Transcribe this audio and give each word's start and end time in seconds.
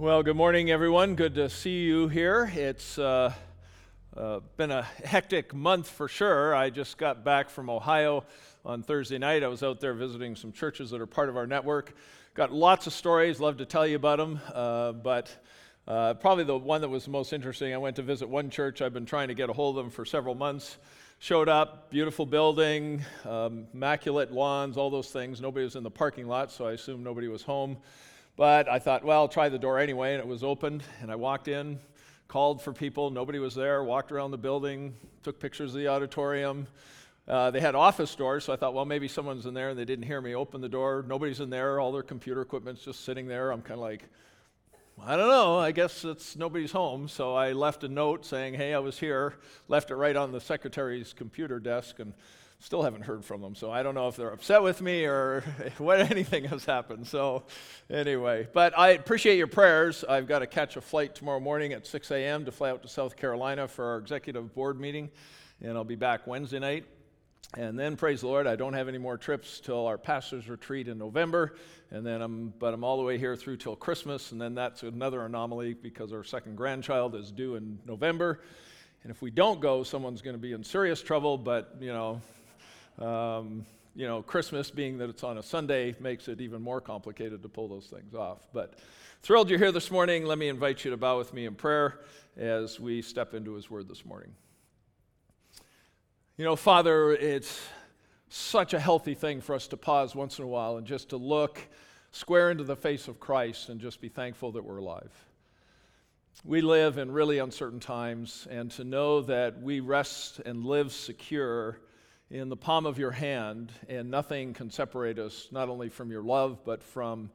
Well, 0.00 0.22
good 0.22 0.36
morning, 0.36 0.70
everyone. 0.70 1.16
Good 1.16 1.34
to 1.34 1.50
see 1.50 1.80
you 1.80 2.06
here. 2.06 2.48
It's 2.54 3.00
uh, 3.00 3.32
uh, 4.16 4.38
been 4.56 4.70
a 4.70 4.82
hectic 4.82 5.52
month 5.52 5.90
for 5.90 6.06
sure. 6.06 6.54
I 6.54 6.70
just 6.70 6.98
got 6.98 7.24
back 7.24 7.50
from 7.50 7.68
Ohio 7.68 8.22
on 8.64 8.84
Thursday 8.84 9.18
night. 9.18 9.42
I 9.42 9.48
was 9.48 9.64
out 9.64 9.80
there 9.80 9.94
visiting 9.94 10.36
some 10.36 10.52
churches 10.52 10.90
that 10.90 11.00
are 11.00 11.06
part 11.06 11.28
of 11.28 11.36
our 11.36 11.48
network. 11.48 11.96
Got 12.34 12.52
lots 12.52 12.86
of 12.86 12.92
stories, 12.92 13.40
love 13.40 13.56
to 13.56 13.66
tell 13.66 13.88
you 13.88 13.96
about 13.96 14.18
them, 14.18 14.38
uh, 14.54 14.92
but 14.92 15.36
uh, 15.88 16.14
probably 16.14 16.44
the 16.44 16.56
one 16.56 16.80
that 16.82 16.88
was 16.88 17.06
the 17.06 17.10
most 17.10 17.32
interesting, 17.32 17.74
I 17.74 17.78
went 17.78 17.96
to 17.96 18.02
visit 18.02 18.28
one 18.28 18.50
church. 18.50 18.80
I've 18.80 18.94
been 18.94 19.04
trying 19.04 19.26
to 19.26 19.34
get 19.34 19.50
a 19.50 19.52
hold 19.52 19.78
of 19.78 19.84
them 19.84 19.90
for 19.90 20.04
several 20.04 20.36
months. 20.36 20.76
Showed 21.18 21.48
up, 21.48 21.90
beautiful 21.90 22.24
building, 22.24 23.04
um, 23.24 23.66
immaculate 23.74 24.30
lawns, 24.30 24.76
all 24.76 24.90
those 24.90 25.10
things. 25.10 25.40
Nobody 25.40 25.64
was 25.64 25.74
in 25.74 25.82
the 25.82 25.90
parking 25.90 26.28
lot, 26.28 26.52
so 26.52 26.68
I 26.68 26.74
assumed 26.74 27.02
nobody 27.02 27.26
was 27.26 27.42
home. 27.42 27.78
But 28.38 28.68
I 28.68 28.78
thought, 28.78 29.02
well, 29.02 29.22
I'll 29.22 29.28
try 29.28 29.48
the 29.48 29.58
door 29.58 29.80
anyway, 29.80 30.12
and 30.14 30.20
it 30.20 30.26
was 30.26 30.44
opened. 30.44 30.84
And 31.02 31.10
I 31.10 31.16
walked 31.16 31.48
in, 31.48 31.80
called 32.28 32.62
for 32.62 32.72
people, 32.72 33.10
nobody 33.10 33.40
was 33.40 33.52
there, 33.56 33.82
walked 33.82 34.12
around 34.12 34.30
the 34.30 34.38
building, 34.38 34.94
took 35.24 35.40
pictures 35.40 35.74
of 35.74 35.80
the 35.80 35.88
auditorium. 35.88 36.68
Uh, 37.26 37.50
they 37.50 37.58
had 37.60 37.74
office 37.74 38.14
doors, 38.14 38.44
so 38.44 38.52
I 38.52 38.56
thought, 38.56 38.74
well, 38.74 38.84
maybe 38.84 39.08
someone's 39.08 39.44
in 39.44 39.54
there, 39.54 39.70
and 39.70 39.78
they 39.78 39.84
didn't 39.84 40.04
hear 40.04 40.20
me 40.20 40.36
open 40.36 40.60
the 40.60 40.68
door. 40.68 41.04
Nobody's 41.06 41.40
in 41.40 41.50
there, 41.50 41.80
all 41.80 41.90
their 41.90 42.04
computer 42.04 42.40
equipment's 42.40 42.84
just 42.84 43.04
sitting 43.04 43.26
there. 43.26 43.50
I'm 43.50 43.60
kind 43.60 43.80
of 43.80 43.80
like, 43.80 44.04
I 45.04 45.16
don't 45.16 45.28
know, 45.28 45.58
I 45.58 45.72
guess 45.72 46.04
it's 46.04 46.36
nobody's 46.36 46.70
home. 46.70 47.08
So 47.08 47.34
I 47.34 47.50
left 47.54 47.82
a 47.82 47.88
note 47.88 48.24
saying, 48.24 48.54
hey, 48.54 48.72
I 48.72 48.78
was 48.78 49.00
here, 49.00 49.34
left 49.66 49.90
it 49.90 49.96
right 49.96 50.14
on 50.14 50.30
the 50.30 50.40
secretary's 50.40 51.12
computer 51.12 51.58
desk, 51.58 51.98
and 51.98 52.12
Still 52.60 52.82
haven't 52.82 53.02
heard 53.02 53.24
from 53.24 53.40
them, 53.40 53.54
so 53.54 53.70
I 53.70 53.84
don't 53.84 53.94
know 53.94 54.08
if 54.08 54.16
they're 54.16 54.32
upset 54.32 54.62
with 54.62 54.82
me 54.82 55.04
or 55.04 55.44
what 55.78 56.00
anything 56.00 56.44
has 56.44 56.64
happened. 56.64 57.06
So, 57.06 57.44
anyway, 57.88 58.48
but 58.52 58.76
I 58.76 58.90
appreciate 58.90 59.38
your 59.38 59.46
prayers. 59.46 60.04
I've 60.08 60.26
got 60.26 60.40
to 60.40 60.46
catch 60.48 60.76
a 60.76 60.80
flight 60.80 61.14
tomorrow 61.14 61.38
morning 61.38 61.72
at 61.72 61.86
6 61.86 62.10
a.m. 62.10 62.44
to 62.46 62.50
fly 62.50 62.70
out 62.70 62.82
to 62.82 62.88
South 62.88 63.16
Carolina 63.16 63.68
for 63.68 63.84
our 63.84 63.98
executive 63.98 64.54
board 64.54 64.80
meeting, 64.80 65.08
and 65.60 65.76
I'll 65.76 65.84
be 65.84 65.94
back 65.94 66.26
Wednesday 66.26 66.58
night. 66.58 66.84
And 67.56 67.78
then, 67.78 67.96
praise 67.96 68.20
the 68.20 68.26
Lord, 68.26 68.46
I 68.46 68.56
don't 68.56 68.74
have 68.74 68.88
any 68.88 68.98
more 68.98 69.16
trips 69.16 69.60
till 69.60 69.86
our 69.86 69.96
pastor's 69.96 70.48
retreat 70.48 70.88
in 70.88 70.98
November. 70.98 71.54
And 71.90 72.04
then 72.04 72.20
I'm, 72.20 72.52
but 72.58 72.74
I'm 72.74 72.84
all 72.84 72.98
the 72.98 73.04
way 73.04 73.16
here 73.18 73.36
through 73.36 73.56
till 73.56 73.74
Christmas. 73.74 74.32
And 74.32 74.40
then 74.40 74.54
that's 74.54 74.82
another 74.82 75.24
anomaly 75.24 75.74
because 75.74 76.12
our 76.12 76.24
second 76.24 76.56
grandchild 76.56 77.14
is 77.14 77.32
due 77.32 77.54
in 77.54 77.78
November. 77.86 78.42
And 79.02 79.10
if 79.10 79.22
we 79.22 79.30
don't 79.30 79.60
go, 79.60 79.82
someone's 79.82 80.20
going 80.20 80.36
to 80.36 80.42
be 80.42 80.52
in 80.52 80.62
serious 80.62 81.00
trouble. 81.00 81.38
But, 81.38 81.76
you 81.80 81.92
know, 81.92 82.20
um, 82.98 83.64
you 83.94 84.06
know, 84.06 84.22
Christmas 84.22 84.70
being 84.70 84.98
that 84.98 85.10
it's 85.10 85.24
on 85.24 85.38
a 85.38 85.42
Sunday 85.42 85.94
makes 86.00 86.28
it 86.28 86.40
even 86.40 86.62
more 86.62 86.80
complicated 86.80 87.42
to 87.42 87.48
pull 87.48 87.68
those 87.68 87.86
things 87.86 88.14
off. 88.14 88.46
But 88.52 88.74
thrilled 89.22 89.50
you're 89.50 89.58
here 89.58 89.72
this 89.72 89.90
morning. 89.90 90.24
Let 90.24 90.38
me 90.38 90.48
invite 90.48 90.84
you 90.84 90.90
to 90.92 90.96
bow 90.96 91.18
with 91.18 91.34
me 91.34 91.46
in 91.46 91.54
prayer 91.54 92.00
as 92.36 92.78
we 92.78 93.02
step 93.02 93.34
into 93.34 93.54
His 93.54 93.68
Word 93.68 93.88
this 93.88 94.04
morning. 94.04 94.30
You 96.36 96.44
know, 96.44 96.54
Father, 96.54 97.12
it's 97.12 97.60
such 98.28 98.74
a 98.74 98.78
healthy 98.78 99.14
thing 99.14 99.40
for 99.40 99.54
us 99.54 99.66
to 99.68 99.76
pause 99.76 100.14
once 100.14 100.38
in 100.38 100.44
a 100.44 100.48
while 100.48 100.76
and 100.76 100.86
just 100.86 101.08
to 101.08 101.16
look 101.16 101.60
square 102.12 102.50
into 102.50 102.64
the 102.64 102.76
face 102.76 103.08
of 103.08 103.18
Christ 103.18 103.68
and 103.68 103.80
just 103.80 104.00
be 104.00 104.08
thankful 104.08 104.52
that 104.52 104.64
we're 104.64 104.78
alive. 104.78 105.12
We 106.44 106.60
live 106.60 106.98
in 106.98 107.10
really 107.10 107.38
uncertain 107.38 107.80
times, 107.80 108.46
and 108.48 108.70
to 108.72 108.84
know 108.84 109.22
that 109.22 109.60
we 109.60 109.80
rest 109.80 110.40
and 110.46 110.64
live 110.64 110.92
secure 110.92 111.80
in 112.30 112.48
the 112.48 112.56
palm 112.56 112.84
of 112.84 112.98
your 112.98 113.10
hand, 113.10 113.72
and 113.88 114.10
nothing 114.10 114.52
can 114.52 114.70
separate 114.70 115.18
us 115.18 115.48
not 115.50 115.68
only 115.68 115.88
from 115.88 116.10
your 116.10 116.22
love, 116.22 116.58
but 116.64 116.82
from 116.82 117.30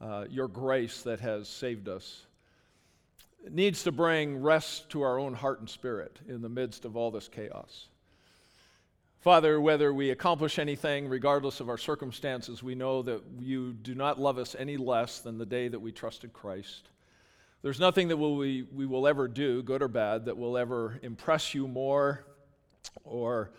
uh, 0.00 0.24
your 0.30 0.48
grace 0.48 1.02
that 1.02 1.20
has 1.20 1.48
saved 1.48 1.88
us. 1.88 2.26
It 3.44 3.52
needs 3.52 3.82
to 3.84 3.92
bring 3.92 4.40
rest 4.40 4.90
to 4.90 5.02
our 5.02 5.18
own 5.18 5.34
heart 5.34 5.60
and 5.60 5.68
spirit 5.68 6.18
in 6.28 6.40
the 6.40 6.48
midst 6.48 6.84
of 6.84 6.96
all 6.96 7.10
this 7.10 7.28
chaos. 7.28 7.88
Father, 9.20 9.60
whether 9.60 9.92
we 9.92 10.10
accomplish 10.10 10.58
anything, 10.58 11.06
regardless 11.06 11.60
of 11.60 11.68
our 11.68 11.76
circumstances, 11.76 12.62
we 12.62 12.74
know 12.74 13.02
that 13.02 13.22
you 13.38 13.74
do 13.74 13.94
not 13.94 14.18
love 14.18 14.38
us 14.38 14.56
any 14.58 14.78
less 14.78 15.20
than 15.20 15.36
the 15.36 15.44
day 15.44 15.68
that 15.68 15.80
we 15.80 15.92
trusted 15.92 16.32
Christ. 16.32 16.88
There's 17.60 17.80
nothing 17.80 18.08
that 18.08 18.16
we, 18.16 18.62
we 18.74 18.86
will 18.86 19.06
ever 19.06 19.28
do, 19.28 19.62
good 19.62 19.82
or 19.82 19.88
bad, 19.88 20.24
that 20.24 20.38
will 20.38 20.56
ever 20.56 20.98
impress 21.02 21.52
you 21.52 21.68
more 21.68 22.24
or 23.04 23.50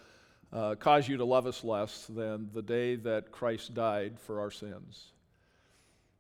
uh, 0.53 0.75
cause 0.75 1.07
you 1.07 1.17
to 1.17 1.25
love 1.25 1.47
us 1.47 1.63
less 1.63 2.06
than 2.07 2.50
the 2.53 2.62
day 2.62 2.95
that 2.95 3.31
Christ 3.31 3.73
died 3.73 4.19
for 4.19 4.39
our 4.39 4.51
sins. 4.51 5.12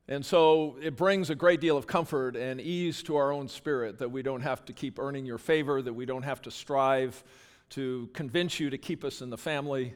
And 0.07 0.25
so 0.25 0.77
it 0.81 0.97
brings 0.97 1.29
a 1.29 1.35
great 1.35 1.61
deal 1.61 1.77
of 1.77 1.87
comfort 1.87 2.35
and 2.35 2.59
ease 2.59 3.03
to 3.03 3.15
our 3.15 3.31
own 3.31 3.47
spirit 3.47 3.99
that 3.99 4.11
we 4.11 4.21
don't 4.21 4.41
have 4.41 4.65
to 4.65 4.73
keep 4.73 4.99
earning 4.99 5.25
your 5.25 5.37
favor, 5.37 5.81
that 5.81 5.93
we 5.93 6.05
don't 6.05 6.23
have 6.23 6.41
to 6.43 6.51
strive 6.51 7.23
to 7.71 8.09
convince 8.13 8.59
you 8.59 8.69
to 8.69 8.77
keep 8.77 9.03
us 9.03 9.21
in 9.21 9.29
the 9.29 9.37
family. 9.37 9.93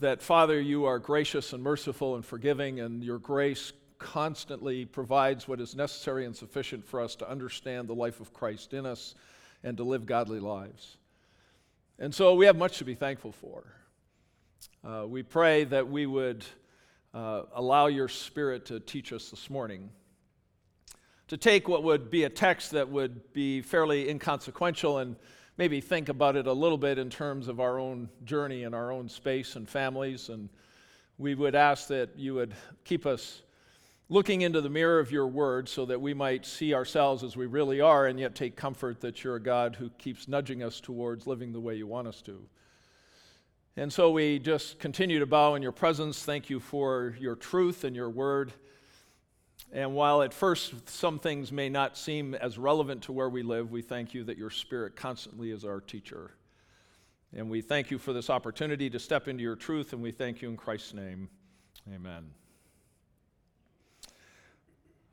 That, 0.00 0.20
Father, 0.20 0.60
you 0.60 0.84
are 0.86 0.98
gracious 0.98 1.52
and 1.52 1.62
merciful 1.62 2.16
and 2.16 2.24
forgiving, 2.24 2.80
and 2.80 3.02
your 3.02 3.18
grace 3.18 3.72
constantly 3.98 4.84
provides 4.84 5.46
what 5.46 5.60
is 5.60 5.74
necessary 5.74 6.26
and 6.26 6.36
sufficient 6.36 6.84
for 6.84 7.00
us 7.00 7.14
to 7.16 7.30
understand 7.30 7.88
the 7.88 7.94
life 7.94 8.20
of 8.20 8.32
Christ 8.32 8.74
in 8.74 8.84
us 8.84 9.14
and 9.62 9.76
to 9.76 9.84
live 9.84 10.04
godly 10.04 10.40
lives. 10.40 10.98
And 11.98 12.12
so 12.12 12.34
we 12.34 12.46
have 12.46 12.56
much 12.56 12.78
to 12.78 12.84
be 12.84 12.94
thankful 12.94 13.30
for. 13.30 13.64
Uh, 14.82 15.06
we 15.06 15.22
pray 15.22 15.62
that 15.64 15.88
we 15.88 16.06
would 16.06 16.44
uh, 17.14 17.42
allow 17.54 17.86
your 17.86 18.08
Spirit 18.08 18.66
to 18.66 18.80
teach 18.80 19.12
us 19.12 19.30
this 19.30 19.48
morning. 19.48 19.90
To 21.28 21.36
take 21.36 21.68
what 21.68 21.84
would 21.84 22.10
be 22.10 22.24
a 22.24 22.28
text 22.28 22.72
that 22.72 22.88
would 22.88 23.32
be 23.32 23.62
fairly 23.62 24.08
inconsequential 24.10 24.98
and 24.98 25.14
maybe 25.56 25.80
think 25.80 26.08
about 26.08 26.34
it 26.34 26.48
a 26.48 26.52
little 26.52 26.76
bit 26.76 26.98
in 26.98 27.10
terms 27.10 27.46
of 27.46 27.60
our 27.60 27.78
own 27.78 28.08
journey 28.24 28.64
and 28.64 28.74
our 28.74 28.90
own 28.90 29.08
space 29.08 29.54
and 29.54 29.68
families. 29.68 30.30
And 30.30 30.48
we 31.16 31.36
would 31.36 31.54
ask 31.54 31.86
that 31.88 32.10
you 32.18 32.34
would 32.34 32.54
keep 32.82 33.06
us 33.06 33.42
looking 34.08 34.42
into 34.42 34.60
the 34.60 34.68
mirror 34.68 34.98
of 34.98 35.10
your 35.10 35.26
word 35.26 35.68
so 35.68 35.86
that 35.86 36.00
we 36.00 36.12
might 36.12 36.44
see 36.44 36.74
ourselves 36.74 37.24
as 37.24 37.36
we 37.36 37.46
really 37.46 37.80
are 37.80 38.06
and 38.06 38.20
yet 38.20 38.34
take 38.34 38.56
comfort 38.56 39.00
that 39.00 39.24
you're 39.24 39.36
a 39.36 39.42
God 39.42 39.76
who 39.76 39.90
keeps 39.90 40.28
nudging 40.28 40.62
us 40.62 40.80
towards 40.80 41.26
living 41.26 41.52
the 41.52 41.60
way 41.60 41.74
you 41.74 41.86
want 41.86 42.08
us 42.08 42.20
to. 42.22 42.46
And 43.76 43.92
so 43.92 44.10
we 44.10 44.38
just 44.38 44.78
continue 44.78 45.18
to 45.18 45.26
bow 45.26 45.54
in 45.54 45.62
your 45.62 45.72
presence. 45.72 46.22
Thank 46.22 46.48
you 46.48 46.60
for 46.60 47.16
your 47.18 47.34
truth 47.34 47.84
and 47.84 47.96
your 47.96 48.10
word. 48.10 48.52
And 49.72 49.94
while 49.94 50.22
at 50.22 50.32
first 50.32 50.88
some 50.88 51.18
things 51.18 51.50
may 51.50 51.68
not 51.68 51.96
seem 51.96 52.34
as 52.34 52.58
relevant 52.58 53.02
to 53.04 53.12
where 53.12 53.28
we 53.28 53.42
live, 53.42 53.72
we 53.72 53.82
thank 53.82 54.14
you 54.14 54.22
that 54.24 54.38
your 54.38 54.50
spirit 54.50 54.94
constantly 54.94 55.50
is 55.50 55.64
our 55.64 55.80
teacher. 55.80 56.32
And 57.36 57.50
we 57.50 57.60
thank 57.60 57.90
you 57.90 57.98
for 57.98 58.12
this 58.12 58.30
opportunity 58.30 58.88
to 58.90 59.00
step 59.00 59.26
into 59.26 59.42
your 59.42 59.56
truth, 59.56 59.92
and 59.92 60.00
we 60.00 60.12
thank 60.12 60.40
you 60.40 60.48
in 60.48 60.56
Christ's 60.56 60.94
name. 60.94 61.28
Amen. 61.92 62.43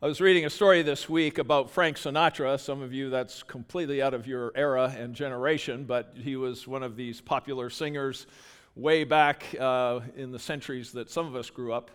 I 0.03 0.07
was 0.07 0.19
reading 0.19 0.45
a 0.45 0.50
story 0.50 0.81
this 0.81 1.07
week 1.07 1.38
about 1.38 1.69
Frank 1.69 1.95
Sinatra. 1.95 2.59
Some 2.59 2.81
of 2.81 2.91
you, 2.91 3.12
that's 3.12 3.44
completely 3.44 4.01
out 4.01 4.16
of 4.16 4.25
your 4.25 4.51
era 4.56 4.91
and 4.97 5.13
generation, 5.13 5.84
but 5.84 6.16
he 6.16 6.35
was 6.35 6.67
one 6.67 6.81
of 6.81 6.95
these 6.95 7.22
popular 7.22 7.69
singers 7.69 8.25
way 8.75 9.03
back 9.03 9.45
uh, 9.59 10.00
in 10.17 10.31
the 10.31 10.40
centuries 10.40 10.91
that 10.94 11.11
some 11.11 11.28
of 11.28 11.35
us 11.35 11.51
grew 11.51 11.72
up. 11.72 11.91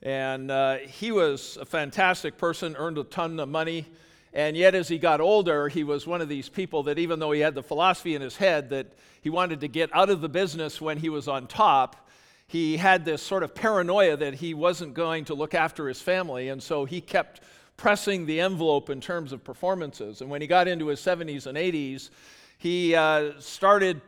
And 0.00 0.50
uh, 0.50 0.78
he 0.78 1.12
was 1.12 1.58
a 1.60 1.66
fantastic 1.66 2.38
person, 2.38 2.74
earned 2.74 2.96
a 2.96 3.04
ton 3.04 3.38
of 3.38 3.50
money. 3.50 3.84
And 4.32 4.56
yet, 4.56 4.74
as 4.74 4.88
he 4.88 4.96
got 4.96 5.20
older, 5.20 5.68
he 5.68 5.84
was 5.84 6.06
one 6.06 6.22
of 6.22 6.30
these 6.30 6.48
people 6.48 6.84
that, 6.84 6.98
even 6.98 7.18
though 7.18 7.32
he 7.32 7.42
had 7.42 7.54
the 7.54 7.62
philosophy 7.62 8.14
in 8.14 8.22
his 8.22 8.38
head 8.38 8.70
that 8.70 8.86
he 9.20 9.28
wanted 9.28 9.60
to 9.60 9.68
get 9.68 9.94
out 9.94 10.08
of 10.08 10.22
the 10.22 10.28
business 10.30 10.80
when 10.80 10.96
he 10.96 11.10
was 11.10 11.28
on 11.28 11.46
top, 11.48 12.01
he 12.52 12.76
had 12.76 13.06
this 13.06 13.22
sort 13.22 13.42
of 13.42 13.54
paranoia 13.54 14.14
that 14.14 14.34
he 14.34 14.52
wasn't 14.52 14.92
going 14.92 15.24
to 15.24 15.32
look 15.32 15.54
after 15.54 15.88
his 15.88 16.02
family, 16.02 16.50
and 16.50 16.62
so 16.62 16.84
he 16.84 17.00
kept 17.00 17.40
pressing 17.78 18.26
the 18.26 18.42
envelope 18.42 18.90
in 18.90 19.00
terms 19.00 19.32
of 19.32 19.42
performances. 19.42 20.20
And 20.20 20.28
when 20.28 20.42
he 20.42 20.46
got 20.46 20.68
into 20.68 20.88
his 20.88 21.00
70s 21.00 21.46
and 21.46 21.56
80s, 21.56 22.10
he 22.58 22.94
uh, 22.94 23.32
started 23.38 24.02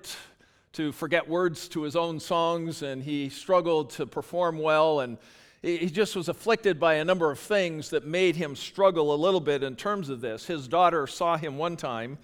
to 0.75 0.93
forget 0.93 1.27
words 1.27 1.69
to 1.69 1.85
his 1.85 1.97
own 1.97 2.21
songs, 2.21 2.83
and 2.83 3.03
he 3.03 3.31
struggled 3.31 3.89
to 3.93 4.05
perform 4.05 4.59
well, 4.59 5.01
and 5.01 5.17
he 5.63 5.89
just 5.89 6.15
was 6.15 6.29
afflicted 6.29 6.79
by 6.79 6.97
a 6.97 7.05
number 7.05 7.31
of 7.31 7.39
things 7.39 7.89
that 7.89 8.07
made 8.07 8.37
him 8.37 8.55
struggle 8.55 9.15
a 9.15 9.17
little 9.17 9.41
bit 9.41 9.63
in 9.63 9.75
terms 9.75 10.11
of 10.11 10.21
this. 10.21 10.45
His 10.45 10.69
daughter 10.69 11.07
saw 11.07 11.39
him 11.39 11.57
one 11.57 11.79
time 11.79 12.19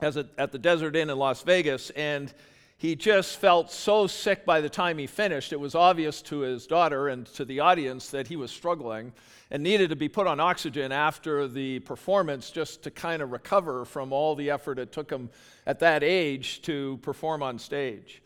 a, 0.00 0.26
at 0.38 0.52
the 0.52 0.60
Desert 0.60 0.94
Inn 0.94 1.10
in 1.10 1.18
Las 1.18 1.42
Vegas, 1.42 1.90
and 1.90 2.32
he 2.78 2.94
just 2.94 3.38
felt 3.38 3.72
so 3.72 4.06
sick 4.06 4.46
by 4.46 4.60
the 4.60 4.68
time 4.68 4.98
he 4.98 5.08
finished. 5.08 5.52
It 5.52 5.58
was 5.58 5.74
obvious 5.74 6.22
to 6.22 6.40
his 6.40 6.64
daughter 6.68 7.08
and 7.08 7.26
to 7.34 7.44
the 7.44 7.58
audience 7.58 8.10
that 8.10 8.28
he 8.28 8.36
was 8.36 8.52
struggling 8.52 9.12
and 9.50 9.64
needed 9.64 9.90
to 9.90 9.96
be 9.96 10.08
put 10.08 10.28
on 10.28 10.38
oxygen 10.38 10.92
after 10.92 11.48
the 11.48 11.80
performance 11.80 12.50
just 12.50 12.84
to 12.84 12.92
kind 12.92 13.20
of 13.20 13.32
recover 13.32 13.84
from 13.84 14.12
all 14.12 14.36
the 14.36 14.50
effort 14.50 14.78
it 14.78 14.92
took 14.92 15.10
him 15.10 15.28
at 15.66 15.80
that 15.80 16.04
age 16.04 16.62
to 16.62 17.00
perform 17.02 17.42
on 17.42 17.58
stage. 17.58 18.22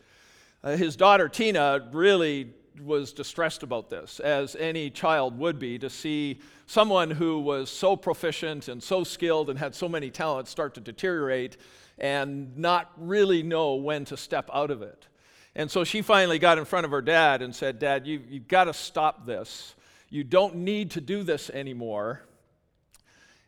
Uh, 0.63 0.77
his 0.77 0.95
daughter 0.95 1.27
Tina 1.27 1.89
really 1.91 2.53
was 2.79 3.11
distressed 3.11 3.63
about 3.63 3.89
this, 3.89 4.19
as 4.19 4.55
any 4.55 4.91
child 4.91 5.37
would 5.37 5.57
be, 5.57 5.79
to 5.79 5.89
see 5.89 6.39
someone 6.67 7.09
who 7.09 7.39
was 7.39 7.71
so 7.71 7.95
proficient 7.95 8.67
and 8.67 8.81
so 8.81 9.03
skilled 9.03 9.49
and 9.49 9.57
had 9.57 9.73
so 9.73 9.89
many 9.89 10.11
talents 10.11 10.51
start 10.51 10.75
to 10.75 10.79
deteriorate 10.79 11.57
and 11.97 12.57
not 12.57 12.91
really 12.97 13.43
know 13.43 13.75
when 13.75 14.05
to 14.05 14.17
step 14.17 14.49
out 14.53 14.71
of 14.71 14.81
it. 14.81 15.07
And 15.55 15.69
so 15.69 15.83
she 15.83 16.01
finally 16.01 16.39
got 16.39 16.57
in 16.57 16.65
front 16.65 16.85
of 16.85 16.91
her 16.91 17.01
dad 17.01 17.41
and 17.41 17.55
said, 17.55 17.79
Dad, 17.79 18.07
you, 18.07 18.21
you've 18.27 18.47
got 18.47 18.63
to 18.65 18.73
stop 18.73 19.25
this. 19.25 19.75
You 20.09 20.23
don't 20.23 20.55
need 20.55 20.91
to 20.91 21.01
do 21.01 21.23
this 21.23 21.49
anymore. 21.49 22.21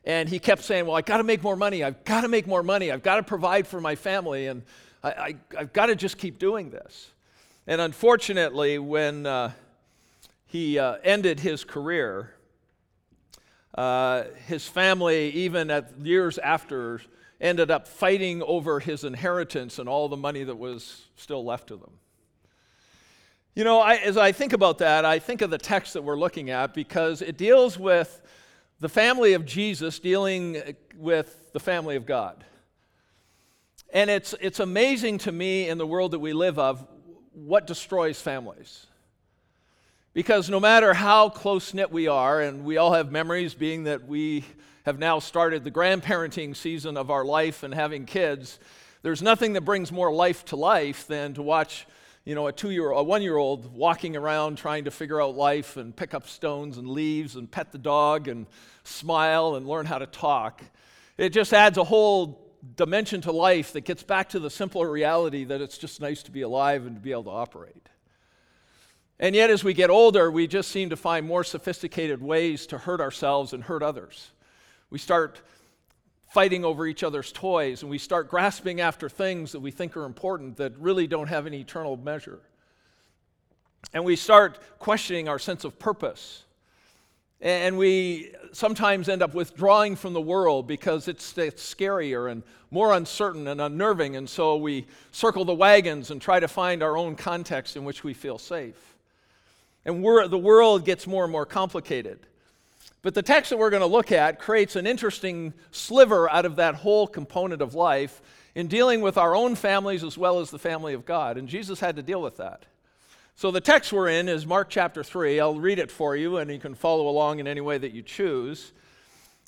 And 0.04 0.28
he 0.28 0.38
kept 0.38 0.62
saying, 0.62 0.86
Well, 0.86 0.96
I've 0.96 1.04
got 1.04 1.16
to 1.16 1.24
make 1.24 1.42
more 1.42 1.56
money. 1.56 1.82
I've 1.82 2.04
got 2.04 2.20
to 2.20 2.28
make 2.28 2.46
more 2.46 2.62
money. 2.62 2.92
I've 2.92 3.02
got 3.02 3.16
to 3.16 3.24
provide 3.24 3.66
for 3.66 3.80
my 3.80 3.96
family. 3.96 4.46
And 4.46 4.62
I, 5.02 5.10
I, 5.10 5.58
have 5.58 5.72
got 5.72 5.86
to 5.86 5.96
just 5.96 6.16
keep 6.16 6.38
doing 6.38 6.70
this. 6.70 7.10
And 7.66 7.80
unfortunately, 7.80 8.78
when 8.78 9.26
uh, 9.26 9.50
he 10.46 10.78
uh, 10.78 10.98
ended 11.02 11.40
his 11.40 11.64
career, 11.64 12.30
uh, 13.74 14.24
his 14.46 14.66
family, 14.66 15.30
even 15.32 15.70
at 15.70 15.98
years 16.00 16.38
after, 16.38 17.00
ended 17.40 17.70
up 17.70 17.86
fighting 17.86 18.42
over 18.42 18.80
his 18.80 19.04
inheritance 19.04 19.78
and 19.78 19.88
all 19.88 20.08
the 20.08 20.16
money 20.16 20.44
that 20.44 20.56
was 20.56 21.06
still 21.16 21.44
left 21.44 21.68
to 21.68 21.76
them. 21.76 21.92
You 23.54 23.64
know, 23.64 23.80
I, 23.80 23.96
as 23.96 24.16
I 24.16 24.32
think 24.32 24.52
about 24.52 24.78
that, 24.78 25.04
I 25.04 25.18
think 25.18 25.42
of 25.42 25.50
the 25.50 25.58
text 25.58 25.94
that 25.94 26.02
we're 26.02 26.18
looking 26.18 26.50
at 26.50 26.74
because 26.74 27.22
it 27.22 27.38
deals 27.38 27.78
with 27.78 28.20
the 28.80 28.88
family 28.88 29.32
of 29.32 29.46
Jesus 29.46 29.98
dealing 29.98 30.76
with 30.96 31.52
the 31.52 31.60
family 31.60 31.96
of 31.96 32.04
God. 32.04 32.44
And 33.92 34.10
it's, 34.10 34.34
it's 34.40 34.60
amazing 34.60 35.18
to 35.18 35.32
me 35.32 35.68
in 35.68 35.78
the 35.78 35.86
world 35.86 36.10
that 36.10 36.18
we 36.18 36.34
live 36.34 36.58
of 36.58 36.86
what 37.32 37.66
destroys 37.66 38.20
families. 38.20 38.86
Because 40.12 40.50
no 40.50 40.60
matter 40.60 40.92
how 40.92 41.28
close 41.28 41.72
knit 41.72 41.90
we 41.90 42.08
are, 42.08 42.40
and 42.40 42.64
we 42.64 42.76
all 42.76 42.92
have 42.92 43.12
memories, 43.12 43.54
being 43.54 43.84
that 43.84 44.06
we 44.06 44.44
have 44.86 45.00
now 45.00 45.18
started 45.18 45.64
the 45.64 45.70
grandparenting 45.70 46.54
season 46.54 46.96
of 46.96 47.10
our 47.10 47.24
life 47.24 47.64
and 47.64 47.74
having 47.74 48.06
kids, 48.06 48.60
there's 49.02 49.20
nothing 49.20 49.54
that 49.54 49.62
brings 49.62 49.90
more 49.90 50.12
life 50.12 50.44
to 50.44 50.54
life 50.54 51.08
than 51.08 51.34
to 51.34 51.42
watch, 51.42 51.88
you 52.24 52.36
know, 52.36 52.46
a 52.46 52.52
two-year, 52.52 52.90
a 52.90 53.02
one-year-old 53.02 53.74
walking 53.74 54.14
around 54.14 54.58
trying 54.58 54.84
to 54.84 54.92
figure 54.92 55.20
out 55.20 55.34
life 55.34 55.76
and 55.76 55.94
pick 55.94 56.14
up 56.14 56.28
stones 56.28 56.78
and 56.78 56.88
leaves 56.88 57.34
and 57.34 57.50
pet 57.50 57.72
the 57.72 57.78
dog 57.78 58.28
and 58.28 58.46
smile 58.84 59.56
and 59.56 59.66
learn 59.66 59.86
how 59.86 59.98
to 59.98 60.06
talk. 60.06 60.62
It 61.18 61.30
just 61.30 61.52
adds 61.52 61.78
a 61.78 61.84
whole 61.84 62.54
dimension 62.76 63.20
to 63.22 63.32
life 63.32 63.72
that 63.72 63.80
gets 63.80 64.04
back 64.04 64.28
to 64.30 64.38
the 64.38 64.50
simpler 64.50 64.88
reality 64.88 65.42
that 65.42 65.60
it's 65.60 65.78
just 65.78 66.00
nice 66.00 66.22
to 66.22 66.30
be 66.30 66.42
alive 66.42 66.86
and 66.86 66.94
to 66.94 67.02
be 67.02 67.10
able 67.10 67.24
to 67.24 67.30
operate. 67.30 67.88
And 69.18 69.34
yet, 69.34 69.50
as 69.50 69.64
we 69.64 69.74
get 69.74 69.90
older, 69.90 70.30
we 70.30 70.46
just 70.46 70.70
seem 70.70 70.90
to 70.90 70.96
find 70.96 71.26
more 71.26 71.42
sophisticated 71.42 72.22
ways 72.22 72.68
to 72.68 72.78
hurt 72.78 73.00
ourselves 73.00 73.52
and 73.52 73.64
hurt 73.64 73.82
others. 73.82 74.30
We 74.90 74.98
start 74.98 75.40
fighting 76.28 76.64
over 76.64 76.86
each 76.86 77.02
other's 77.02 77.32
toys, 77.32 77.82
and 77.82 77.90
we 77.90 77.98
start 77.98 78.28
grasping 78.28 78.80
after 78.80 79.08
things 79.08 79.52
that 79.52 79.60
we 79.60 79.70
think 79.70 79.96
are 79.96 80.04
important 80.04 80.56
that 80.58 80.76
really 80.78 81.06
don't 81.06 81.28
have 81.28 81.46
any 81.46 81.60
eternal 81.60 81.96
measure. 81.96 82.40
And 83.92 84.04
we 84.04 84.16
start 84.16 84.58
questioning 84.78 85.28
our 85.28 85.38
sense 85.38 85.64
of 85.64 85.78
purpose. 85.78 86.44
And 87.40 87.76
we 87.76 88.32
sometimes 88.52 89.08
end 89.08 89.22
up 89.22 89.34
withdrawing 89.34 89.94
from 89.94 90.14
the 90.14 90.20
world 90.20 90.66
because 90.66 91.06
it's, 91.06 91.36
it's, 91.36 91.74
scarier 91.74 92.30
and 92.30 92.42
more 92.70 92.94
uncertain 92.94 93.46
and 93.48 93.60
unnerving. 93.60 94.16
And 94.16 94.28
so 94.28 94.56
we 94.56 94.86
circle 95.12 95.44
the 95.44 95.54
wagons 95.54 96.10
and 96.10 96.20
try 96.20 96.40
to 96.40 96.48
find 96.48 96.82
our 96.82 96.96
own 96.96 97.14
context 97.14 97.76
in 97.76 97.84
which 97.84 98.02
we 98.02 98.14
feel 98.14 98.38
safe. 98.38 98.96
And 99.84 100.02
the 100.02 100.38
world 100.38 100.84
gets 100.84 101.06
more 101.06 101.24
and 101.24 101.32
more 101.32 101.46
complicated. 101.46 102.20
But 103.02 103.14
the 103.14 103.22
text 103.22 103.50
that 103.50 103.56
we're 103.56 103.70
going 103.70 103.82
to 103.82 103.86
look 103.86 104.10
at 104.10 104.38
creates 104.38 104.74
an 104.76 104.86
interesting 104.86 105.54
sliver 105.70 106.28
out 106.30 106.44
of 106.44 106.56
that 106.56 106.74
whole 106.74 107.06
component 107.06 107.62
of 107.62 107.74
life 107.74 108.20
in 108.54 108.66
dealing 108.66 109.00
with 109.00 109.18
our 109.18 109.36
own 109.36 109.54
families 109.54 110.02
as 110.02 110.18
well 110.18 110.40
as 110.40 110.50
the 110.50 110.58
family 110.58 110.94
of 110.94 111.04
God. 111.04 111.36
And 111.36 111.48
Jesus 111.48 111.78
had 111.78 111.96
to 111.96 112.02
deal 112.02 112.20
with 112.22 112.38
that. 112.38 112.64
So 113.36 113.50
the 113.50 113.60
text 113.60 113.92
we're 113.92 114.08
in 114.08 114.28
is 114.30 114.46
Mark 114.46 114.70
chapter 114.70 115.04
3. 115.04 115.40
I'll 115.40 115.60
read 115.60 115.78
it 115.78 115.90
for 115.90 116.16
you, 116.16 116.38
and 116.38 116.50
you 116.50 116.58
can 116.58 116.74
follow 116.74 117.06
along 117.06 117.38
in 117.38 117.46
any 117.46 117.60
way 117.60 117.76
that 117.76 117.92
you 117.92 118.02
choose. 118.02 118.72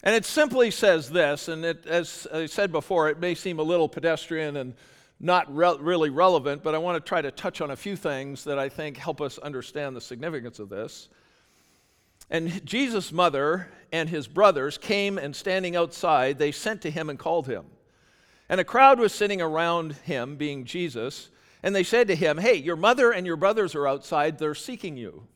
And 0.03 0.15
it 0.15 0.27
simply 0.27 0.71
says 0.71 1.09
this, 1.09 1.49
and 1.49 1.65
it, 1.65 1.87
as 1.87 2.27
I 2.33 2.47
said 2.47 2.71
before, 2.71 3.09
it 3.09 3.19
may 3.19 3.35
seem 3.35 3.59
a 3.59 3.63
little 3.63 3.89
pedestrian 3.89 4.57
and 4.57 4.75
not 5.21 5.53
re- 5.53 5.79
really 5.81 6.11
relevant, 6.11 6.63
but 6.63 6.75
I 6.75 6.79
want 6.79 7.03
to 7.03 7.09
try 7.09 7.23
to 7.23 7.31
touch 7.31 7.61
on 7.61 7.71
a 7.71 7.77
few 7.77 7.97
things 7.97 8.45
that 8.45 8.59
I 8.59 8.69
think 8.69 8.99
help 8.99 9.21
us 9.21 9.39
understand 9.39 9.97
the 9.97 10.01
significance 10.01 10.59
of 10.59 10.69
this. 10.69 11.09
And 12.31 12.65
Jesus' 12.65 13.13
mother 13.13 13.69
and 13.93 14.09
his 14.09 14.29
brothers 14.29 14.77
came 14.77 15.19
and 15.19 15.35
standing 15.35 15.77
outside, 15.77 16.39
they 16.39 16.53
sent 16.53 16.83
to 16.83 16.91
him 16.91 17.09
and 17.09 17.19
called 17.19 17.47
him. 17.47 17.65
And 18.49 18.61
a 18.61 18.65
crowd 18.65 18.99
was 18.99 19.13
sitting 19.13 19.41
around 19.41 19.93
him, 20.05 20.37
being 20.37 20.65
Jesus. 20.65 21.31
And 21.63 21.75
they 21.75 21.83
said 21.83 22.09
to 22.09 22.15
him, 22.15 22.39
Hey, 22.39 22.55
your 22.55 22.77
mother 22.77 23.11
and 23.11 23.27
your 23.27 23.37
brothers 23.37 23.75
are 23.75 23.87
outside, 23.87 24.39
they're 24.39 24.55
seeking 24.55 24.97
you. 24.97 25.27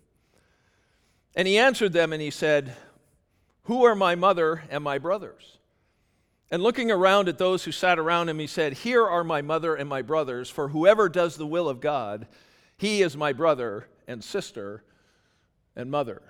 And 1.35 1.49
he 1.49 1.59
answered 1.59 1.93
them 1.93 2.13
and 2.13 2.21
he 2.21 2.31
said, 2.31 2.75
Who 3.65 3.85
are 3.85 3.95
my 3.95 4.15
mother 4.15 4.65
and 4.71 4.85
my 4.85 4.99
brothers? 4.99 5.59
And 6.51 6.63
looking 6.63 6.91
around 6.91 7.29
at 7.29 7.39
those 7.39 7.65
who 7.65 7.73
sat 7.73 7.99
around 7.99 8.29
him, 8.29 8.39
he 8.39 8.47
said, 8.47 8.75
Here 8.75 9.07
are 9.07 9.25
my 9.25 9.41
mother 9.41 9.75
and 9.75 9.89
my 9.89 10.03
brothers, 10.03 10.51
for 10.51 10.69
whoever 10.69 11.09
does 11.09 11.37
the 11.37 11.47
will 11.47 11.69
of 11.69 11.81
God, 11.81 12.27
he 12.77 13.01
is 13.01 13.17
my 13.17 13.33
brother 13.33 13.89
and 14.07 14.23
sister 14.23 14.85
and 15.75 15.91
mother. 15.91 16.21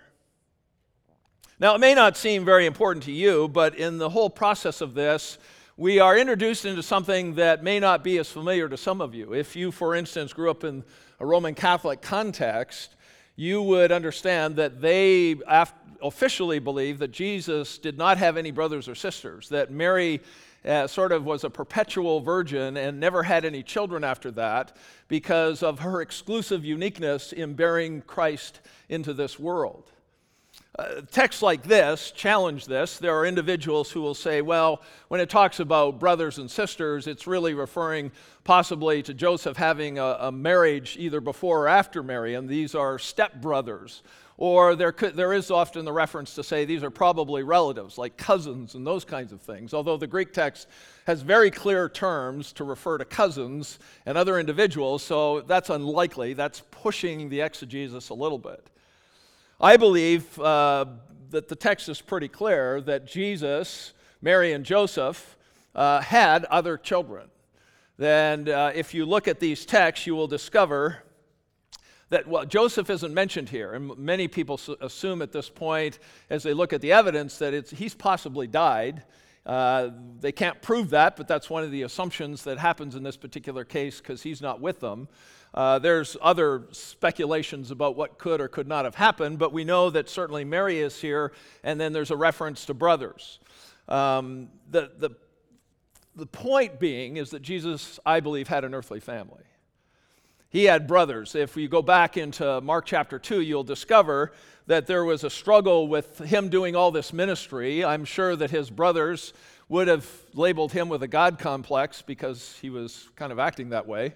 Now, 1.62 1.76
it 1.76 1.78
may 1.78 1.94
not 1.94 2.16
seem 2.16 2.44
very 2.44 2.66
important 2.66 3.04
to 3.04 3.12
you, 3.12 3.46
but 3.46 3.76
in 3.76 3.96
the 3.96 4.10
whole 4.10 4.28
process 4.28 4.80
of 4.80 4.94
this, 4.94 5.38
we 5.76 6.00
are 6.00 6.18
introduced 6.18 6.64
into 6.64 6.82
something 6.82 7.36
that 7.36 7.62
may 7.62 7.78
not 7.78 8.02
be 8.02 8.18
as 8.18 8.28
familiar 8.28 8.68
to 8.68 8.76
some 8.76 9.00
of 9.00 9.14
you. 9.14 9.32
If 9.32 9.54
you, 9.54 9.70
for 9.70 9.94
instance, 9.94 10.32
grew 10.32 10.50
up 10.50 10.64
in 10.64 10.82
a 11.20 11.24
Roman 11.24 11.54
Catholic 11.54 12.02
context, 12.02 12.96
you 13.36 13.62
would 13.62 13.92
understand 13.92 14.56
that 14.56 14.80
they 14.80 15.36
officially 16.02 16.58
believe 16.58 16.98
that 16.98 17.12
Jesus 17.12 17.78
did 17.78 17.96
not 17.96 18.18
have 18.18 18.36
any 18.36 18.50
brothers 18.50 18.88
or 18.88 18.96
sisters, 18.96 19.48
that 19.50 19.70
Mary 19.70 20.20
uh, 20.64 20.88
sort 20.88 21.12
of 21.12 21.24
was 21.24 21.44
a 21.44 21.50
perpetual 21.50 22.18
virgin 22.18 22.76
and 22.76 22.98
never 22.98 23.22
had 23.22 23.44
any 23.44 23.62
children 23.62 24.02
after 24.02 24.32
that 24.32 24.76
because 25.06 25.62
of 25.62 25.78
her 25.78 26.02
exclusive 26.02 26.64
uniqueness 26.64 27.32
in 27.32 27.54
bearing 27.54 28.02
Christ 28.02 28.58
into 28.88 29.14
this 29.14 29.38
world. 29.38 29.91
Uh, 30.78 31.02
texts 31.10 31.42
like 31.42 31.62
this 31.64 32.12
challenge 32.12 32.64
this. 32.64 32.96
There 32.96 33.14
are 33.14 33.26
individuals 33.26 33.90
who 33.90 34.00
will 34.00 34.14
say, 34.14 34.40
well, 34.40 34.80
when 35.08 35.20
it 35.20 35.28
talks 35.28 35.60
about 35.60 36.00
brothers 36.00 36.38
and 36.38 36.50
sisters, 36.50 37.06
it's 37.06 37.26
really 37.26 37.52
referring 37.52 38.10
possibly 38.42 39.02
to 39.02 39.12
Joseph 39.12 39.58
having 39.58 39.98
a, 39.98 40.16
a 40.20 40.32
marriage 40.32 40.96
either 40.98 41.20
before 41.20 41.64
or 41.64 41.68
after 41.68 42.02
Mary, 42.02 42.34
and 42.34 42.48
these 42.48 42.74
are 42.74 42.96
stepbrothers. 42.96 44.00
Or 44.38 44.74
there, 44.74 44.92
could, 44.92 45.14
there 45.14 45.34
is 45.34 45.50
often 45.50 45.84
the 45.84 45.92
reference 45.92 46.34
to 46.36 46.42
say 46.42 46.64
these 46.64 46.82
are 46.82 46.90
probably 46.90 47.42
relatives, 47.42 47.98
like 47.98 48.16
cousins 48.16 48.74
and 48.74 48.86
those 48.86 49.04
kinds 49.04 49.30
of 49.30 49.42
things. 49.42 49.74
Although 49.74 49.98
the 49.98 50.06
Greek 50.06 50.32
text 50.32 50.68
has 51.06 51.20
very 51.20 51.50
clear 51.50 51.90
terms 51.90 52.50
to 52.54 52.64
refer 52.64 52.96
to 52.96 53.04
cousins 53.04 53.78
and 54.06 54.16
other 54.16 54.40
individuals, 54.40 55.02
so 55.02 55.42
that's 55.42 55.68
unlikely. 55.68 56.32
That's 56.32 56.62
pushing 56.70 57.28
the 57.28 57.42
exegesis 57.42 58.08
a 58.08 58.14
little 58.14 58.38
bit. 58.38 58.70
I 59.60 59.76
believe 59.76 60.38
uh, 60.38 60.86
that 61.30 61.48
the 61.48 61.56
text 61.56 61.88
is 61.88 62.00
pretty 62.00 62.28
clear 62.28 62.80
that 62.82 63.06
Jesus, 63.06 63.92
Mary, 64.20 64.52
and 64.52 64.64
Joseph 64.64 65.36
uh, 65.74 66.00
had 66.00 66.44
other 66.46 66.76
children. 66.76 67.28
And 67.98 68.48
uh, 68.48 68.72
if 68.74 68.94
you 68.94 69.06
look 69.06 69.28
at 69.28 69.38
these 69.38 69.64
texts, 69.64 70.06
you 70.06 70.14
will 70.14 70.26
discover 70.26 71.02
that 72.08 72.26
well, 72.26 72.44
Joseph 72.44 72.90
isn't 72.90 73.14
mentioned 73.14 73.48
here, 73.48 73.72
and 73.72 73.96
many 73.96 74.28
people 74.28 74.60
assume 74.80 75.22
at 75.22 75.32
this 75.32 75.48
point, 75.48 75.98
as 76.28 76.42
they 76.42 76.52
look 76.52 76.72
at 76.72 76.80
the 76.80 76.92
evidence, 76.92 77.38
that 77.38 77.54
it's, 77.54 77.70
he's 77.70 77.94
possibly 77.94 78.46
died. 78.46 79.02
Uh, 79.44 79.90
they 80.20 80.30
can't 80.30 80.62
prove 80.62 80.90
that, 80.90 81.16
but 81.16 81.26
that's 81.26 81.50
one 81.50 81.64
of 81.64 81.70
the 81.70 81.82
assumptions 81.82 82.44
that 82.44 82.58
happens 82.58 82.94
in 82.94 83.02
this 83.02 83.16
particular 83.16 83.64
case 83.64 83.98
because 83.98 84.22
he's 84.22 84.40
not 84.40 84.60
with 84.60 84.80
them. 84.80 85.08
Uh, 85.54 85.78
there's 85.78 86.16
other 86.22 86.68
speculations 86.70 87.70
about 87.70 87.96
what 87.96 88.18
could 88.18 88.40
or 88.40 88.48
could 88.48 88.68
not 88.68 88.84
have 88.84 88.94
happened, 88.94 89.38
but 89.38 89.52
we 89.52 89.64
know 89.64 89.90
that 89.90 90.08
certainly 90.08 90.44
Mary 90.44 90.78
is 90.78 91.00
here, 91.00 91.32
and 91.64 91.80
then 91.80 91.92
there's 91.92 92.10
a 92.10 92.16
reference 92.16 92.64
to 92.64 92.74
brothers. 92.74 93.40
Um, 93.88 94.48
the, 94.70 94.92
the, 94.96 95.10
the 96.14 96.26
point 96.26 96.78
being 96.78 97.16
is 97.16 97.30
that 97.30 97.42
Jesus, 97.42 97.98
I 98.06 98.20
believe, 98.20 98.48
had 98.48 98.64
an 98.64 98.74
earthly 98.74 99.00
family. 99.00 99.42
He 100.52 100.64
had 100.64 100.86
brothers. 100.86 101.34
If 101.34 101.56
you 101.56 101.66
go 101.66 101.80
back 101.80 102.18
into 102.18 102.60
Mark 102.60 102.84
chapter 102.84 103.18
2, 103.18 103.40
you'll 103.40 103.64
discover 103.64 104.32
that 104.66 104.86
there 104.86 105.02
was 105.02 105.24
a 105.24 105.30
struggle 105.30 105.88
with 105.88 106.18
him 106.18 106.50
doing 106.50 106.76
all 106.76 106.90
this 106.90 107.10
ministry. 107.10 107.82
I'm 107.82 108.04
sure 108.04 108.36
that 108.36 108.50
his 108.50 108.68
brothers 108.68 109.32
would 109.70 109.88
have 109.88 110.06
labeled 110.34 110.70
him 110.70 110.90
with 110.90 111.02
a 111.02 111.08
God 111.08 111.38
complex 111.38 112.02
because 112.02 112.54
he 112.60 112.68
was 112.68 113.08
kind 113.16 113.32
of 113.32 113.38
acting 113.38 113.70
that 113.70 113.86
way. 113.86 114.12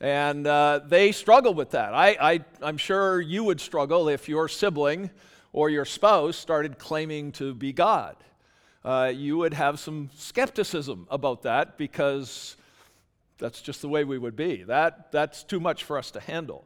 And 0.00 0.48
uh, 0.48 0.80
they 0.84 1.12
struggle 1.12 1.54
with 1.54 1.70
that. 1.70 1.94
I, 1.94 2.40
I, 2.60 2.68
am 2.68 2.76
sure 2.76 3.20
you 3.20 3.44
would 3.44 3.60
struggle 3.60 4.08
if 4.08 4.28
your 4.28 4.48
sibling 4.48 5.10
or 5.52 5.70
your 5.70 5.84
spouse 5.84 6.36
started 6.36 6.80
claiming 6.80 7.30
to 7.32 7.54
be 7.54 7.72
God. 7.72 8.16
Uh, 8.84 9.12
you 9.14 9.38
would 9.38 9.54
have 9.54 9.78
some 9.78 10.10
skepticism 10.16 11.06
about 11.08 11.42
that 11.42 11.78
because 11.78 12.56
that's 13.38 13.60
just 13.60 13.82
the 13.82 13.88
way 13.88 14.04
we 14.04 14.18
would 14.18 14.36
be. 14.36 14.64
That, 14.64 15.12
that's 15.12 15.42
too 15.42 15.60
much 15.60 15.84
for 15.84 15.96
us 15.96 16.10
to 16.12 16.20
handle. 16.20 16.64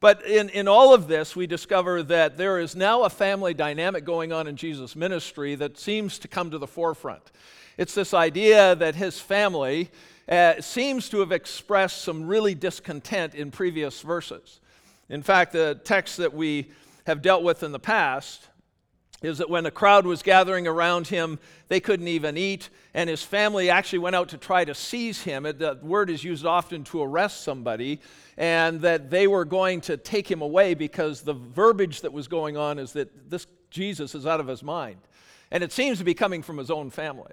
But 0.00 0.26
in, 0.26 0.48
in 0.48 0.66
all 0.66 0.92
of 0.94 1.06
this, 1.06 1.36
we 1.36 1.46
discover 1.46 2.02
that 2.02 2.36
there 2.36 2.58
is 2.58 2.74
now 2.74 3.02
a 3.02 3.10
family 3.10 3.54
dynamic 3.54 4.04
going 4.04 4.32
on 4.32 4.48
in 4.48 4.56
Jesus' 4.56 4.96
ministry 4.96 5.54
that 5.54 5.78
seems 5.78 6.18
to 6.18 6.28
come 6.28 6.50
to 6.50 6.58
the 6.58 6.66
forefront. 6.66 7.30
It's 7.78 7.94
this 7.94 8.12
idea 8.12 8.74
that 8.74 8.96
his 8.96 9.20
family 9.20 9.90
uh, 10.28 10.60
seems 10.60 11.08
to 11.10 11.20
have 11.20 11.30
expressed 11.30 12.02
some 12.02 12.26
really 12.26 12.54
discontent 12.54 13.34
in 13.36 13.52
previous 13.52 14.00
verses. 14.00 14.60
In 15.08 15.22
fact, 15.22 15.52
the 15.52 15.80
text 15.84 16.16
that 16.16 16.34
we 16.34 16.70
have 17.06 17.22
dealt 17.22 17.44
with 17.44 17.62
in 17.62 17.70
the 17.70 17.78
past 17.78 18.48
is 19.22 19.38
that 19.38 19.48
when 19.48 19.66
a 19.66 19.70
crowd 19.70 20.06
was 20.06 20.22
gathering 20.22 20.66
around 20.66 21.08
him, 21.08 21.38
they 21.68 21.80
couldn't 21.80 22.08
even 22.08 22.36
eat, 22.36 22.68
and 22.94 23.08
his 23.08 23.22
family 23.22 23.70
actually 23.70 24.00
went 24.00 24.16
out 24.16 24.28
to 24.30 24.38
try 24.38 24.64
to 24.64 24.74
seize 24.74 25.22
him. 25.22 25.44
The 25.44 25.78
word 25.82 26.10
is 26.10 26.24
used 26.24 26.44
often 26.44 26.84
to 26.84 27.02
arrest 27.02 27.42
somebody, 27.42 28.00
and 28.36 28.80
that 28.80 29.10
they 29.10 29.26
were 29.26 29.44
going 29.44 29.80
to 29.82 29.96
take 29.96 30.30
him 30.30 30.42
away 30.42 30.74
because 30.74 31.22
the 31.22 31.34
verbiage 31.34 32.00
that 32.00 32.12
was 32.12 32.28
going 32.28 32.56
on 32.56 32.78
is 32.78 32.92
that 32.92 33.30
this 33.30 33.46
Jesus 33.70 34.14
is 34.14 34.26
out 34.26 34.40
of 34.40 34.46
his 34.46 34.62
mind. 34.62 34.98
And 35.50 35.62
it 35.64 35.72
seems 35.72 35.98
to 35.98 36.04
be 36.04 36.14
coming 36.14 36.42
from 36.42 36.58
his 36.58 36.70
own 36.70 36.90
family. 36.90 37.32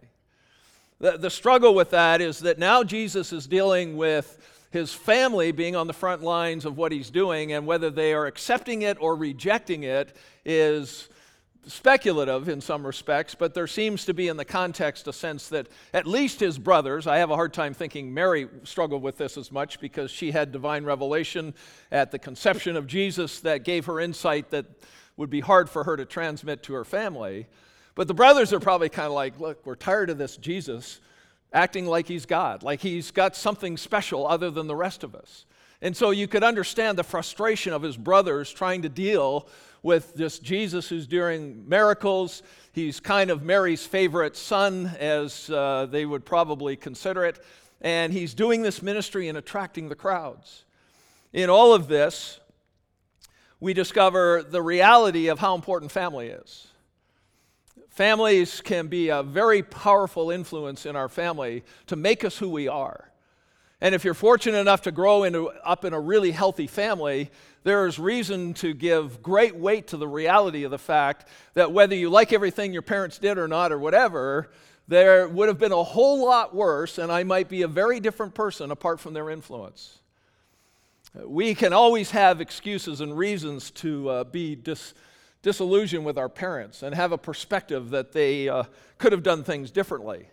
The, 0.99 1.17
the 1.17 1.29
struggle 1.29 1.73
with 1.73 1.91
that 1.91 2.21
is 2.21 2.39
that 2.39 2.59
now 2.59 2.83
Jesus 2.83 3.31
is 3.31 3.47
dealing 3.47 3.95
with 3.95 4.37
his 4.71 4.93
family 4.93 5.51
being 5.51 5.75
on 5.75 5.87
the 5.87 5.93
front 5.93 6.21
lines 6.21 6.65
of 6.65 6.77
what 6.77 6.91
he's 6.91 7.09
doing, 7.09 7.53
and 7.53 7.65
whether 7.65 7.89
they 7.89 8.13
are 8.13 8.25
accepting 8.25 8.83
it 8.83 8.97
or 8.99 9.15
rejecting 9.15 9.83
it 9.83 10.15
is 10.45 11.09
speculative 11.67 12.49
in 12.49 12.61
some 12.61 12.85
respects, 12.85 13.35
but 13.35 13.53
there 13.53 13.67
seems 13.67 14.05
to 14.05 14.13
be 14.13 14.27
in 14.27 14.37
the 14.37 14.45
context 14.45 15.07
a 15.07 15.13
sense 15.13 15.49
that 15.49 15.67
at 15.93 16.07
least 16.07 16.39
his 16.39 16.57
brothers, 16.57 17.05
I 17.05 17.17
have 17.17 17.29
a 17.29 17.35
hard 17.35 17.53
time 17.53 17.73
thinking 17.73 18.13
Mary 18.13 18.47
struggled 18.63 19.03
with 19.03 19.17
this 19.17 19.37
as 19.37 19.51
much 19.51 19.79
because 19.79 20.09
she 20.09 20.31
had 20.31 20.51
divine 20.51 20.83
revelation 20.83 21.53
at 21.91 22.11
the 22.11 22.19
conception 22.19 22.75
of 22.75 22.87
Jesus 22.87 23.41
that 23.41 23.63
gave 23.63 23.85
her 23.85 23.99
insight 23.99 24.49
that 24.51 24.65
would 25.17 25.29
be 25.29 25.41
hard 25.41 25.69
for 25.69 25.83
her 25.83 25.97
to 25.97 26.05
transmit 26.05 26.63
to 26.63 26.73
her 26.73 26.85
family. 26.85 27.47
But 27.93 28.07
the 28.07 28.13
brothers 28.13 28.53
are 28.53 28.59
probably 28.59 28.89
kind 28.89 29.07
of 29.07 29.13
like, 29.13 29.39
look, 29.39 29.65
we're 29.65 29.75
tired 29.75 30.09
of 30.09 30.17
this 30.17 30.37
Jesus 30.37 31.01
acting 31.51 31.85
like 31.85 32.07
he's 32.07 32.25
God, 32.25 32.63
like 32.63 32.79
he's 32.79 33.11
got 33.11 33.35
something 33.35 33.75
special 33.75 34.27
other 34.27 34.49
than 34.49 34.67
the 34.67 34.75
rest 34.75 35.03
of 35.03 35.15
us. 35.15 35.45
And 35.81 35.95
so 35.95 36.11
you 36.11 36.27
could 36.27 36.43
understand 36.43 36.97
the 36.97 37.03
frustration 37.03 37.71
of 37.73 37.81
his 37.81 37.95
brothers 37.95 38.51
trying 38.51 38.81
to 38.81 38.89
deal 38.89 39.47
with 39.81 40.13
this 40.13 40.39
Jesus 40.39 40.89
who's 40.89 41.07
doing 41.07 41.67
miracles. 41.67 42.43
He's 42.73 42.99
kind 42.99 43.29
of 43.29 43.43
Mary's 43.43 43.85
favorite 43.85 44.35
son, 44.35 44.91
as 44.99 45.49
uh, 45.49 45.87
they 45.89 46.05
would 46.05 46.25
probably 46.25 46.75
consider 46.75 47.23
it. 47.23 47.39
And 47.81 48.11
he's 48.11 48.33
doing 48.33 48.61
this 48.61 48.81
ministry 48.81 49.29
and 49.29 49.37
attracting 49.37 49.87
the 49.87 49.95
crowds. 49.95 50.65
In 51.31 51.49
all 51.49 51.73
of 51.73 51.87
this, 51.87 52.39
we 53.61 53.73
discover 53.73 54.43
the 54.43 54.61
reality 54.61 55.27
of 55.27 55.39
how 55.39 55.55
important 55.55 55.91
family 55.91 56.27
is. 56.27 56.67
Families 57.89 58.61
can 58.61 58.87
be 58.87 59.09
a 59.09 59.23
very 59.23 59.61
powerful 59.63 60.31
influence 60.31 60.85
in 60.85 60.95
our 60.95 61.09
family 61.09 61.63
to 61.87 61.95
make 61.95 62.23
us 62.23 62.37
who 62.37 62.49
we 62.49 62.67
are. 62.67 63.08
And 63.81 63.95
if 63.95 64.03
you're 64.03 64.13
fortunate 64.13 64.57
enough 64.57 64.81
to 64.83 64.91
grow 64.91 65.23
into, 65.23 65.49
up 65.63 65.85
in 65.85 65.93
a 65.93 65.99
really 65.99 66.31
healthy 66.31 66.67
family, 66.67 67.31
there 67.63 67.87
is 67.87 67.97
reason 67.97 68.53
to 68.55 68.73
give 68.73 69.23
great 69.23 69.55
weight 69.55 69.87
to 69.87 69.97
the 69.97 70.07
reality 70.07 70.63
of 70.63 70.71
the 70.71 70.77
fact 70.77 71.27
that 71.53 71.71
whether 71.71 71.95
you 71.95 72.09
like 72.09 72.33
everything 72.33 72.73
your 72.73 72.81
parents 72.81 73.17
did 73.17 73.37
or 73.37 73.47
not, 73.47 73.71
or 73.71 73.79
whatever, 73.79 74.51
there 74.89 75.29
would 75.29 75.47
have 75.47 75.59
been 75.59 75.71
a 75.71 75.83
whole 75.83 76.25
lot 76.25 76.53
worse, 76.53 76.97
and 76.97 77.11
I 77.11 77.23
might 77.23 77.47
be 77.47 77.61
a 77.61 77.67
very 77.67 77.99
different 77.99 78.33
person 78.33 78.71
apart 78.71 78.99
from 78.99 79.13
their 79.13 79.29
influence. 79.29 79.99
We 81.23 81.55
can 81.55 81.73
always 81.73 82.11
have 82.11 82.41
excuses 82.41 82.99
and 83.01 83.17
reasons 83.17 83.71
to 83.71 84.09
uh, 84.09 84.23
be 84.25 84.55
dis- 84.55 84.93
disillusioned 85.41 86.05
with 86.05 86.17
our 86.17 86.29
parents 86.29 86.83
and 86.83 86.93
have 86.93 87.11
a 87.11 87.17
perspective 87.17 87.91
that 87.91 88.11
they 88.11 88.49
uh, 88.49 88.63
could 88.97 89.11
have 89.11 89.23
done 89.23 89.43
things 89.43 89.71
differently. 89.71 90.27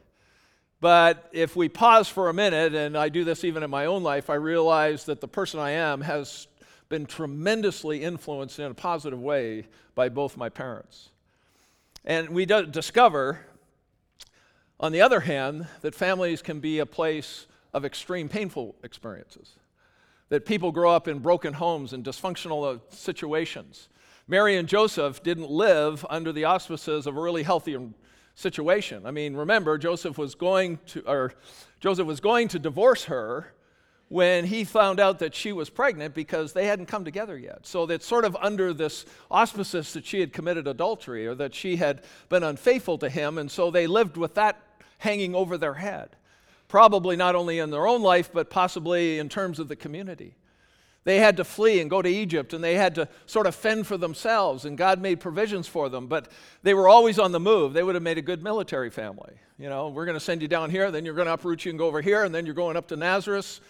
But 0.80 1.28
if 1.32 1.56
we 1.56 1.68
pause 1.68 2.08
for 2.08 2.28
a 2.28 2.34
minute, 2.34 2.74
and 2.74 2.96
I 2.96 3.08
do 3.08 3.24
this 3.24 3.44
even 3.44 3.62
in 3.62 3.70
my 3.70 3.86
own 3.86 4.02
life, 4.02 4.28
I 4.28 4.34
realize 4.34 5.04
that 5.04 5.20
the 5.20 5.28
person 5.28 5.58
I 5.58 5.70
am 5.70 6.02
has 6.02 6.48
been 6.88 7.06
tremendously 7.06 8.02
influenced 8.02 8.58
in 8.58 8.70
a 8.70 8.74
positive 8.74 9.20
way 9.20 9.66
by 9.94 10.08
both 10.08 10.36
my 10.36 10.48
parents. 10.48 11.10
And 12.04 12.28
we 12.28 12.44
discover, 12.46 13.40
on 14.78 14.92
the 14.92 15.00
other 15.00 15.20
hand, 15.20 15.66
that 15.80 15.94
families 15.94 16.42
can 16.42 16.60
be 16.60 16.78
a 16.78 16.86
place 16.86 17.46
of 17.72 17.84
extreme 17.84 18.28
painful 18.28 18.76
experiences. 18.84 19.56
That 20.28 20.46
people 20.46 20.72
grow 20.72 20.92
up 20.92 21.08
in 21.08 21.18
broken 21.18 21.54
homes 21.54 21.92
and 21.92 22.04
dysfunctional 22.04 22.76
uh, 22.76 22.78
situations. 22.90 23.88
Mary 24.28 24.56
and 24.56 24.68
Joseph 24.68 25.22
didn't 25.22 25.50
live 25.50 26.04
under 26.10 26.32
the 26.32 26.44
auspices 26.44 27.06
of 27.06 27.16
a 27.16 27.20
really 27.20 27.42
healthy 27.42 27.76
situation. 28.36 29.04
I 29.06 29.10
mean, 29.10 29.34
remember, 29.34 29.76
Joseph 29.78 30.16
was 30.16 30.36
going 30.36 30.78
to, 30.88 31.02
or 31.10 31.32
Joseph 31.80 32.06
was 32.06 32.20
going 32.20 32.48
to 32.48 32.58
divorce 32.60 33.04
her 33.04 33.52
when 34.08 34.44
he 34.44 34.62
found 34.62 35.00
out 35.00 35.18
that 35.18 35.34
she 35.34 35.52
was 35.52 35.68
pregnant 35.68 36.14
because 36.14 36.52
they 36.52 36.66
hadn't 36.66 36.86
come 36.86 37.04
together 37.04 37.36
yet. 37.36 37.66
So 37.66 37.86
that's 37.86 38.06
sort 38.06 38.24
of 38.24 38.36
under 38.36 38.72
this 38.72 39.04
auspices 39.30 39.92
that 39.94 40.06
she 40.06 40.20
had 40.20 40.32
committed 40.32 40.68
adultery 40.68 41.26
or 41.26 41.34
that 41.34 41.54
she 41.54 41.76
had 41.76 42.04
been 42.28 42.44
unfaithful 42.44 42.98
to 42.98 43.08
him, 43.08 43.36
and 43.38 43.50
so 43.50 43.70
they 43.70 43.88
lived 43.88 44.16
with 44.16 44.34
that 44.34 44.62
hanging 44.98 45.34
over 45.34 45.58
their 45.58 45.74
head. 45.74 46.10
Probably 46.68 47.16
not 47.16 47.34
only 47.34 47.58
in 47.58 47.70
their 47.70 47.86
own 47.86 48.02
life, 48.02 48.30
but 48.32 48.50
possibly 48.50 49.18
in 49.18 49.28
terms 49.28 49.58
of 49.58 49.68
the 49.68 49.76
community. 49.76 50.34
They 51.06 51.18
had 51.18 51.36
to 51.36 51.44
flee 51.44 51.80
and 51.80 51.88
go 51.88 52.02
to 52.02 52.08
Egypt, 52.08 52.52
and 52.52 52.64
they 52.64 52.74
had 52.74 52.96
to 52.96 53.08
sort 53.26 53.46
of 53.46 53.54
fend 53.54 53.86
for 53.86 53.96
themselves, 53.96 54.64
and 54.64 54.76
God 54.76 55.00
made 55.00 55.20
provisions 55.20 55.68
for 55.68 55.88
them, 55.88 56.08
but 56.08 56.26
they 56.64 56.74
were 56.74 56.88
always 56.88 57.20
on 57.20 57.30
the 57.30 57.38
move. 57.38 57.74
They 57.74 57.84
would 57.84 57.94
have 57.94 58.02
made 58.02 58.18
a 58.18 58.22
good 58.22 58.42
military 58.42 58.90
family. 58.90 59.34
You 59.56 59.68
know, 59.68 59.86
we're 59.86 60.04
going 60.04 60.18
to 60.18 60.24
send 60.24 60.42
you 60.42 60.48
down 60.48 60.68
here, 60.68 60.90
then 60.90 61.04
you're 61.04 61.14
going 61.14 61.28
to 61.28 61.34
uproot 61.34 61.64
you 61.64 61.70
and 61.70 61.78
go 61.78 61.86
over 61.86 62.00
here, 62.00 62.24
and 62.24 62.34
then 62.34 62.44
you're 62.44 62.56
going 62.56 62.76
up 62.76 62.88
to 62.88 62.96
Nazareth. 62.96 63.60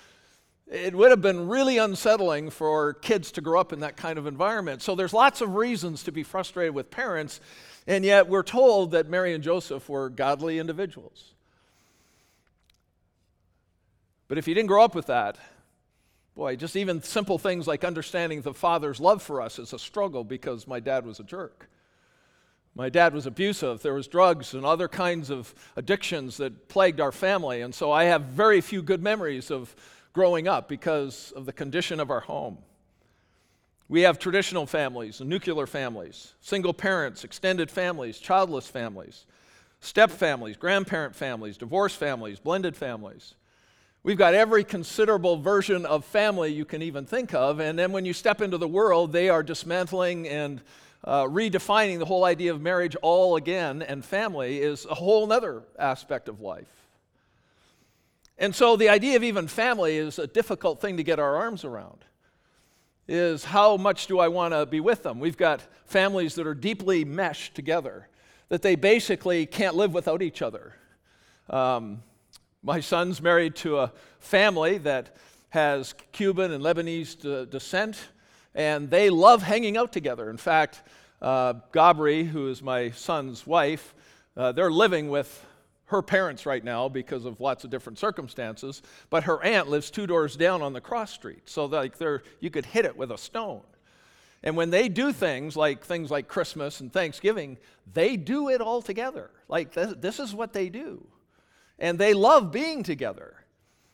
It 0.66 0.94
would 0.94 1.10
have 1.10 1.20
been 1.20 1.46
really 1.46 1.76
unsettling 1.76 2.48
for 2.48 2.94
kids 2.94 3.30
to 3.32 3.42
grow 3.42 3.60
up 3.60 3.70
in 3.70 3.80
that 3.80 3.98
kind 3.98 4.18
of 4.18 4.26
environment. 4.26 4.80
So 4.80 4.94
there's 4.94 5.12
lots 5.12 5.42
of 5.42 5.56
reasons 5.56 6.04
to 6.04 6.12
be 6.12 6.22
frustrated 6.22 6.74
with 6.74 6.90
parents, 6.90 7.42
and 7.86 8.02
yet 8.02 8.28
we're 8.28 8.44
told 8.44 8.92
that 8.92 9.10
Mary 9.10 9.34
and 9.34 9.44
Joseph 9.44 9.90
were 9.90 10.08
godly 10.08 10.58
individuals. 10.58 11.34
But 14.26 14.38
if 14.38 14.48
you 14.48 14.54
didn't 14.54 14.68
grow 14.68 14.82
up 14.82 14.94
with 14.94 15.08
that, 15.08 15.36
Boy, 16.36 16.54
just 16.54 16.76
even 16.76 17.02
simple 17.02 17.38
things 17.38 17.66
like 17.66 17.82
understanding 17.82 18.42
the 18.42 18.52
Father's 18.52 19.00
love 19.00 19.22
for 19.22 19.40
us 19.40 19.58
is 19.58 19.72
a 19.72 19.78
struggle 19.78 20.22
because 20.22 20.68
my 20.68 20.80
dad 20.80 21.06
was 21.06 21.18
a 21.18 21.24
jerk. 21.24 21.70
My 22.74 22.90
dad 22.90 23.14
was 23.14 23.24
abusive. 23.24 23.80
There 23.80 23.94
was 23.94 24.06
drugs 24.06 24.52
and 24.52 24.66
other 24.66 24.86
kinds 24.86 25.30
of 25.30 25.54
addictions 25.76 26.36
that 26.36 26.68
plagued 26.68 27.00
our 27.00 27.10
family. 27.10 27.62
And 27.62 27.74
so 27.74 27.90
I 27.90 28.04
have 28.04 28.24
very 28.24 28.60
few 28.60 28.82
good 28.82 29.02
memories 29.02 29.50
of 29.50 29.74
growing 30.12 30.46
up 30.46 30.68
because 30.68 31.32
of 31.34 31.46
the 31.46 31.54
condition 31.54 32.00
of 32.00 32.10
our 32.10 32.20
home. 32.20 32.58
We 33.88 34.02
have 34.02 34.18
traditional 34.18 34.66
families, 34.66 35.22
nuclear 35.22 35.66
families, 35.66 36.34
single 36.42 36.74
parents, 36.74 37.24
extended 37.24 37.70
families, 37.70 38.18
childless 38.18 38.68
families, 38.68 39.24
step 39.80 40.10
families, 40.10 40.58
grandparent 40.58 41.16
families, 41.16 41.56
divorced 41.56 41.96
families, 41.96 42.38
blended 42.40 42.76
families. 42.76 43.36
We've 44.06 44.16
got 44.16 44.34
every 44.34 44.62
considerable 44.62 45.36
version 45.36 45.84
of 45.84 46.04
family 46.04 46.52
you 46.52 46.64
can 46.64 46.80
even 46.80 47.06
think 47.06 47.34
of. 47.34 47.58
And 47.58 47.76
then 47.76 47.90
when 47.90 48.04
you 48.04 48.12
step 48.12 48.40
into 48.40 48.56
the 48.56 48.68
world, 48.68 49.12
they 49.12 49.28
are 49.28 49.42
dismantling 49.42 50.28
and 50.28 50.62
uh, 51.02 51.24
redefining 51.24 51.98
the 51.98 52.04
whole 52.04 52.24
idea 52.24 52.52
of 52.52 52.60
marriage 52.60 52.94
all 53.02 53.34
again, 53.34 53.82
and 53.82 54.04
family 54.04 54.60
is 54.60 54.86
a 54.86 54.94
whole 54.94 55.32
other 55.32 55.64
aspect 55.76 56.28
of 56.28 56.40
life. 56.40 56.70
And 58.38 58.54
so 58.54 58.76
the 58.76 58.90
idea 58.90 59.16
of 59.16 59.24
even 59.24 59.48
family 59.48 59.96
is 59.96 60.20
a 60.20 60.28
difficult 60.28 60.80
thing 60.80 60.98
to 60.98 61.02
get 61.02 61.18
our 61.18 61.38
arms 61.38 61.64
around. 61.64 62.04
Is 63.08 63.42
how 63.42 63.76
much 63.76 64.06
do 64.06 64.20
I 64.20 64.28
want 64.28 64.54
to 64.54 64.66
be 64.66 64.78
with 64.78 65.02
them? 65.02 65.18
We've 65.18 65.36
got 65.36 65.62
families 65.86 66.36
that 66.36 66.46
are 66.46 66.54
deeply 66.54 67.04
meshed 67.04 67.56
together, 67.56 68.06
that 68.50 68.62
they 68.62 68.76
basically 68.76 69.46
can't 69.46 69.74
live 69.74 69.92
without 69.92 70.22
each 70.22 70.42
other. 70.42 70.76
Um, 71.50 72.04
my 72.66 72.80
son's 72.80 73.22
married 73.22 73.54
to 73.54 73.78
a 73.78 73.92
family 74.18 74.78
that 74.78 75.14
has 75.50 75.94
Cuban 76.10 76.50
and 76.50 76.64
Lebanese 76.64 77.16
de- 77.16 77.46
descent, 77.46 78.08
and 78.56 78.90
they 78.90 79.08
love 79.08 79.40
hanging 79.40 79.76
out 79.76 79.92
together. 79.92 80.28
In 80.28 80.36
fact, 80.36 80.82
uh, 81.22 81.54
Gabri, 81.72 82.26
who 82.26 82.48
is 82.48 82.64
my 82.64 82.90
son's 82.90 83.46
wife, 83.46 83.94
uh, 84.36 84.50
they're 84.50 84.72
living 84.72 85.08
with 85.10 85.46
her 85.84 86.02
parents 86.02 86.44
right 86.44 86.64
now 86.64 86.88
because 86.88 87.24
of 87.24 87.40
lots 87.40 87.62
of 87.62 87.70
different 87.70 88.00
circumstances, 88.00 88.82
but 89.10 89.22
her 89.22 89.40
aunt 89.44 89.68
lives 89.68 89.88
two 89.88 90.08
doors 90.08 90.34
down 90.36 90.60
on 90.60 90.72
the 90.72 90.80
cross 90.80 91.12
street. 91.12 91.48
So 91.48 91.66
like 91.66 91.98
there 91.98 92.24
you 92.40 92.50
could 92.50 92.66
hit 92.66 92.84
it 92.84 92.96
with 92.96 93.12
a 93.12 93.18
stone. 93.18 93.62
And 94.42 94.56
when 94.56 94.70
they 94.70 94.88
do 94.88 95.12
things 95.12 95.56
like 95.56 95.84
things 95.84 96.10
like 96.10 96.26
Christmas 96.26 96.80
and 96.80 96.92
Thanksgiving, 96.92 97.58
they 97.94 98.16
do 98.16 98.48
it 98.48 98.60
all 98.60 98.82
together. 98.82 99.30
Like 99.48 99.72
this, 99.72 99.94
this 100.00 100.18
is 100.18 100.34
what 100.34 100.52
they 100.52 100.68
do. 100.68 101.06
And 101.78 101.98
they 101.98 102.14
love 102.14 102.52
being 102.52 102.82
together. 102.82 103.34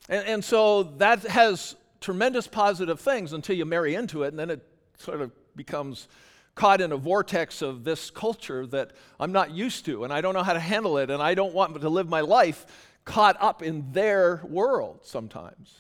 And, 0.08 0.26
and 0.26 0.44
so 0.44 0.84
that 0.98 1.22
has 1.22 1.76
tremendous 2.00 2.46
positive 2.46 3.00
things 3.00 3.32
until 3.32 3.56
you 3.56 3.64
marry 3.64 3.94
into 3.94 4.24
it, 4.24 4.28
and 4.28 4.38
then 4.38 4.50
it 4.50 4.66
sort 4.98 5.20
of 5.20 5.30
becomes 5.56 6.08
caught 6.54 6.80
in 6.80 6.92
a 6.92 6.96
vortex 6.96 7.62
of 7.62 7.84
this 7.84 8.10
culture 8.10 8.66
that 8.66 8.90
I'm 9.18 9.32
not 9.32 9.52
used 9.52 9.86
to, 9.86 10.04
and 10.04 10.12
I 10.12 10.20
don't 10.20 10.34
know 10.34 10.42
how 10.42 10.52
to 10.52 10.60
handle 10.60 10.98
it, 10.98 11.10
and 11.10 11.22
I 11.22 11.34
don't 11.34 11.54
want 11.54 11.80
to 11.80 11.88
live 11.88 12.08
my 12.08 12.20
life 12.20 12.66
caught 13.04 13.36
up 13.40 13.62
in 13.62 13.92
their 13.92 14.42
world 14.44 15.00
sometimes, 15.02 15.74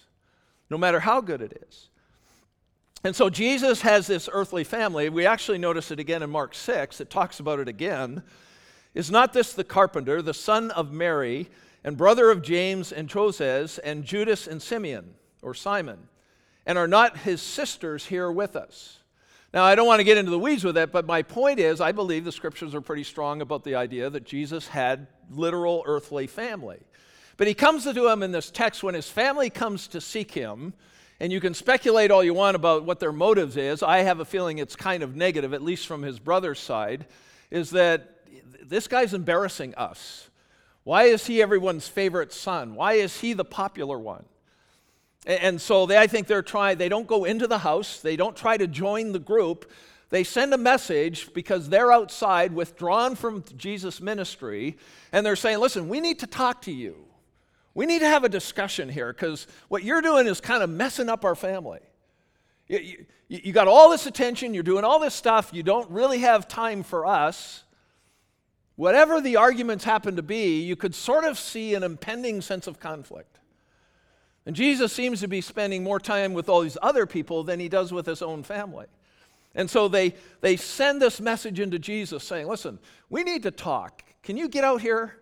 no 0.70 0.78
matter 0.78 1.00
how 1.00 1.20
good 1.20 1.42
it 1.42 1.64
is. 1.68 1.88
And 3.04 3.14
so 3.14 3.28
Jesus 3.28 3.82
has 3.82 4.06
this 4.06 4.28
earthly 4.32 4.64
family. 4.64 5.08
We 5.08 5.26
actually 5.26 5.58
notice 5.58 5.90
it 5.90 5.98
again 5.98 6.22
in 6.22 6.30
Mark 6.30 6.54
6. 6.54 7.00
It 7.00 7.10
talks 7.10 7.40
about 7.40 7.58
it 7.58 7.68
again. 7.68 8.22
Is 8.94 9.10
not 9.10 9.32
this 9.32 9.52
the 9.54 9.64
carpenter, 9.64 10.22
the 10.22 10.34
son 10.34 10.70
of 10.70 10.92
Mary, 10.92 11.48
and 11.84 11.96
brother 11.96 12.30
of 12.30 12.42
James 12.42 12.92
and 12.92 13.08
Joses, 13.08 13.78
and 13.78 14.04
Judas 14.04 14.46
and 14.46 14.62
Simeon, 14.62 15.14
or 15.42 15.54
Simon? 15.54 16.08
And 16.64 16.78
are 16.78 16.88
not 16.88 17.18
his 17.18 17.42
sisters 17.42 18.06
here 18.06 18.30
with 18.30 18.54
us? 18.54 18.98
Now, 19.52 19.64
I 19.64 19.74
don't 19.74 19.86
want 19.86 20.00
to 20.00 20.04
get 20.04 20.16
into 20.16 20.30
the 20.30 20.38
weeds 20.38 20.64
with 20.64 20.76
that, 20.76 20.92
but 20.92 21.06
my 21.06 21.22
point 21.22 21.58
is 21.58 21.80
I 21.80 21.92
believe 21.92 22.24
the 22.24 22.32
scriptures 22.32 22.74
are 22.74 22.80
pretty 22.80 23.04
strong 23.04 23.42
about 23.42 23.64
the 23.64 23.74
idea 23.74 24.08
that 24.08 24.24
Jesus 24.24 24.68
had 24.68 25.08
literal 25.30 25.82
earthly 25.84 26.26
family. 26.26 26.80
But 27.36 27.48
he 27.48 27.54
comes 27.54 27.84
to 27.84 28.08
him 28.08 28.22
in 28.22 28.32
this 28.32 28.50
text 28.50 28.82
when 28.82 28.94
his 28.94 29.10
family 29.10 29.50
comes 29.50 29.88
to 29.88 30.00
seek 30.00 30.30
him, 30.30 30.72
and 31.20 31.30
you 31.30 31.40
can 31.40 31.52
speculate 31.52 32.10
all 32.10 32.24
you 32.24 32.32
want 32.32 32.54
about 32.54 32.84
what 32.84 32.98
their 32.98 33.12
motives 33.12 33.56
is. 33.56 33.82
I 33.82 33.98
have 33.98 34.20
a 34.20 34.24
feeling 34.24 34.58
it's 34.58 34.76
kind 34.76 35.02
of 35.02 35.16
negative, 35.16 35.52
at 35.52 35.62
least 35.62 35.86
from 35.86 36.02
his 36.02 36.18
brother's 36.18 36.58
side, 36.58 37.06
is 37.50 37.70
that 37.70 38.20
this 38.62 38.88
guy's 38.88 39.12
embarrassing 39.12 39.74
us. 39.74 40.30
Why 40.84 41.04
is 41.04 41.26
he 41.26 41.40
everyone's 41.40 41.86
favorite 41.86 42.32
son? 42.32 42.74
Why 42.74 42.94
is 42.94 43.20
he 43.20 43.32
the 43.32 43.44
popular 43.44 43.98
one? 43.98 44.24
And 45.24 45.60
so 45.60 45.86
they, 45.86 45.96
I 45.96 46.08
think 46.08 46.26
they're 46.26 46.42
trying, 46.42 46.78
they 46.78 46.88
don't 46.88 47.06
go 47.06 47.24
into 47.24 47.46
the 47.46 47.58
house, 47.58 48.00
they 48.00 48.16
don't 48.16 48.36
try 48.36 48.56
to 48.56 48.66
join 48.66 49.12
the 49.12 49.20
group. 49.20 49.70
They 50.10 50.24
send 50.24 50.52
a 50.52 50.58
message 50.58 51.32
because 51.32 51.68
they're 51.68 51.92
outside, 51.92 52.52
withdrawn 52.52 53.14
from 53.14 53.44
Jesus' 53.56 54.00
ministry, 54.00 54.76
and 55.12 55.24
they're 55.24 55.36
saying, 55.36 55.58
Listen, 55.58 55.88
we 55.88 56.00
need 56.00 56.18
to 56.18 56.26
talk 56.26 56.62
to 56.62 56.72
you. 56.72 56.96
We 57.74 57.86
need 57.86 58.00
to 58.00 58.08
have 58.08 58.24
a 58.24 58.28
discussion 58.28 58.88
here 58.88 59.12
because 59.12 59.46
what 59.68 59.84
you're 59.84 60.02
doing 60.02 60.26
is 60.26 60.40
kind 60.40 60.62
of 60.62 60.68
messing 60.68 61.08
up 61.08 61.24
our 61.24 61.34
family. 61.34 61.80
You, 62.68 62.78
you, 62.78 63.06
you, 63.28 63.52
got 63.52 63.68
all 63.68 63.90
this 63.90 64.06
attention, 64.06 64.52
you're 64.52 64.62
doing 64.62 64.84
all 64.84 64.98
this 64.98 65.14
stuff, 65.14 65.50
you 65.52 65.62
don't 65.62 65.88
really 65.90 66.18
have 66.18 66.46
time 66.46 66.82
for 66.82 67.06
us. 67.06 67.64
Whatever 68.76 69.20
the 69.20 69.36
arguments 69.36 69.84
happen 69.84 70.16
to 70.16 70.22
be, 70.22 70.62
you 70.62 70.76
could 70.76 70.94
sort 70.94 71.24
of 71.24 71.38
see 71.38 71.74
an 71.74 71.82
impending 71.82 72.40
sense 72.40 72.66
of 72.66 72.80
conflict. 72.80 73.38
And 74.46 74.56
Jesus 74.56 74.92
seems 74.92 75.20
to 75.20 75.28
be 75.28 75.40
spending 75.40 75.84
more 75.84 76.00
time 76.00 76.32
with 76.32 76.48
all 76.48 76.62
these 76.62 76.78
other 76.82 77.06
people 77.06 77.44
than 77.44 77.60
he 77.60 77.68
does 77.68 77.92
with 77.92 78.06
his 78.06 78.22
own 78.22 78.42
family. 78.42 78.86
And 79.54 79.68
so 79.68 79.88
they, 79.88 80.14
they 80.40 80.56
send 80.56 81.00
this 81.00 81.20
message 81.20 81.60
into 81.60 81.78
Jesus 81.78 82.24
saying, 82.24 82.48
Listen, 82.48 82.78
we 83.10 83.22
need 83.22 83.42
to 83.42 83.50
talk. 83.50 84.02
Can 84.22 84.36
you 84.36 84.48
get 84.48 84.64
out 84.64 84.80
here? 84.80 85.18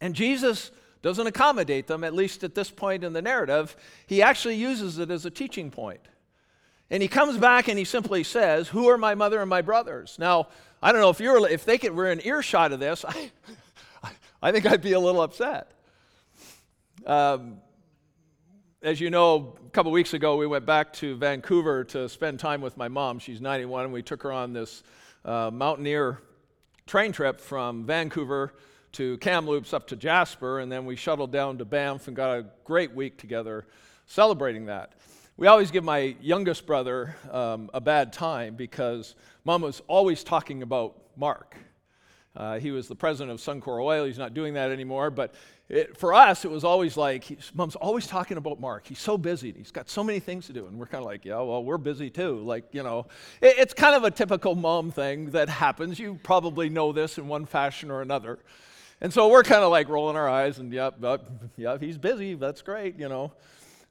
And 0.00 0.14
Jesus 0.14 0.70
doesn't 1.00 1.26
accommodate 1.26 1.86
them, 1.86 2.02
at 2.02 2.12
least 2.14 2.42
at 2.42 2.54
this 2.54 2.70
point 2.70 3.04
in 3.04 3.12
the 3.12 3.22
narrative. 3.22 3.76
He 4.06 4.20
actually 4.20 4.56
uses 4.56 4.98
it 4.98 5.10
as 5.10 5.24
a 5.24 5.30
teaching 5.30 5.70
point. 5.70 6.00
And 6.90 7.02
he 7.02 7.08
comes 7.08 7.36
back 7.36 7.68
and 7.68 7.78
he 7.78 7.84
simply 7.84 8.24
says, 8.24 8.68
Who 8.68 8.88
are 8.88 8.98
my 8.98 9.14
mother 9.14 9.40
and 9.40 9.50
my 9.50 9.62
brothers? 9.62 10.16
Now, 10.18 10.48
I 10.82 10.92
don't 10.92 11.00
know 11.00 11.10
if 11.10 11.20
you're 11.20 11.48
if 11.48 11.64
they 11.64 11.78
could, 11.78 11.94
were 11.94 12.10
in 12.10 12.24
earshot 12.24 12.72
of 12.72 12.80
this, 12.80 13.04
I, 13.08 13.30
I 14.40 14.52
think 14.52 14.66
I'd 14.66 14.82
be 14.82 14.92
a 14.92 15.00
little 15.00 15.20
upset. 15.20 15.72
Um, 17.06 17.58
as 18.80 19.00
you 19.00 19.10
know, 19.10 19.56
a 19.66 19.70
couple 19.70 19.90
weeks 19.90 20.14
ago, 20.14 20.36
we 20.36 20.46
went 20.46 20.64
back 20.64 20.92
to 20.94 21.16
Vancouver 21.16 21.84
to 21.84 22.08
spend 22.08 22.38
time 22.38 22.60
with 22.60 22.76
my 22.76 22.86
mom. 22.86 23.18
She's 23.18 23.40
91, 23.40 23.84
and 23.84 23.92
we 23.92 24.02
took 24.02 24.22
her 24.22 24.32
on 24.32 24.52
this 24.52 24.84
uh, 25.24 25.50
mountaineer 25.52 26.22
train 26.86 27.10
trip 27.12 27.40
from 27.40 27.84
Vancouver 27.84 28.54
to 28.92 29.18
Kamloops 29.18 29.74
up 29.74 29.88
to 29.88 29.96
Jasper, 29.96 30.60
and 30.60 30.70
then 30.70 30.86
we 30.86 30.96
shuttled 30.96 31.32
down 31.32 31.58
to 31.58 31.64
Banff 31.64 32.06
and 32.06 32.16
got 32.16 32.38
a 32.38 32.46
great 32.64 32.94
week 32.94 33.18
together 33.18 33.66
celebrating 34.06 34.66
that. 34.66 34.92
We 35.38 35.46
always 35.46 35.70
give 35.70 35.84
my 35.84 36.16
youngest 36.20 36.66
brother 36.66 37.14
um, 37.30 37.70
a 37.72 37.80
bad 37.80 38.12
time 38.12 38.56
because 38.56 39.14
mom 39.44 39.62
was 39.62 39.80
always 39.86 40.24
talking 40.24 40.64
about 40.64 41.00
Mark. 41.16 41.56
Uh, 42.34 42.58
he 42.58 42.72
was 42.72 42.88
the 42.88 42.96
president 42.96 43.30
of 43.30 43.38
Suncor 43.38 43.80
Oil. 43.80 44.04
He's 44.04 44.18
not 44.18 44.34
doing 44.34 44.54
that 44.54 44.72
anymore, 44.72 45.12
but 45.12 45.32
it, 45.68 45.96
for 45.96 46.12
us, 46.12 46.44
it 46.44 46.50
was 46.50 46.64
always 46.64 46.96
like, 46.96 47.38
mom's 47.54 47.76
always 47.76 48.08
talking 48.08 48.36
about 48.36 48.58
Mark. 48.58 48.88
He's 48.88 48.98
so 48.98 49.16
busy. 49.16 49.54
He's 49.56 49.70
got 49.70 49.88
so 49.88 50.02
many 50.02 50.18
things 50.18 50.48
to 50.48 50.52
do. 50.52 50.66
And 50.66 50.76
we're 50.76 50.86
kind 50.86 51.04
of 51.04 51.08
like, 51.08 51.24
yeah, 51.24 51.36
well, 51.36 51.62
we're 51.62 51.78
busy 51.78 52.10
too. 52.10 52.40
Like, 52.40 52.64
you 52.72 52.82
know, 52.82 53.06
it, 53.40 53.58
it's 53.58 53.74
kind 53.74 53.94
of 53.94 54.02
a 54.02 54.10
typical 54.10 54.56
mom 54.56 54.90
thing 54.90 55.30
that 55.30 55.48
happens. 55.48 56.00
You 56.00 56.18
probably 56.24 56.68
know 56.68 56.90
this 56.90 57.16
in 57.16 57.28
one 57.28 57.46
fashion 57.46 57.92
or 57.92 58.02
another. 58.02 58.40
And 59.00 59.12
so 59.14 59.28
we're 59.28 59.44
kind 59.44 59.62
of 59.62 59.70
like 59.70 59.88
rolling 59.88 60.16
our 60.16 60.28
eyes 60.28 60.58
and, 60.58 60.72
yep, 60.72 60.96
yep, 61.00 61.30
yep, 61.56 61.80
he's 61.80 61.96
busy. 61.96 62.34
That's 62.34 62.60
great, 62.60 62.98
you 62.98 63.08
know. 63.08 63.32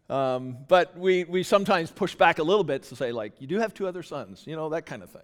Um, 0.10 0.58
but 0.68 0.98
we, 0.98 1.26
we 1.26 1.44
sometimes 1.44 1.92
push 1.92 2.16
back 2.16 2.40
a 2.40 2.44
little 2.44 2.64
bit 2.64 2.84
to 2.84 2.96
say, 2.96 3.12
like, 3.12 3.34
you 3.40 3.48
do 3.48 3.60
have 3.60 3.74
two 3.74 3.88
other 3.88 4.04
sons, 4.04 4.44
you 4.46 4.56
know, 4.56 4.70
that 4.70 4.86
kind 4.86 5.04
of 5.04 5.10
thing. 5.10 5.22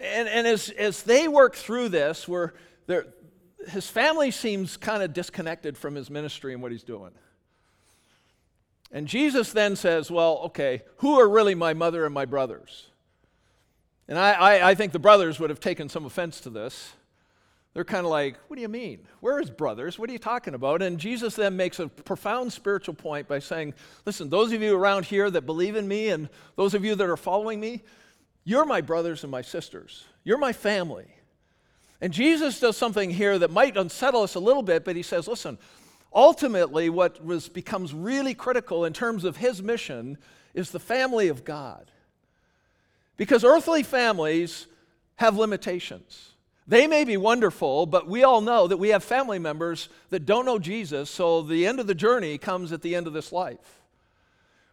And, 0.00 0.28
and 0.28 0.46
as, 0.46 0.70
as 0.70 1.02
they 1.02 1.26
work 1.26 1.56
through 1.56 1.88
this, 1.88 2.28
we're, 2.28 2.52
his 3.68 3.88
family 3.88 4.30
seems 4.30 4.76
kind 4.76 5.02
of 5.02 5.12
disconnected 5.12 5.76
from 5.76 5.94
his 5.94 6.10
ministry 6.10 6.52
and 6.52 6.62
what 6.62 6.70
he's 6.70 6.84
doing. 6.84 7.10
And 8.92 9.08
Jesus 9.08 9.52
then 9.52 9.74
says, 9.74 10.10
Well, 10.10 10.38
okay, 10.44 10.82
who 10.98 11.18
are 11.18 11.28
really 11.28 11.54
my 11.54 11.74
mother 11.74 12.04
and 12.04 12.14
my 12.14 12.24
brothers? 12.24 12.86
And 14.08 14.18
I, 14.18 14.32
I, 14.32 14.70
I 14.70 14.74
think 14.74 14.92
the 14.92 15.00
brothers 15.00 15.40
would 15.40 15.50
have 15.50 15.58
taken 15.58 15.88
some 15.88 16.04
offense 16.04 16.40
to 16.42 16.50
this. 16.50 16.92
They're 17.76 17.84
kind 17.84 18.06
of 18.06 18.10
like, 18.10 18.38
What 18.48 18.56
do 18.56 18.62
you 18.62 18.70
mean? 18.70 19.00
Where 19.20 19.38
is 19.38 19.50
brothers? 19.50 19.98
What 19.98 20.08
are 20.08 20.12
you 20.14 20.18
talking 20.18 20.54
about? 20.54 20.80
And 20.80 20.98
Jesus 20.98 21.36
then 21.36 21.58
makes 21.58 21.78
a 21.78 21.88
profound 21.88 22.54
spiritual 22.54 22.94
point 22.94 23.28
by 23.28 23.38
saying, 23.38 23.74
Listen, 24.06 24.30
those 24.30 24.50
of 24.54 24.62
you 24.62 24.74
around 24.74 25.04
here 25.04 25.30
that 25.30 25.42
believe 25.42 25.76
in 25.76 25.86
me 25.86 26.08
and 26.08 26.30
those 26.56 26.72
of 26.72 26.86
you 26.86 26.94
that 26.94 27.06
are 27.06 27.18
following 27.18 27.60
me, 27.60 27.82
you're 28.44 28.64
my 28.64 28.80
brothers 28.80 29.24
and 29.24 29.30
my 29.30 29.42
sisters. 29.42 30.06
You're 30.24 30.38
my 30.38 30.54
family. 30.54 31.04
And 32.00 32.14
Jesus 32.14 32.60
does 32.60 32.78
something 32.78 33.10
here 33.10 33.38
that 33.40 33.50
might 33.50 33.76
unsettle 33.76 34.22
us 34.22 34.36
a 34.36 34.40
little 34.40 34.62
bit, 34.62 34.82
but 34.82 34.96
he 34.96 35.02
says, 35.02 35.28
listen, 35.28 35.58
ultimately, 36.14 36.88
what 36.88 37.22
was, 37.22 37.50
becomes 37.50 37.92
really 37.92 38.32
critical 38.32 38.86
in 38.86 38.94
terms 38.94 39.22
of 39.22 39.36
his 39.36 39.62
mission 39.62 40.16
is 40.54 40.70
the 40.70 40.80
family 40.80 41.28
of 41.28 41.44
God. 41.44 41.90
Because 43.18 43.44
earthly 43.44 43.82
families 43.82 44.66
have 45.16 45.36
limitations. 45.36 46.30
They 46.68 46.86
may 46.86 47.04
be 47.04 47.16
wonderful, 47.16 47.86
but 47.86 48.08
we 48.08 48.24
all 48.24 48.40
know 48.40 48.66
that 48.66 48.78
we 48.78 48.88
have 48.88 49.04
family 49.04 49.38
members 49.38 49.88
that 50.10 50.26
don't 50.26 50.44
know 50.44 50.58
Jesus, 50.58 51.08
so 51.08 51.42
the 51.42 51.66
end 51.66 51.78
of 51.78 51.86
the 51.86 51.94
journey 51.94 52.38
comes 52.38 52.72
at 52.72 52.82
the 52.82 52.96
end 52.96 53.06
of 53.06 53.12
this 53.12 53.30
life. 53.30 53.80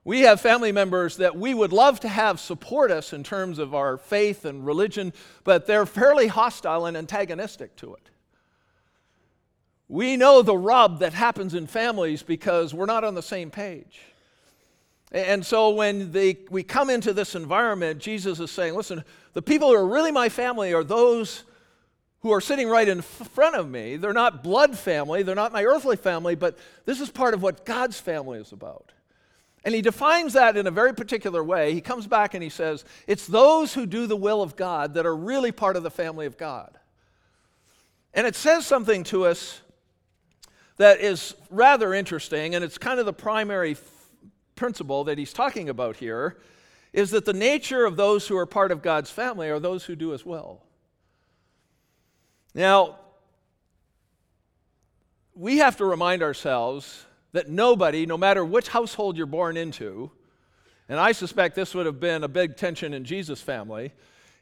We 0.06 0.22
have 0.22 0.42
family 0.42 0.72
members 0.72 1.18
that 1.18 1.38
we 1.38 1.54
would 1.54 1.72
love 1.72 2.00
to 2.02 2.10
have 2.10 2.40
support 2.40 2.92
us 2.92 3.14
in 3.14 3.24
terms 3.24 3.58
of 3.60 3.74
our 3.74 3.98
faith 3.98 4.44
and 4.44 4.66
religion, 4.66 5.14
but 5.44 5.66
they're 5.66 5.86
fairly 5.86 6.28
hostile 6.28 6.88
and 6.88 6.98
antagonistic 6.98 7.76
to 7.78 7.94
it. 7.94 8.10
We 9.88 10.18
know 10.18 10.42
the 10.42 10.58
rub 10.58 11.00
that 11.00 11.14
happens 11.14 11.54
in 11.54 11.68
families 11.68 12.24
because 12.24 12.74
we're 12.74 12.88
not 12.88 13.04
on 13.04 13.14
the 13.14 13.22
same 13.22 13.52
page. 13.52 14.02
And 15.12 15.46
so 15.46 15.70
when 15.70 16.12
they, 16.12 16.40
we 16.50 16.64
come 16.64 16.90
into 16.90 17.14
this 17.14 17.36
environment, 17.36 18.00
Jesus 18.00 18.40
is 18.40 18.50
saying, 18.50 18.74
listen, 18.74 19.04
the 19.34 19.44
people 19.44 19.70
who 19.70 19.76
are 19.76 19.88
really 19.88 20.12
my 20.12 20.28
family 20.28 20.74
are 20.74 20.84
those 20.84 21.44
who 22.24 22.32
are 22.32 22.42
sitting 22.42 22.70
right 22.70 22.88
in 22.88 23.02
front 23.02 23.56
of 23.56 23.70
me. 23.70 23.98
They're 23.98 24.14
not 24.14 24.44
blood 24.44 24.78
family, 24.78 25.24
they're 25.24 25.36
not 25.36 25.54
my 25.54 25.66
earthly 25.66 25.98
family, 25.98 26.36
but 26.36 26.58
this 26.86 27.00
is 27.00 27.10
part 27.10 27.34
of 27.34 27.44
what 27.44 27.66
God's 27.66 28.00
family 28.00 28.40
is 28.40 28.52
about. 28.52 28.92
And 29.66 29.76
he 29.76 29.82
defines 29.82 30.34
that 30.34 30.58
in 30.58 30.66
a 30.66 30.72
very 30.72 30.94
particular 30.94 31.44
way. 31.44 31.74
He 31.74 31.82
comes 31.82 32.08
back 32.08 32.34
and 32.34 32.42
he 32.42 32.50
says, 32.50 32.84
It's 33.08 33.28
those 33.28 33.74
who 33.74 33.86
do 33.86 34.08
the 34.08 34.16
will 34.16 34.42
of 34.42 34.56
God 34.56 34.96
that 34.96 35.06
are 35.06 35.16
really 35.16 35.52
part 35.52 35.76
of 35.76 35.84
the 35.84 35.92
family 35.92 36.26
of 36.26 36.38
God. 36.38 36.78
And 38.14 38.26
it 38.26 38.36
says 38.36 38.66
something 38.66 39.04
to 39.06 39.26
us 39.26 39.62
that 40.78 41.00
is 41.00 41.36
rather 41.50 41.94
interesting, 41.94 42.56
and 42.56 42.64
it's 42.64 42.78
kind 42.78 43.00
of 43.00 43.06
the 43.06 43.14
primary 43.14 43.72
f- 43.72 44.10
principle 44.56 45.04
that 45.06 45.18
he's 45.18 45.34
talking 45.34 45.70
about 45.70 45.98
here 45.98 46.38
is 46.94 47.12
that 47.12 47.26
the 47.26 47.34
nature 47.34 47.86
of 47.86 47.96
those 47.96 48.28
who 48.28 48.38
are 48.38 48.46
part 48.46 48.72
of 48.72 48.82
God's 48.82 49.10
family 49.10 49.50
are 49.50 49.60
those 49.60 49.86
who 49.86 49.96
do 49.96 50.14
as 50.14 50.26
well. 50.26 50.62
Now, 52.54 53.00
we 55.34 55.58
have 55.58 55.78
to 55.78 55.86
remind 55.86 56.22
ourselves 56.22 57.06
that 57.32 57.50
nobody, 57.50 58.06
no 58.06 58.18
matter 58.18 58.46
which 58.46 58.68
household 58.68 59.18
you're 59.18 59.26
born 59.26 59.58
into, 59.58 60.12
and 60.88 61.00
I 61.00 61.14
suspect 61.14 61.56
this 61.56 61.74
would 61.74 61.88
have 61.88 62.00
been 62.00 62.24
a 62.24 62.28
big 62.28 62.56
tension 62.56 62.94
in 62.94 63.06
Jesus' 63.06 63.42
family, 63.42 63.92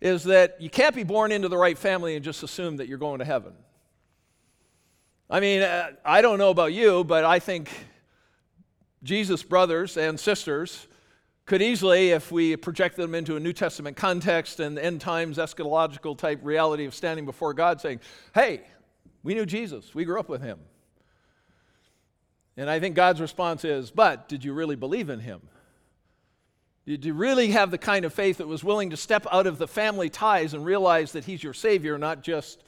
is 0.01 0.25
that 0.25 0.59
you 0.59 0.69
can't 0.69 0.95
be 0.95 1.03
born 1.03 1.31
into 1.31 1.47
the 1.47 1.57
right 1.57 1.77
family 1.77 2.15
and 2.15 2.25
just 2.25 2.43
assume 2.43 2.77
that 2.77 2.87
you're 2.87 2.97
going 2.97 3.19
to 3.19 3.25
heaven. 3.25 3.53
I 5.29 5.39
mean, 5.39 5.61
uh, 5.61 5.91
I 6.03 6.21
don't 6.21 6.39
know 6.39 6.49
about 6.49 6.73
you, 6.73 7.05
but 7.05 7.23
I 7.23 7.39
think 7.39 7.69
Jesus' 9.03 9.43
brothers 9.43 9.95
and 9.95 10.19
sisters 10.19 10.87
could 11.51 11.61
easily, 11.61 12.11
if 12.11 12.31
we 12.31 12.55
project 12.55 12.95
them 12.95 13.13
into 13.13 13.35
a 13.35 13.39
New 13.41 13.51
Testament 13.51 13.97
context 13.97 14.61
and 14.61 14.79
end 14.79 15.01
times 15.01 15.37
eschatological 15.37 16.17
type 16.17 16.39
reality 16.43 16.85
of 16.85 16.95
standing 16.95 17.25
before 17.25 17.53
God, 17.53 17.81
saying, 17.81 17.99
Hey, 18.33 18.61
we 19.21 19.33
knew 19.33 19.45
Jesus, 19.45 19.93
we 19.93 20.05
grew 20.05 20.17
up 20.17 20.29
with 20.29 20.41
him. 20.41 20.59
And 22.55 22.69
I 22.69 22.79
think 22.79 22.95
God's 22.95 23.19
response 23.19 23.65
is, 23.65 23.91
But 23.91 24.29
did 24.29 24.45
you 24.45 24.53
really 24.53 24.77
believe 24.77 25.09
in 25.09 25.19
him? 25.19 25.41
Did 26.85 27.03
you 27.03 27.13
really 27.13 27.49
have 27.49 27.69
the 27.69 27.77
kind 27.77 28.05
of 28.05 28.13
faith 28.13 28.37
that 28.37 28.47
was 28.47 28.63
willing 28.63 28.91
to 28.91 28.95
step 28.95 29.27
out 29.29 29.45
of 29.45 29.57
the 29.57 29.67
family 29.67 30.09
ties 30.09 30.53
and 30.53 30.63
realize 30.63 31.11
that 31.11 31.25
he's 31.25 31.43
your 31.43 31.53
Savior, 31.53 31.97
not 31.97 32.23
just 32.23 32.63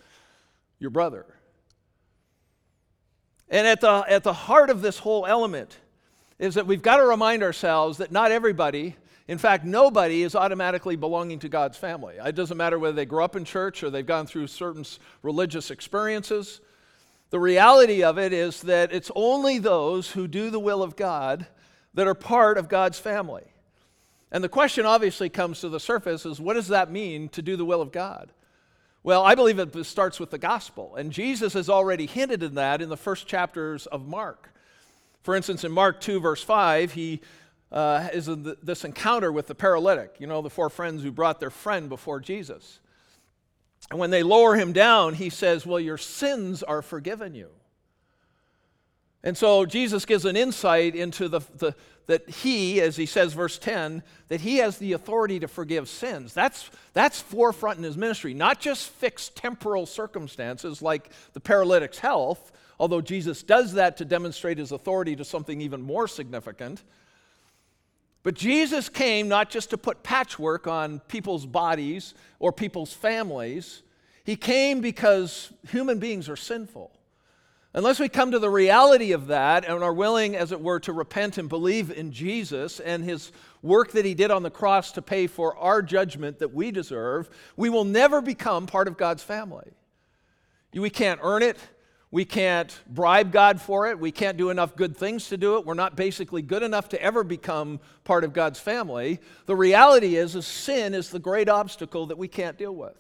your 0.80 0.90
brother? 0.90 1.26
And 3.48 3.66
at 3.66 3.80
the, 3.80 4.04
at 4.10 4.24
the 4.24 4.34
heart 4.34 4.70
of 4.70 4.82
this 4.82 5.00
whole 5.00 5.26
element 5.26 5.78
is 6.40 6.56
that 6.56 6.68
we've 6.68 6.82
got 6.82 6.98
to 6.98 7.06
remind 7.06 7.44
ourselves 7.44 7.98
that 8.00 8.12
not 8.12 8.32
everybody, 8.32 8.96
in 9.28 9.38
fact, 9.38 9.64
nobody 9.66 10.24
is 10.24 10.36
automatically 10.36 10.96
belonging 10.96 11.40
to 11.40 11.50
God's 11.50 11.78
family. 11.78 12.16
It 12.24 12.36
doesn't 12.36 12.58
matter 12.58 12.78
whether 12.78 12.96
they 12.96 13.06
grew 13.06 13.24
up 13.24 13.36
in 13.36 13.46
church 13.46 13.84
or 13.84 13.90
they've 13.90 14.06
gone 14.06 14.28
through 14.28 14.48
certain 14.48 14.86
religious 15.22 15.72
experiences. 15.72 16.60
The 17.30 17.40
reality 17.40 18.04
of 18.04 18.20
it 18.20 18.34
is 18.34 18.62
that 18.62 18.94
it's 18.94 19.12
only 19.16 19.60
those 19.60 20.12
who 20.12 20.28
do 20.28 20.50
the 20.50 20.60
will 20.60 20.84
of 20.84 20.96
God 20.96 21.48
that 21.94 22.08
are 22.08 22.14
part 22.14 22.58
of 22.58 22.70
God's 22.70 23.00
family. 23.00 23.46
And 24.32 24.44
the 24.44 24.50
question 24.50 24.86
obviously 24.86 25.30
comes 25.30 25.62
to 25.62 25.70
the 25.70 25.80
surface 25.80 26.26
is 26.26 26.40
what 26.40 26.56
does 26.56 26.68
that 26.70 26.92
mean 26.92 27.30
to 27.30 27.42
do 27.42 27.56
the 27.56 27.66
will 27.66 27.82
of 27.82 27.92
God? 27.92 28.32
Well, 29.04 29.24
I 29.24 29.36
believe 29.36 29.60
it 29.60 29.86
starts 29.86 30.20
with 30.20 30.32
the 30.32 30.38
gospel. 30.38 30.96
And 30.96 31.12
Jesus 31.12 31.54
has 31.54 31.70
already 31.70 32.06
hinted 32.06 32.42
in 32.42 32.56
that 32.56 32.82
in 32.82 32.90
the 32.90 32.98
first 32.98 33.28
chapters 33.28 33.86
of 33.86 34.08
Mark. 34.08 34.53
For 35.24 35.36
instance, 35.36 35.64
in 35.64 35.72
Mark 35.72 36.02
2, 36.02 36.20
verse 36.20 36.44
5, 36.44 36.92
he 36.94 37.22
uh, 37.72 38.10
is 38.14 38.28
in 38.28 38.56
this 38.62 38.86
encounter 38.86 39.32
with 39.32 39.48
the 39.48 39.56
paralytic, 39.56 40.16
you 40.20 40.28
know, 40.28 40.42
the 40.42 40.50
four 40.50 40.70
friends 40.70 41.02
who 41.02 41.12
brought 41.12 41.40
their 41.40 41.50
friend 41.50 41.90
before 41.90 42.20
Jesus. 42.20 42.80
And 43.90 44.00
when 44.00 44.12
they 44.12 44.24
lower 44.24 44.56
him 44.56 44.74
down, 44.74 45.16
he 45.16 45.30
says, 45.30 45.66
Well, 45.66 45.80
your 45.80 45.98
sins 45.98 46.62
are 46.62 46.82
forgiven 46.82 47.34
you. 47.34 47.50
And 49.24 49.38
so 49.38 49.66
Jesus 49.66 50.06
gives 50.06 50.26
an 50.26 50.36
insight 50.36 50.96
into 50.96 51.30
the, 51.30 51.40
the, 51.56 51.76
that 52.08 52.30
he, 52.30 52.82
as 52.82 52.98
he 52.98 53.06
says, 53.06 53.34
verse 53.34 53.58
10, 53.58 54.04
that 54.28 54.42
he 54.42 54.58
has 54.58 54.78
the 54.78 54.92
authority 54.92 55.40
to 55.40 55.48
forgive 55.48 55.88
sins. 55.88 56.34
That's, 56.34 56.70
that's 56.92 57.22
forefront 57.22 57.78
in 57.78 57.84
his 57.86 57.96
ministry, 57.96 58.34
not 58.34 58.60
just 58.60 58.90
fixed 58.90 59.38
temporal 59.38 59.86
circumstances 59.86 60.82
like 60.82 61.10
the 61.32 61.40
paralytic's 61.40 62.00
health, 62.00 62.52
although 62.84 63.00
Jesus 63.00 63.44
does 63.44 63.72
that 63.76 63.96
to 63.96 64.04
demonstrate 64.04 64.58
his 64.58 64.74
authority 64.74 65.16
to 65.16 65.24
something 65.24 65.62
even 65.62 65.82
more 65.82 66.06
significant. 66.06 66.84
But 68.24 68.34
Jesus 68.34 68.90
came 68.90 69.30
not 69.30 69.50
just 69.50 69.70
to 69.70 69.78
put 69.78 70.04
patchwork 70.04 70.68
on 70.68 71.00
people's 71.08 71.46
bodies 71.46 72.14
or 72.40 72.52
people's 72.52 72.92
families, 72.92 73.84
He 74.26 74.36
came 74.36 74.82
because 74.82 75.54
human 75.70 76.00
beings 76.00 76.28
are 76.28 76.36
sinful. 76.36 76.92
Unless 77.74 78.02
we 78.02 78.10
come 78.10 78.32
to 78.32 78.40
the 78.40 78.50
reality 78.50 79.14
of 79.14 79.28
that 79.28 79.64
and 79.64 79.82
are 79.82 79.94
willing, 79.94 80.36
as 80.36 80.52
it 80.52 80.60
were, 80.60 80.82
to 80.82 80.92
repent 80.92 81.38
and 81.38 81.48
believe 81.48 81.90
in 81.90 82.12
Jesus 82.12 82.82
and 82.82 83.02
His 83.02 83.32
work 83.62 83.94
that 83.94 84.04
He 84.04 84.14
did 84.14 84.30
on 84.30 84.44
the 84.44 84.52
cross 84.52 84.92
to 84.92 85.02
pay 85.02 85.28
for 85.28 85.58
our 85.58 85.82
judgment 85.82 86.40
that 86.40 86.54
we 86.54 86.70
deserve, 86.70 87.30
we 87.56 87.70
will 87.70 87.86
never 87.86 88.22
become 88.22 88.68
part 88.68 88.90
of 88.90 88.98
God's 88.98 89.24
family. 89.24 89.72
We 90.74 90.90
can't 90.90 91.22
earn 91.24 91.44
it. 91.44 91.58
We 92.14 92.26
can't 92.26 92.80
bribe 92.88 93.32
God 93.32 93.60
for 93.60 93.88
it. 93.88 93.98
We 93.98 94.12
can't 94.12 94.38
do 94.38 94.52
enough 94.52 94.76
good 94.76 94.96
things 94.96 95.30
to 95.30 95.36
do 95.36 95.58
it. 95.58 95.66
We're 95.66 95.74
not 95.74 95.96
basically 95.96 96.44
good 96.44 96.62
enough 96.62 96.90
to 96.90 97.02
ever 97.02 97.24
become 97.24 97.80
part 98.04 98.24
of 98.24 98.34
God's 98.34 98.60
family. 98.60 99.20
The 99.48 99.56
reality 99.56 100.16
is, 100.16 100.36
is 100.36 100.46
sin 100.46 100.94
is 100.94 101.10
the 101.10 101.18
great 101.18 101.50
obstacle 101.50 102.06
that 102.06 102.18
we 102.20 102.28
can't 102.28 102.56
deal 102.56 102.76
with. 102.76 102.94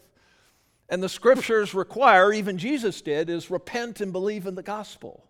And 0.89 1.03
the 1.03 1.09
scriptures 1.09 1.75
require, 1.75 2.33
even 2.33 2.57
Jesus 2.57 3.01
did, 3.01 3.29
is 3.29 3.51
repent 3.51 4.01
and 4.01 4.11
believe 4.11 4.47
in 4.47 4.55
the 4.55 4.63
gospel. 4.63 5.23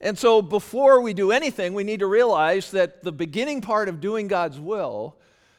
And 0.00 0.18
so 0.18 0.40
before 0.40 1.02
we 1.02 1.12
do 1.12 1.32
anything, 1.32 1.74
we 1.74 1.84
need 1.84 2.00
to 2.00 2.06
realize 2.06 2.70
that 2.70 3.04
the 3.04 3.12
beginning 3.12 3.60
part 3.60 3.90
of 3.90 4.00
doing 4.00 4.26
God's 4.26 4.58
will 4.58 5.18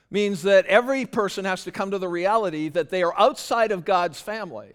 means 0.09 0.41
that 0.41 0.65
every 0.65 1.05
person 1.05 1.45
has 1.45 1.65
to 1.65 1.71
come 1.71 1.91
to 1.91 1.99
the 1.99 2.09
reality 2.09 2.67
that 2.69 2.89
they 2.89 3.03
are 3.03 3.13
outside 3.15 3.71
of 3.71 3.85
God's 3.85 4.19
family. 4.19 4.73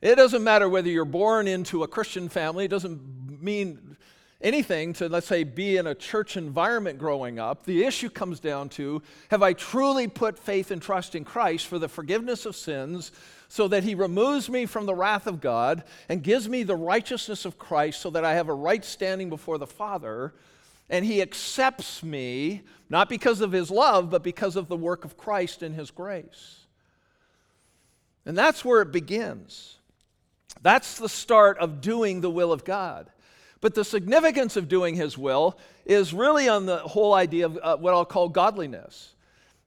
It 0.00 0.14
doesn't 0.14 0.42
matter 0.42 0.68
whether 0.68 0.88
you're 0.88 1.04
born 1.04 1.46
into 1.46 1.82
a 1.82 1.88
Christian 1.88 2.28
family, 2.28 2.64
it 2.64 2.70
doesn't 2.70 3.42
mean 3.42 3.96
anything 4.40 4.94
to, 4.94 5.08
let's 5.08 5.26
say, 5.26 5.44
be 5.44 5.76
in 5.76 5.86
a 5.86 5.94
church 5.94 6.36
environment 6.36 6.98
growing 6.98 7.38
up. 7.38 7.64
The 7.64 7.84
issue 7.84 8.08
comes 8.08 8.40
down 8.40 8.70
to 8.70 9.02
have 9.30 9.42
I 9.42 9.52
truly 9.52 10.08
put 10.08 10.38
faith 10.38 10.70
and 10.70 10.80
trust 10.80 11.14
in 11.14 11.24
Christ 11.24 11.66
for 11.66 11.78
the 11.78 11.88
forgiveness 11.88 12.46
of 12.46 12.56
sins 12.56 13.12
so 13.48 13.68
that 13.68 13.84
he 13.84 13.94
removes 13.94 14.48
me 14.48 14.64
from 14.64 14.86
the 14.86 14.94
wrath 14.94 15.26
of 15.26 15.40
God 15.40 15.84
and 16.08 16.22
gives 16.22 16.48
me 16.48 16.62
the 16.62 16.76
righteousness 16.76 17.44
of 17.44 17.58
Christ 17.58 18.00
so 18.00 18.10
that 18.10 18.24
I 18.24 18.34
have 18.34 18.48
a 18.48 18.54
right 18.54 18.84
standing 18.84 19.28
before 19.28 19.58
the 19.58 19.66
Father? 19.66 20.32
And 20.88 21.04
he 21.04 21.20
accepts 21.20 22.02
me, 22.02 22.62
not 22.88 23.08
because 23.08 23.40
of 23.40 23.52
his 23.52 23.70
love, 23.70 24.10
but 24.10 24.22
because 24.22 24.56
of 24.56 24.68
the 24.68 24.76
work 24.76 25.04
of 25.04 25.16
Christ 25.16 25.62
and 25.62 25.74
his 25.74 25.90
grace. 25.90 26.64
And 28.24 28.36
that's 28.36 28.64
where 28.64 28.82
it 28.82 28.90
begins. 28.90 29.79
That's 30.62 30.98
the 30.98 31.08
start 31.08 31.58
of 31.58 31.80
doing 31.80 32.20
the 32.20 32.30
will 32.30 32.52
of 32.52 32.64
God. 32.64 33.10
But 33.60 33.74
the 33.74 33.84
significance 33.84 34.56
of 34.56 34.68
doing 34.68 34.94
His 34.94 35.18
will 35.18 35.58
is 35.84 36.14
really 36.14 36.48
on 36.48 36.66
the 36.66 36.78
whole 36.78 37.12
idea 37.12 37.46
of 37.46 37.58
uh, 37.62 37.76
what 37.76 37.94
I'll 37.94 38.04
call 38.04 38.28
godliness. 38.28 39.14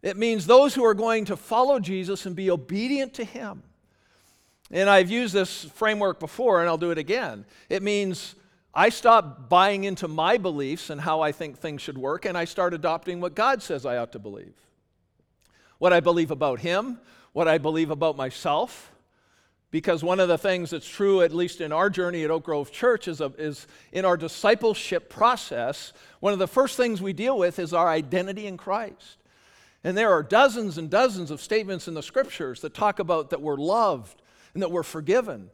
It 0.02 0.17
means 0.17 0.46
those 0.46 0.74
who 0.74 0.84
are 0.84 0.93
going 0.93 1.26
to 1.26 1.38
follow 1.38 1.80
Jesus 1.80 2.26
and 2.26 2.36
be 2.36 2.50
obedient 2.50 3.13
to 3.15 3.24
Him. 3.24 3.63
And 4.72 4.89
I've 4.89 5.12
used 5.12 5.34
this 5.34 5.65
framework 5.65 6.19
before, 6.19 6.60
and 6.60 6.69
I'll 6.69 6.78
do 6.78 6.91
it 6.91 6.98
again. 6.98 7.46
It 7.69 7.84
means 7.84 8.36
I 8.74 8.89
stop 8.89 9.50
buying 9.50 9.84
into 9.84 10.08
my 10.08 10.38
beliefs 10.38 10.89
and 10.89 11.00
how 11.00 11.22
I 11.22 11.32
think 11.32 11.58
things 11.58 11.82
should 11.82 11.98
work, 11.98 12.26
and 12.26 12.38
I 12.38 12.46
start 12.46 12.74
adopting 12.74 13.22
what 13.22 13.36
God 13.36 13.62
says 13.62 13.86
I 13.86 13.98
ought 13.98 14.12
to 14.13 14.19
believe. 14.19 14.56
What 15.78 15.93
I 15.93 16.00
believe 16.00 16.32
about 16.32 16.60
Him, 16.60 17.00
what 17.34 17.48
I 17.48 17.60
believe 17.60 17.91
about 17.91 18.17
myself, 18.17 18.92
because 19.74 20.04
one 20.04 20.20
of 20.20 20.28
the 20.28 20.38
things 20.38 20.70
that's 20.70 20.88
true, 20.88 21.24
at 21.24 21.34
least 21.34 21.60
in 21.60 21.72
our 21.72 21.90
journey 21.90 22.24
at 22.24 22.30
Oak 22.30 22.44
Grove 22.44 22.72
Church, 22.72 23.08
is, 23.08 23.22
a, 23.22 23.34
is 23.40 23.66
in 23.92 24.06
our 24.06 24.16
discipleship 24.16 25.10
process, 25.10 25.94
one 26.20 26.32
of 26.32 26.38
the 26.38 26.48
first 26.48 26.78
things 26.78 27.02
we 27.02 27.12
deal 27.12 27.40
with 27.40 27.58
is 27.58 27.74
our 27.74 27.90
identity 27.90 28.46
in 28.46 28.56
Christ. 28.56 29.18
And 29.84 29.98
there 29.98 30.12
are 30.12 30.22
dozens 30.22 30.78
and 30.78 30.92
dozens 30.92 31.32
of 31.32 31.42
statements 31.42 31.88
in 31.88 31.96
the 31.96 32.04
scriptures 32.04 32.62
that 32.62 32.76
talk 32.76 33.00
about 33.00 33.32
that 33.32 33.42
we're 33.42 33.58
loved 33.58 34.22
and 34.54 34.62
that 34.62 34.70
we're 34.70 34.84
forgiven, 34.84 35.50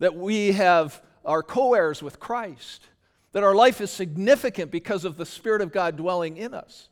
that 0.00 0.16
we 0.16 0.50
have 0.50 1.00
our 1.24 1.44
co 1.44 1.74
heirs 1.74 2.02
with 2.02 2.18
Christ, 2.18 2.88
that 3.30 3.44
our 3.44 3.54
life 3.54 3.80
is 3.80 3.92
significant 3.92 4.72
because 4.72 5.04
of 5.04 5.16
the 5.16 5.24
Spirit 5.24 5.62
of 5.62 5.70
God 5.70 5.96
dwelling 5.96 6.38
in 6.38 6.54
us. 6.54 6.88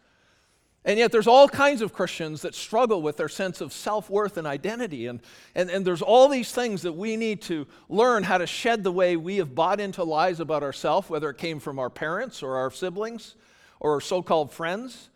And 0.87 1.01
yet, 1.01 1.11
there's 1.11 1.27
all 1.27 1.49
kinds 1.49 1.83
of 1.83 1.93
Christians 1.93 2.43
that 2.43 2.55
struggle 2.55 3.03
with 3.03 3.17
their 3.17 3.29
sense 3.29 3.61
of 3.61 3.73
self 3.73 4.09
worth 4.09 4.37
and 4.37 4.47
identity. 4.47 5.09
And, 5.09 5.21
and, 5.57 5.69
and 5.69 5.85
there's 5.85 6.01
all 6.01 6.29
these 6.29 6.53
things 6.53 6.83
that 6.83 6.93
we 6.93 7.17
need 7.17 7.43
to 7.43 7.67
learn 7.89 8.23
how 8.23 8.39
to 8.39 8.47
shed 8.47 8.85
the 8.85 8.93
way 8.93 9.17
we 9.17 9.39
have 9.39 9.53
bought 9.53 9.81
into 9.81 10.05
lies 10.05 10.39
about 10.39 10.63
ourselves, 10.63 11.11
whether 11.11 11.29
it 11.29 11.39
came 11.39 11.59
from 11.59 11.81
our 11.81 11.91
parents 11.91 12.41
or 12.41 12.55
our 12.55 12.71
siblings 12.71 13.35
or 13.81 14.01
so 14.01 14.23
called 14.23 14.53
friends. 14.53 15.11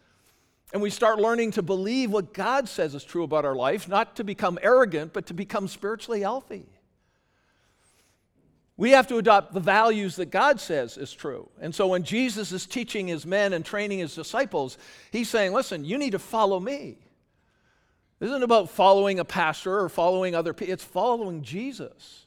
And 0.72 0.82
we 0.82 0.90
start 0.90 1.20
learning 1.20 1.52
to 1.52 1.62
believe 1.62 2.10
what 2.10 2.34
God 2.34 2.68
says 2.68 2.96
is 2.96 3.04
true 3.04 3.22
about 3.22 3.44
our 3.44 3.54
life, 3.54 3.88
not 3.88 4.16
to 4.16 4.24
become 4.24 4.58
arrogant, 4.62 5.12
but 5.12 5.26
to 5.26 5.34
become 5.34 5.68
spiritually 5.68 6.22
healthy. 6.22 6.66
We 8.80 8.92
have 8.92 9.08
to 9.08 9.18
adopt 9.18 9.52
the 9.52 9.60
values 9.60 10.16
that 10.16 10.30
God 10.30 10.58
says 10.58 10.96
is 10.96 11.12
true. 11.12 11.50
And 11.60 11.74
so 11.74 11.86
when 11.86 12.02
Jesus 12.02 12.50
is 12.50 12.64
teaching 12.64 13.08
his 13.08 13.26
men 13.26 13.52
and 13.52 13.62
training 13.62 13.98
his 13.98 14.14
disciples, 14.14 14.78
he's 15.12 15.28
saying, 15.28 15.52
listen, 15.52 15.84
you 15.84 15.98
need 15.98 16.12
to 16.12 16.18
follow 16.18 16.58
me. 16.58 16.96
This 18.20 18.28
isn't 18.28 18.42
about 18.42 18.70
following 18.70 19.18
a 19.18 19.24
pastor 19.26 19.80
or 19.80 19.90
following 19.90 20.34
other 20.34 20.54
people, 20.54 20.72
it's 20.72 20.82
following 20.82 21.42
Jesus. 21.42 22.24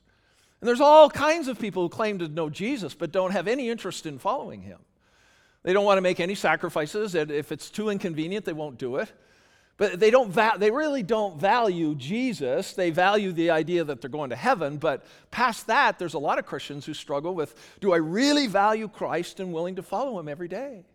And 0.62 0.68
there's 0.68 0.80
all 0.80 1.10
kinds 1.10 1.48
of 1.48 1.58
people 1.58 1.82
who 1.82 1.89
claim 1.89 2.20
to 2.20 2.28
know 2.28 2.52
Jesus 2.52 2.94
but 2.94 3.12
don't 3.12 3.32
have 3.32 3.48
any 3.48 3.68
interest 3.68 4.06
in 4.06 4.20
following 4.20 4.62
him. 4.62 4.78
They 5.63 5.74
don't 5.74 5.86
want 5.86 5.98
to 5.98 6.04
make 6.04 6.20
any 6.20 6.36
sacrifices. 6.36 7.16
If 7.16 7.52
it's 7.52 7.72
too 7.72 7.89
inconvenient, 7.89 8.46
they 8.46 8.54
won't 8.54 8.78
do 8.78 8.98
it. 8.98 9.12
But 9.84 10.00
they, 10.00 10.12
don't 10.12 10.32
va- 10.32 10.56
they 10.58 10.72
really 10.72 11.04
don't 11.04 11.38
value 11.38 11.93
Jesus. 11.96 12.72
They 12.72 12.89
value 12.89 13.34
the 13.34 13.50
idea 13.50 13.84
that 13.84 14.00
they're 14.00 14.10
going 14.10 14.30
to 14.30 14.36
heaven. 14.38 14.78
But 14.78 15.06
past 15.30 15.67
that, 15.67 16.00
there's 16.00 16.13
a 16.13 16.19
lot 16.19 16.39
of 16.39 16.46
Christians 16.46 16.86
who 16.86 16.93
struggle 16.93 17.36
with 17.36 17.54
do 17.82 17.91
I 17.91 17.98
really 17.98 18.48
value 18.48 18.88
Christ 18.88 19.41
and 19.41 19.52
willing 19.52 19.76
to 19.76 19.84
follow 19.84 20.17
him 20.17 20.30
every 20.30 20.48
day? 20.48 20.86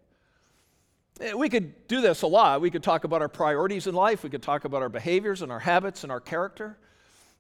Eh, 1.21 1.35
we 1.35 1.51
could 1.51 1.87
do 1.87 2.01
this 2.01 2.23
a 2.23 2.27
lot. 2.27 2.63
We 2.63 2.71
could 2.71 2.83
talk 2.83 3.05
about 3.05 3.21
our 3.21 3.29
priorities 3.29 3.87
in 3.87 3.95
life, 3.95 4.23
we 4.23 4.31
could 4.31 4.43
talk 4.43 4.65
about 4.65 4.81
our 4.81 4.89
behaviors 4.89 5.43
and 5.43 5.53
our 5.53 5.61
habits 5.61 6.03
and 6.03 6.11
our 6.11 6.21
character. 6.21 6.79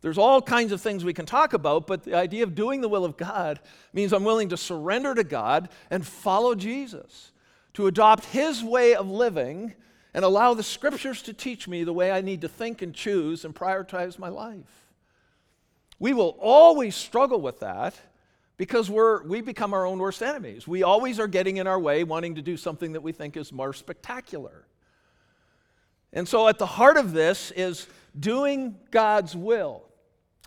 There's 0.03 0.19
all 0.19 0.43
kinds 0.43 0.71
of 0.71 0.83
things 0.83 1.03
we 1.03 1.15
can 1.15 1.25
talk 1.25 1.55
about, 1.55 1.87
but 1.87 2.03
the 2.03 2.15
idea 2.15 2.43
of 2.43 2.55
doing 2.55 2.83
the 2.83 2.91
will 2.91 3.07
of 3.07 3.17
God 3.17 3.59
means 3.95 4.13
I'm 4.13 4.23
willing 4.23 4.51
to 4.51 4.59
surrender 4.59 5.15
to 5.15 5.25
God 5.25 5.71
and 5.89 6.07
follow 6.07 6.55
Jesus, 6.55 7.33
to 7.73 7.87
adopt 7.87 8.27
His 8.27 8.63
way 8.63 8.95
of 8.95 9.11
living 9.11 9.73
and 10.19 10.25
allow 10.25 10.53
the 10.53 10.65
scriptures 10.65 11.23
to 11.23 11.33
teach 11.33 11.69
me 11.69 11.85
the 11.85 11.93
way 11.93 12.11
I 12.11 12.23
need 12.23 12.41
to 12.41 12.49
think 12.49 12.83
and 12.83 12.93
choose 12.93 13.45
and 13.45 13.55
prioritize 13.55 14.19
my 14.19 14.29
life. 14.29 14.89
We 16.01 16.13
will 16.13 16.37
always 16.41 16.97
struggle 16.97 17.41
with 17.41 17.61
that 17.61 17.95
because 18.57 18.91
we're, 18.91 19.23
we 19.23 19.43
become 19.43 19.73
our 19.73 19.87
own 19.87 20.01
worst 20.01 20.21
enemies. 20.21 20.67
We 20.67 20.83
always 20.83 21.21
are 21.21 21.29
getting 21.29 21.59
in 21.59 21.69
our 21.69 21.79
way, 21.79 22.03
wanting 22.03 22.35
to 22.35 22.43
do 22.43 22.57
something 22.57 22.95
that 22.95 23.01
we 23.01 23.13
think 23.13 23.37
is 23.37 23.53
more 23.53 23.73
spectacular. 23.73 24.67
And 26.13 26.27
so, 26.27 26.49
at 26.49 26.59
the 26.59 26.67
heart 26.67 26.97
of 26.97 27.13
this 27.13 27.53
is 27.53 27.87
doing 28.19 28.75
God's 28.91 29.37
will. 29.37 29.85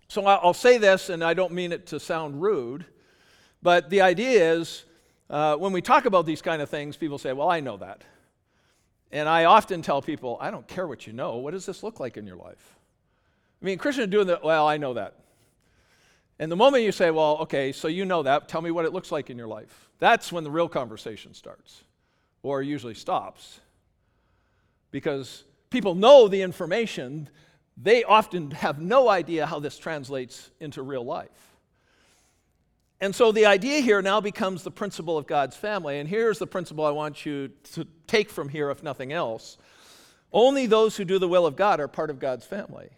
So, 0.09 0.25
I'll 0.25 0.53
say 0.53 0.79
this, 0.79 1.09
and 1.09 1.23
I 1.23 1.33
don't 1.33 1.53
mean 1.53 1.71
it 1.71 1.87
to 1.87 1.99
sound 2.01 2.41
rude, 2.41 2.83
but 3.63 3.89
the 3.89 4.01
idea 4.01 4.51
is 4.51 4.83
uh, 5.29 5.55
when 5.55 5.71
we 5.71 5.81
talk 5.81 6.03
about 6.03 6.25
these 6.25 6.41
kind 6.41 6.61
of 6.61 6.69
things, 6.69 6.97
people 6.97 7.17
say, 7.17 7.31
Well, 7.31 7.49
I 7.49 7.61
know 7.61 7.77
that. 7.77 8.03
And 9.11 9.27
I 9.27 9.45
often 9.45 9.81
tell 9.81 10.01
people, 10.01 10.37
I 10.39 10.51
don't 10.51 10.67
care 10.67 10.87
what 10.87 11.05
you 11.05 11.13
know. 11.13 11.37
What 11.37 11.51
does 11.51 11.65
this 11.65 11.83
look 11.83 11.99
like 11.99 12.17
in 12.17 12.25
your 12.25 12.37
life? 12.37 12.75
I 13.61 13.65
mean, 13.65 13.77
Christians 13.77 14.09
doing 14.09 14.27
that. 14.27 14.43
Well, 14.43 14.67
I 14.67 14.77
know 14.77 14.93
that. 14.93 15.15
And 16.39 16.51
the 16.51 16.55
moment 16.55 16.83
you 16.83 16.91
say, 16.91 17.11
well, 17.11 17.37
okay, 17.41 17.71
so 17.71 17.87
you 17.87 18.03
know 18.03 18.23
that, 18.23 18.47
tell 18.47 18.61
me 18.61 18.71
what 18.71 18.85
it 18.85 18.93
looks 18.93 19.11
like 19.11 19.29
in 19.29 19.37
your 19.37 19.47
life, 19.47 19.89
that's 19.99 20.31
when 20.31 20.43
the 20.43 20.49
real 20.49 20.67
conversation 20.67 21.35
starts, 21.35 21.83
or 22.41 22.63
usually 22.63 22.95
stops. 22.95 23.59
Because 24.89 25.43
people 25.69 25.93
know 25.93 26.27
the 26.27 26.41
information, 26.41 27.29
they 27.77 28.03
often 28.03 28.49
have 28.51 28.81
no 28.81 29.07
idea 29.07 29.45
how 29.45 29.59
this 29.59 29.77
translates 29.77 30.49
into 30.59 30.81
real 30.81 31.05
life. 31.05 31.50
And 33.01 33.15
so 33.15 33.31
the 33.31 33.47
idea 33.47 33.81
here 33.81 34.01
now 34.03 34.21
becomes 34.21 34.61
the 34.61 34.69
principle 34.69 35.17
of 35.17 35.25
God's 35.25 35.55
family. 35.55 35.97
And 35.97 36.07
here's 36.07 36.37
the 36.37 36.45
principle 36.45 36.85
I 36.85 36.91
want 36.91 37.25
you 37.25 37.49
to 37.73 37.87
take 38.05 38.29
from 38.29 38.47
here, 38.47 38.69
if 38.69 38.83
nothing 38.83 39.11
else. 39.11 39.57
Only 40.31 40.67
those 40.67 40.95
who 40.95 41.03
do 41.03 41.17
the 41.17 41.27
will 41.27 41.47
of 41.47 41.55
God 41.55 41.79
are 41.79 41.87
part 41.87 42.11
of 42.11 42.19
God's 42.19 42.45
family. 42.45 42.89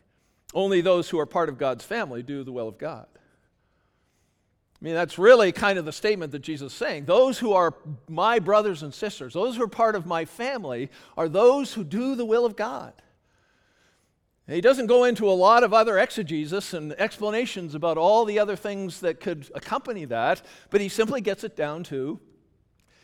Only 0.54 0.82
those 0.82 1.10
who 1.10 1.20
are 1.20 1.26
part 1.26 1.48
of 1.48 1.58
God's 1.58 1.86
family 1.86 2.22
do 2.22 2.44
the 2.44 2.52
will 2.52 2.68
of 2.68 2.78
God. 2.78 3.08
I 3.16 4.86
mean, 4.86 4.94
that's 4.94 5.18
really 5.18 5.54
kind 5.54 5.80
of 5.80 5.86
the 5.86 5.94
statement 5.94 6.34
that 6.34 6.40
Jesus 6.40 6.74
is 6.74 6.78
saying. 6.78 7.06
Those 7.06 7.40
who 7.40 7.54
are 7.54 7.74
my 8.10 8.40
brothers 8.40 8.84
and 8.84 8.94
sisters, 8.94 9.34
those 9.34 9.56
who 9.56 9.64
are 9.64 9.70
part 9.70 9.96
of 9.96 10.06
my 10.06 10.26
family, 10.26 10.92
are 11.16 11.30
those 11.30 11.74
who 11.74 11.86
do 11.86 12.16
the 12.16 12.26
will 12.26 12.46
of 12.46 12.58
God. 12.58 12.92
He 14.48 14.62
doesn't 14.62 14.88
go 14.88 15.06
into 15.06 15.30
a 15.30 15.32
lot 15.32 15.64
of 15.64 15.74
other 15.74 15.98
exegesis 15.98 16.74
and 16.74 16.92
explanations 16.94 17.76
about 17.76 17.98
all 17.98 18.26
the 18.26 18.40
other 18.40 18.56
things 18.56 19.00
that 19.00 19.20
could 19.20 19.50
accompany 19.56 20.06
that, 20.06 20.42
but 20.70 20.82
he 20.82 20.90
simply 20.90 21.22
gets 21.22 21.44
it 21.44 21.56
down 21.56 21.84
to 21.86 22.20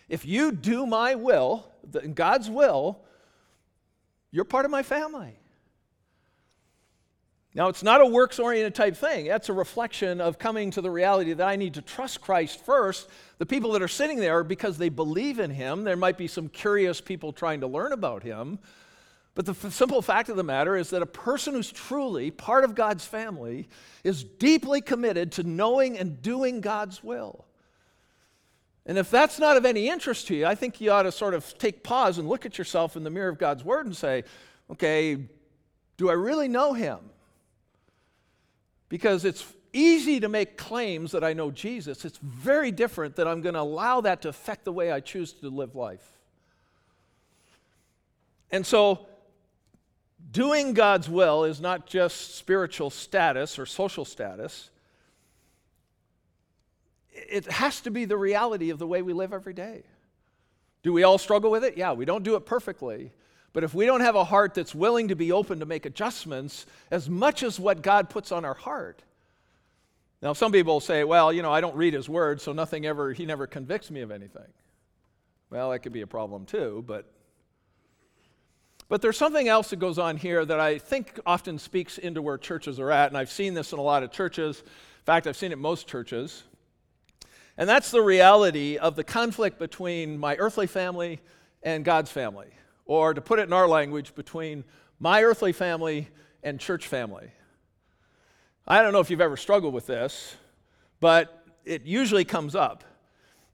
if 0.09 0.25
you 0.25 0.51
do 0.51 0.85
my 0.85 1.15
will, 1.15 1.71
God's 2.15 2.49
will, 2.49 2.99
you're 4.31 4.43
part 4.43 4.65
of 4.65 4.71
my 4.71 4.83
family. 4.83 5.39
Now, 7.55 7.67
it's 7.67 7.83
not 7.83 8.01
a 8.01 8.05
works 8.05 8.37
oriented 8.37 8.75
type 8.75 8.95
thing. 8.95 9.25
That's 9.25 9.49
a 9.49 9.53
reflection 9.53 10.21
of 10.21 10.37
coming 10.37 10.69
to 10.71 10.81
the 10.81 10.91
reality 10.91 11.33
that 11.33 11.47
I 11.47 11.55
need 11.55 11.73
to 11.75 11.81
trust 11.81 12.21
Christ 12.21 12.63
first. 12.63 13.09
The 13.39 13.45
people 13.45 13.71
that 13.71 13.81
are 13.81 13.87
sitting 13.87 14.19
there 14.19 14.43
because 14.43 14.77
they 14.77 14.89
believe 14.89 15.39
in 15.39 15.49
Him. 15.49 15.83
There 15.83 15.95
might 15.95 16.17
be 16.17 16.27
some 16.27 16.47
curious 16.47 17.01
people 17.01 17.33
trying 17.33 17.61
to 17.61 17.67
learn 17.67 17.91
about 17.91 18.21
Him. 18.21 18.59
But 19.35 19.45
the 19.45 19.51
f- 19.51 19.71
simple 19.71 20.01
fact 20.01 20.29
of 20.29 20.35
the 20.35 20.43
matter 20.43 20.75
is 20.75 20.89
that 20.89 21.01
a 21.01 21.07
person 21.07 21.53
who's 21.53 21.71
truly 21.71 22.31
part 22.31 22.63
of 22.63 22.75
God's 22.75 23.05
family 23.05 23.69
is 24.03 24.23
deeply 24.23 24.81
committed 24.81 25.31
to 25.33 25.43
knowing 25.43 25.97
and 25.97 26.21
doing 26.21 26.61
God's 26.61 27.03
will. 27.03 27.45
And 28.85 28.97
if 28.97 29.11
that's 29.11 29.37
not 29.37 29.55
of 29.55 29.65
any 29.65 29.87
interest 29.87 30.27
to 30.27 30.35
you, 30.35 30.45
I 30.45 30.55
think 30.55 30.81
you 30.81 30.91
ought 30.91 31.03
to 31.03 31.11
sort 31.11 31.33
of 31.33 31.57
take 31.57 31.83
pause 31.83 32.17
and 32.17 32.27
look 32.27 32.45
at 32.45 32.57
yourself 32.57 32.95
in 32.95 33.03
the 33.03 33.09
mirror 33.09 33.29
of 33.29 33.37
God's 33.37 33.63
Word 33.63 33.85
and 33.85 33.95
say, 33.95 34.23
okay, 34.71 35.17
do 35.97 36.09
I 36.09 36.13
really 36.13 36.47
know 36.47 36.73
Him? 36.73 36.97
Because 38.87 39.25
it's 39.25 39.45
easy 39.73 40.19
to 40.21 40.29
make 40.29 40.57
claims 40.57 41.11
that 41.11 41.23
I 41.23 41.33
know 41.33 41.51
Jesus. 41.51 42.03
It's 42.05 42.17
very 42.17 42.71
different 42.71 43.17
that 43.17 43.27
I'm 43.27 43.41
going 43.41 43.53
to 43.53 43.61
allow 43.61 44.01
that 44.01 44.23
to 44.23 44.29
affect 44.29 44.65
the 44.65 44.73
way 44.73 44.91
I 44.91 44.99
choose 45.01 45.33
to 45.33 45.49
live 45.49 45.75
life. 45.75 46.17
And 48.51 48.65
so, 48.65 49.05
doing 50.31 50.73
God's 50.73 51.09
will 51.09 51.43
is 51.43 51.59
not 51.59 51.87
just 51.87 52.35
spiritual 52.35 52.89
status 52.89 53.57
or 53.57 53.65
social 53.65 54.05
status, 54.05 54.69
it 57.11 57.45
has 57.51 57.81
to 57.81 57.91
be 57.91 58.05
the 58.05 58.17
reality 58.17 58.69
of 58.69 58.79
the 58.79 58.87
way 58.87 59.01
we 59.01 59.13
live 59.13 59.33
every 59.33 59.53
day. 59.53 59.83
Do 60.83 60.93
we 60.93 61.03
all 61.03 61.17
struggle 61.17 61.51
with 61.51 61.63
it? 61.63 61.77
Yeah, 61.77 61.93
we 61.93 62.05
don't 62.05 62.23
do 62.23 62.35
it 62.35 62.45
perfectly. 62.45 63.11
But 63.51 63.63
if 63.63 63.73
we 63.73 63.85
don't 63.85 64.01
have 64.01 64.15
a 64.15 64.23
heart 64.23 64.53
that's 64.53 64.75
willing 64.75 65.07
to 65.09 65.15
be 65.15 65.31
open 65.31 65.59
to 65.59 65.65
make 65.65 65.85
adjustments 65.85 66.65
as 66.91 67.09
much 67.09 67.43
as 67.43 67.59
what 67.59 67.81
God 67.81 68.09
puts 68.09 68.31
on 68.31 68.45
our 68.45 68.53
heart. 68.53 69.01
Now, 70.21 70.33
some 70.33 70.51
people 70.51 70.79
say, 70.79 71.03
well, 71.03 71.33
you 71.33 71.41
know, 71.41 71.51
I 71.51 71.61
don't 71.61 71.75
read 71.75 71.93
his 71.93 72.07
word, 72.07 72.41
so 72.41 72.53
nothing 72.53 72.85
ever, 72.85 73.11
he 73.13 73.25
never 73.25 73.47
convicts 73.47 73.89
me 73.89 74.01
of 74.01 74.11
anything. 74.11 74.47
Well, 75.49 75.71
that 75.71 75.79
could 75.79 75.93
be 75.93 76.01
a 76.01 76.07
problem 76.07 76.45
too, 76.45 76.83
but. 76.87 77.11
But 78.89 79.01
there's 79.01 79.17
something 79.17 79.47
else 79.47 79.69
that 79.69 79.77
goes 79.77 79.99
on 79.99 80.17
here 80.17 80.43
that 80.43 80.59
I 80.59 80.79
think 80.79 81.19
often 81.25 81.59
speaks 81.59 81.97
into 81.97 82.21
where 82.21 82.37
churches 82.37 82.79
are 82.79 82.91
at, 82.91 83.09
and 83.09 83.17
I've 83.17 83.31
seen 83.31 83.53
this 83.53 83.71
in 83.71 83.79
a 83.79 83.83
lot 83.83 84.03
of 84.03 84.11
churches. 84.11 84.59
In 84.59 85.05
fact, 85.05 85.27
I've 85.27 85.37
seen 85.37 85.51
it 85.51 85.59
most 85.59 85.87
churches. 85.87 86.43
And 87.55 87.69
that's 87.69 87.91
the 87.91 88.01
reality 88.01 88.77
of 88.77 88.95
the 88.95 89.03
conflict 89.03 89.59
between 89.59 90.17
my 90.17 90.35
earthly 90.37 90.67
family 90.67 91.19
and 91.61 91.85
God's 91.85 92.11
family 92.11 92.47
or 92.89 93.13
to 93.13 93.21
put 93.21 93.37
it 93.37 93.43
in 93.43 93.53
our 93.53 93.67
language, 93.67 94.15
between 94.15 94.63
my 94.99 95.21
earthly 95.21 95.51
family 95.51 96.07
and 96.41 96.59
church 96.59 96.87
family. 96.87 97.31
I 98.67 98.81
don't 98.81 98.93
know 98.93 98.99
if 98.99 99.11
you've 99.11 99.21
ever 99.21 99.37
struggled 99.37 99.75
with 99.75 99.85
this, 99.85 100.35
but 100.99 101.45
it 101.65 101.83
usually 101.85 102.25
comes 102.25 102.55
up 102.55 102.83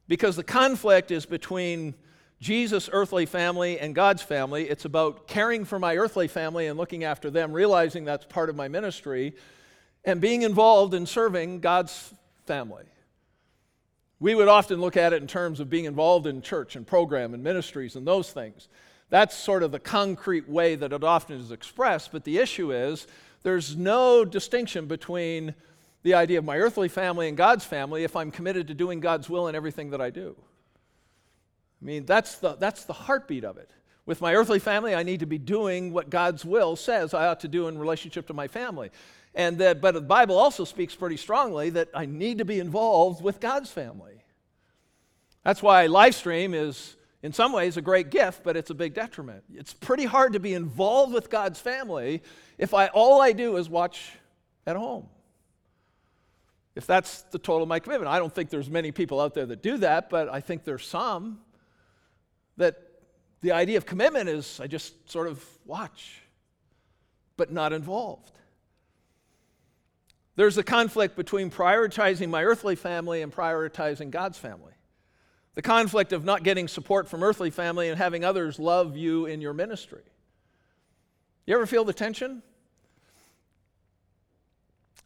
because 0.08 0.38
the 0.38 0.44
conflict 0.44 1.12
is 1.12 1.26
between 1.26 1.96
Jesus' 2.40 2.90
earthly 2.92 3.26
family 3.26 3.80
and 3.80 3.96
God's 3.96 4.22
family. 4.22 4.70
It's 4.70 4.86
about 4.86 5.28
caring 5.28 5.66
for 5.66 5.80
my 5.80 5.96
earthly 5.96 6.28
family 6.28 6.68
and 6.68 6.78
looking 6.78 7.04
after 7.04 7.30
them, 7.30 7.54
realizing 7.54 8.06
that's 8.06 8.26
part 8.26 8.50
of 8.50 8.56
my 8.56 8.68
ministry, 8.68 9.36
and 10.04 10.22
being 10.22 10.42
involved 10.42 10.94
in 10.94 11.06
serving 11.06 11.62
God's 11.62 12.14
family. 12.46 12.86
We 14.20 14.36
would 14.36 14.48
often 14.48 14.80
look 14.80 14.98
at 14.98 15.14
it 15.14 15.22
in 15.22 15.28
terms 15.28 15.60
of 15.60 15.70
being 15.70 15.86
involved 15.86 16.28
in 16.28 16.42
church 16.42 16.76
and 16.76 16.86
program 16.86 17.34
and 17.34 17.44
ministries 17.44 17.96
and 17.96 18.08
those 18.08 18.32
things. 18.32 18.70
That's 19.10 19.36
sort 19.36 19.64
of 19.64 19.72
the 19.72 19.80
concrete 19.80 20.50
way 20.50 20.76
that 20.76 20.94
it 20.94 21.04
often 21.04 21.40
is 21.40 21.52
expressed, 21.52 22.12
but 22.12 22.24
the 22.24 22.38
issue 22.38 22.72
is 22.72 23.08
there's 23.44 23.76
no 23.76 24.26
distinction 24.26 24.88
between 24.88 25.54
the 26.04 26.14
idea 26.16 26.40
of 26.40 26.46
my 26.46 26.58
earthly 26.58 26.88
family 26.88 27.28
and 27.28 27.38
God's 27.38 27.66
family 27.66 28.04
if 28.04 28.16
I'm 28.16 28.32
committed 28.32 28.68
to 28.68 28.74
doing 28.74 29.00
God's 29.00 29.30
will 29.30 29.48
in 29.48 29.56
everything 29.56 29.92
that 29.92 30.02
I 30.02 30.10
do. 30.10 30.36
I 31.82 31.86
mean, 31.86 32.06
that's 32.06 32.36
the, 32.38 32.56
that's 32.56 32.86
the 32.86 32.94
heartbeat 32.94 33.44
of 33.44 33.58
it. 33.58 33.70
With 34.06 34.22
my 34.22 34.36
earthly 34.36 34.60
family, 34.60 34.94
I 34.94 35.04
need 35.04 35.22
to 35.22 35.26
be 35.26 35.38
doing 35.38 35.92
what 35.92 36.10
God's 36.10 36.46
will 36.46 36.76
says 36.76 37.14
I 37.14 37.28
ought 37.28 37.40
to 37.42 37.48
do 37.48 37.68
in 37.68 37.78
relationship 37.78 38.28
to 38.28 38.34
my 38.34 38.48
family. 38.48 38.92
And 39.34 39.58
that, 39.58 39.82
but 39.82 39.94
the 39.94 40.02
Bible 40.02 40.38
also 40.38 40.64
speaks 40.64 40.96
pretty 40.96 41.18
strongly 41.18 41.72
that 41.72 41.90
I 41.94 42.06
need 42.06 42.38
to 42.38 42.46
be 42.46 42.60
involved 42.60 43.22
with 43.22 43.40
God's 43.40 43.70
family. 43.70 44.24
That's 45.44 45.62
why 45.62 45.88
Livestream 45.88 46.56
is 46.56 46.96
in 47.22 47.34
some 47.34 47.52
ways 47.52 47.76
a 47.76 47.82
great 47.82 48.12
gift, 48.12 48.44
but 48.44 48.56
it's 48.56 48.70
a 48.70 48.76
big 48.76 48.94
detriment. 48.94 49.44
It's 49.54 49.74
pretty 49.74 50.06
hard 50.06 50.34
to 50.34 50.40
be 50.40 50.54
involved 50.54 51.14
with 51.14 51.30
God's 51.30 51.60
family 51.60 52.22
if 52.58 52.74
I, 52.74 52.88
all 52.88 53.22
I 53.22 53.32
do 53.32 53.58
is 53.58 53.68
watch 53.68 54.12
at 54.68 54.76
home. 54.76 55.08
If 56.76 56.86
that's 56.86 57.22
the 57.24 57.40
total 57.40 57.64
of 57.64 57.70
my 57.70 57.80
commitment. 57.80 58.10
I 58.12 58.20
don't 58.20 58.34
think 58.34 58.50
there's 58.50 58.70
many 58.70 58.92
people 58.92 59.20
out 59.20 59.34
there 59.34 59.46
that 59.48 59.64
do 59.64 59.78
that, 59.78 60.10
but 60.10 60.30
I 60.30 60.40
think 60.42 60.64
there's 60.64 60.86
some 60.86 61.40
that 62.58 62.78
the 63.42 63.52
idea 63.52 63.78
of 63.78 63.86
commitment 63.86 64.30
is 64.30 64.60
I 64.60 64.68
just 64.68 65.10
sort 65.10 65.28
of 65.28 65.44
watch, 65.66 66.22
but 67.38 67.52
not 67.52 67.74
involved. 67.74 68.32
There's 70.36 70.58
a 70.58 70.64
conflict 70.64 71.16
between 71.16 71.50
prioritizing 71.50 72.30
my 72.30 72.44
earthly 72.44 72.76
family 72.76 73.22
and 73.22 73.34
prioritizing 73.34 74.12
God's 74.12 74.38
family. 74.38 74.74
The 75.54 75.62
conflict 75.62 76.12
of 76.12 76.26
not 76.26 76.44
getting 76.44 76.68
support 76.68 77.08
from 77.08 77.24
earthly 77.24 77.50
family 77.50 77.88
and 77.88 77.98
having 77.98 78.26
others 78.26 78.60
love 78.60 78.98
you 78.98 79.26
in 79.26 79.40
your 79.40 79.54
ministry. 79.54 80.04
You 81.46 81.56
ever 81.56 81.66
feel 81.66 81.86
the 81.86 81.94
tension? 81.94 82.44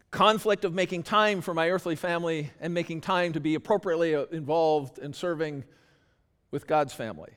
Conflict 0.09 0.65
of 0.65 0.73
making 0.73 1.03
time 1.03 1.41
for 1.41 1.53
my 1.53 1.69
earthly 1.69 1.95
family 1.95 2.49
and 2.59 2.73
making 2.73 3.01
time 3.01 3.33
to 3.33 3.39
be 3.39 3.53
appropriately 3.53 4.15
uh, 4.15 4.25
involved 4.31 4.97
in 4.97 5.13
serving 5.13 5.63
with 6.51 6.67
God's 6.67 6.93
family. 6.93 7.31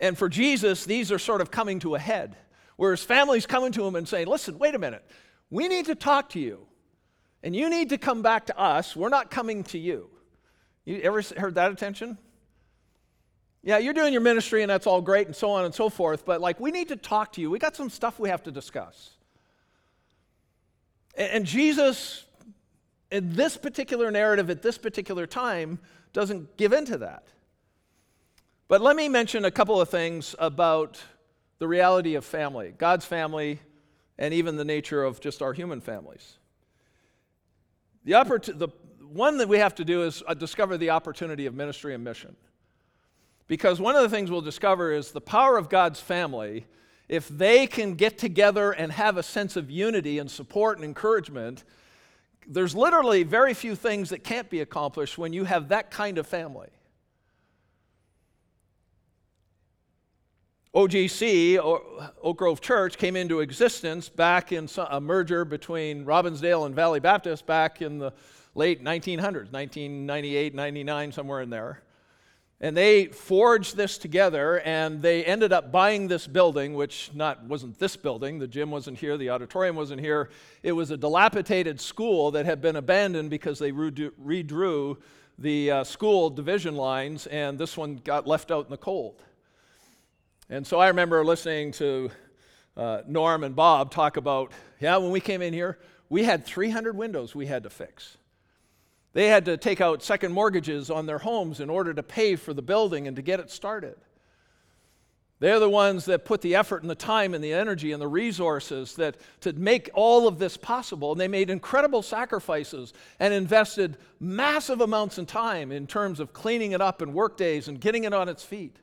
And 0.00 0.18
for 0.18 0.28
Jesus, 0.28 0.84
these 0.84 1.12
are 1.12 1.18
sort 1.18 1.40
of 1.40 1.50
coming 1.50 1.80
to 1.80 1.94
a 1.94 1.98
head, 1.98 2.36
where 2.76 2.90
his 2.90 3.02
families 3.02 3.46
coming 3.46 3.72
to 3.72 3.86
him 3.86 3.94
and 3.94 4.06
saying, 4.08 4.26
Listen, 4.26 4.58
wait 4.58 4.74
a 4.74 4.78
minute, 4.78 5.04
we 5.50 5.68
need 5.68 5.86
to 5.86 5.94
talk 5.94 6.30
to 6.30 6.40
you, 6.40 6.66
and 7.42 7.54
you 7.54 7.70
need 7.70 7.90
to 7.90 7.98
come 7.98 8.22
back 8.22 8.46
to 8.46 8.58
us. 8.58 8.96
We're 8.96 9.08
not 9.08 9.30
coming 9.30 9.64
to 9.64 9.78
you. 9.78 10.10
You 10.84 11.00
ever 11.02 11.22
heard 11.36 11.54
that 11.54 11.70
attention? 11.70 12.18
Yeah, 13.62 13.78
you're 13.78 13.94
doing 13.94 14.12
your 14.12 14.20
ministry 14.20 14.62
and 14.62 14.70
that's 14.70 14.86
all 14.86 15.00
great 15.00 15.26
and 15.26 15.34
so 15.34 15.50
on 15.50 15.64
and 15.64 15.74
so 15.74 15.88
forth, 15.88 16.26
but 16.26 16.40
like 16.42 16.60
we 16.60 16.70
need 16.70 16.88
to 16.88 16.96
talk 16.96 17.32
to 17.32 17.40
you. 17.40 17.50
We 17.50 17.58
got 17.58 17.74
some 17.74 17.88
stuff 17.88 18.18
we 18.18 18.28
have 18.28 18.42
to 18.42 18.52
discuss. 18.52 19.10
And, 21.16 21.30
and 21.32 21.46
Jesus, 21.46 22.26
in 23.10 23.32
this 23.32 23.56
particular 23.56 24.10
narrative 24.10 24.50
at 24.50 24.60
this 24.60 24.76
particular 24.76 25.26
time, 25.26 25.78
doesn't 26.12 26.58
give 26.58 26.74
in 26.74 26.84
to 26.86 26.98
that. 26.98 27.24
But 28.66 28.80
let 28.80 28.96
me 28.96 29.08
mention 29.08 29.44
a 29.44 29.50
couple 29.50 29.80
of 29.80 29.88
things 29.88 30.34
about 30.38 31.02
the 31.58 31.68
reality 31.68 32.14
of 32.14 32.24
family, 32.24 32.74
God's 32.76 33.04
family, 33.04 33.60
and 34.18 34.32
even 34.32 34.56
the 34.56 34.64
nature 34.64 35.04
of 35.04 35.20
just 35.20 35.42
our 35.42 35.52
human 35.52 35.80
families. 35.80 36.38
The, 38.04 38.12
oppor- 38.12 38.58
the 38.58 38.68
one 39.00 39.38
that 39.38 39.48
we 39.48 39.58
have 39.58 39.74
to 39.76 39.84
do 39.84 40.02
is 40.02 40.22
uh, 40.26 40.34
discover 40.34 40.78
the 40.78 40.90
opportunity 40.90 41.46
of 41.46 41.54
ministry 41.54 41.94
and 41.94 42.02
mission. 42.02 42.36
Because 43.46 43.80
one 43.80 43.96
of 43.96 44.02
the 44.02 44.08
things 44.08 44.30
we'll 44.30 44.40
discover 44.40 44.92
is 44.92 45.10
the 45.10 45.20
power 45.20 45.58
of 45.58 45.68
God's 45.68 46.00
family, 46.00 46.66
if 47.08 47.28
they 47.28 47.66
can 47.66 47.94
get 47.94 48.16
together 48.16 48.72
and 48.72 48.90
have 48.92 49.18
a 49.18 49.22
sense 49.22 49.56
of 49.56 49.70
unity 49.70 50.18
and 50.18 50.30
support 50.30 50.78
and 50.78 50.84
encouragement, 50.84 51.64
there's 52.46 52.74
literally 52.74 53.22
very 53.22 53.52
few 53.52 53.76
things 53.76 54.08
that 54.10 54.24
can't 54.24 54.48
be 54.48 54.60
accomplished 54.60 55.18
when 55.18 55.34
you 55.34 55.44
have 55.44 55.68
that 55.68 55.90
kind 55.90 56.16
of 56.16 56.26
family. 56.26 56.70
OGC, 60.74 61.56
Oak 61.58 62.36
Grove 62.36 62.60
Church, 62.60 62.98
came 62.98 63.14
into 63.14 63.38
existence 63.38 64.08
back 64.08 64.50
in 64.50 64.68
a 64.90 65.00
merger 65.00 65.44
between 65.44 66.04
Robbinsdale 66.04 66.66
and 66.66 66.74
Valley 66.74 66.98
Baptist 66.98 67.46
back 67.46 67.80
in 67.80 67.98
the 67.98 68.12
late 68.56 68.82
1900s, 68.82 69.52
1998, 69.52 70.52
99, 70.52 71.12
somewhere 71.12 71.42
in 71.42 71.50
there. 71.50 71.80
And 72.60 72.76
they 72.76 73.06
forged 73.06 73.76
this 73.76 73.98
together 73.98 74.60
and 74.60 75.00
they 75.00 75.24
ended 75.24 75.52
up 75.52 75.70
buying 75.70 76.08
this 76.08 76.26
building, 76.26 76.74
which 76.74 77.10
not 77.14 77.44
wasn't 77.44 77.78
this 77.78 77.94
building. 77.94 78.40
The 78.40 78.48
gym 78.48 78.72
wasn't 78.72 78.98
here, 78.98 79.16
the 79.16 79.30
auditorium 79.30 79.76
wasn't 79.76 80.00
here. 80.00 80.30
It 80.64 80.72
was 80.72 80.90
a 80.90 80.96
dilapidated 80.96 81.80
school 81.80 82.32
that 82.32 82.46
had 82.46 82.60
been 82.60 82.74
abandoned 82.74 83.30
because 83.30 83.60
they 83.60 83.70
redrew 83.70 84.96
the 85.38 85.70
uh, 85.70 85.84
school 85.84 86.30
division 86.30 86.74
lines, 86.74 87.26
and 87.26 87.58
this 87.58 87.76
one 87.76 87.96
got 87.96 88.26
left 88.26 88.50
out 88.50 88.64
in 88.64 88.70
the 88.72 88.76
cold. 88.76 89.22
And 90.50 90.66
so 90.66 90.78
I 90.78 90.88
remember 90.88 91.24
listening 91.24 91.72
to 91.72 92.10
uh, 92.76 93.00
Norm 93.06 93.44
and 93.44 93.56
Bob 93.56 93.90
talk 93.90 94.16
about, 94.16 94.52
yeah, 94.78 94.96
when 94.98 95.10
we 95.10 95.20
came 95.20 95.40
in 95.40 95.54
here, 95.54 95.78
we 96.10 96.24
had 96.24 96.44
300 96.44 96.96
windows 96.96 97.34
we 97.34 97.46
had 97.46 97.62
to 97.62 97.70
fix. 97.70 98.18
They 99.14 99.28
had 99.28 99.46
to 99.46 99.56
take 99.56 99.80
out 99.80 100.02
second 100.02 100.32
mortgages 100.32 100.90
on 100.90 101.06
their 101.06 101.18
homes 101.18 101.60
in 101.60 101.70
order 101.70 101.94
to 101.94 102.02
pay 102.02 102.36
for 102.36 102.52
the 102.52 102.62
building 102.62 103.06
and 103.06 103.16
to 103.16 103.22
get 103.22 103.40
it 103.40 103.50
started. 103.50 103.96
They're 105.40 105.60
the 105.60 105.70
ones 105.70 106.04
that 106.06 106.24
put 106.24 106.40
the 106.42 106.54
effort 106.56 106.82
and 106.82 106.90
the 106.90 106.94
time 106.94 107.34
and 107.34 107.42
the 107.42 107.52
energy 107.52 107.92
and 107.92 108.00
the 108.00 108.08
resources 108.08 108.94
that 108.96 109.16
to 109.40 109.52
make 109.52 109.90
all 109.94 110.28
of 110.28 110.38
this 110.38 110.56
possible. 110.56 111.12
And 111.12 111.20
they 111.20 111.28
made 111.28 111.50
incredible 111.50 112.02
sacrifices 112.02 112.92
and 113.18 113.32
invested 113.32 113.96
massive 114.20 114.80
amounts 114.80 115.18
of 115.18 115.26
time 115.26 115.72
in 115.72 115.86
terms 115.86 116.20
of 116.20 116.32
cleaning 116.32 116.72
it 116.72 116.80
up 116.80 117.02
and 117.02 117.14
work 117.14 117.36
days 117.36 117.68
and 117.68 117.80
getting 117.80 118.04
it 118.04 118.12
on 118.12 118.28
its 118.28 118.42
feet. 118.42 118.76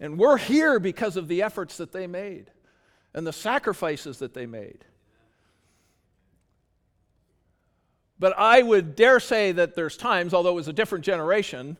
And 0.00 0.18
we're 0.18 0.36
here 0.36 0.78
because 0.78 1.16
of 1.16 1.28
the 1.28 1.42
efforts 1.42 1.76
that 1.78 1.92
they 1.92 2.06
made 2.06 2.50
and 3.14 3.26
the 3.26 3.32
sacrifices 3.32 4.18
that 4.18 4.34
they 4.34 4.46
made. 4.46 4.84
But 8.18 8.36
I 8.36 8.62
would 8.62 8.96
dare 8.96 9.20
say 9.20 9.52
that 9.52 9.74
there's 9.74 9.96
times, 9.96 10.34
although 10.34 10.50
it 10.50 10.54
was 10.54 10.68
a 10.68 10.72
different 10.72 11.04
generation, 11.04 11.76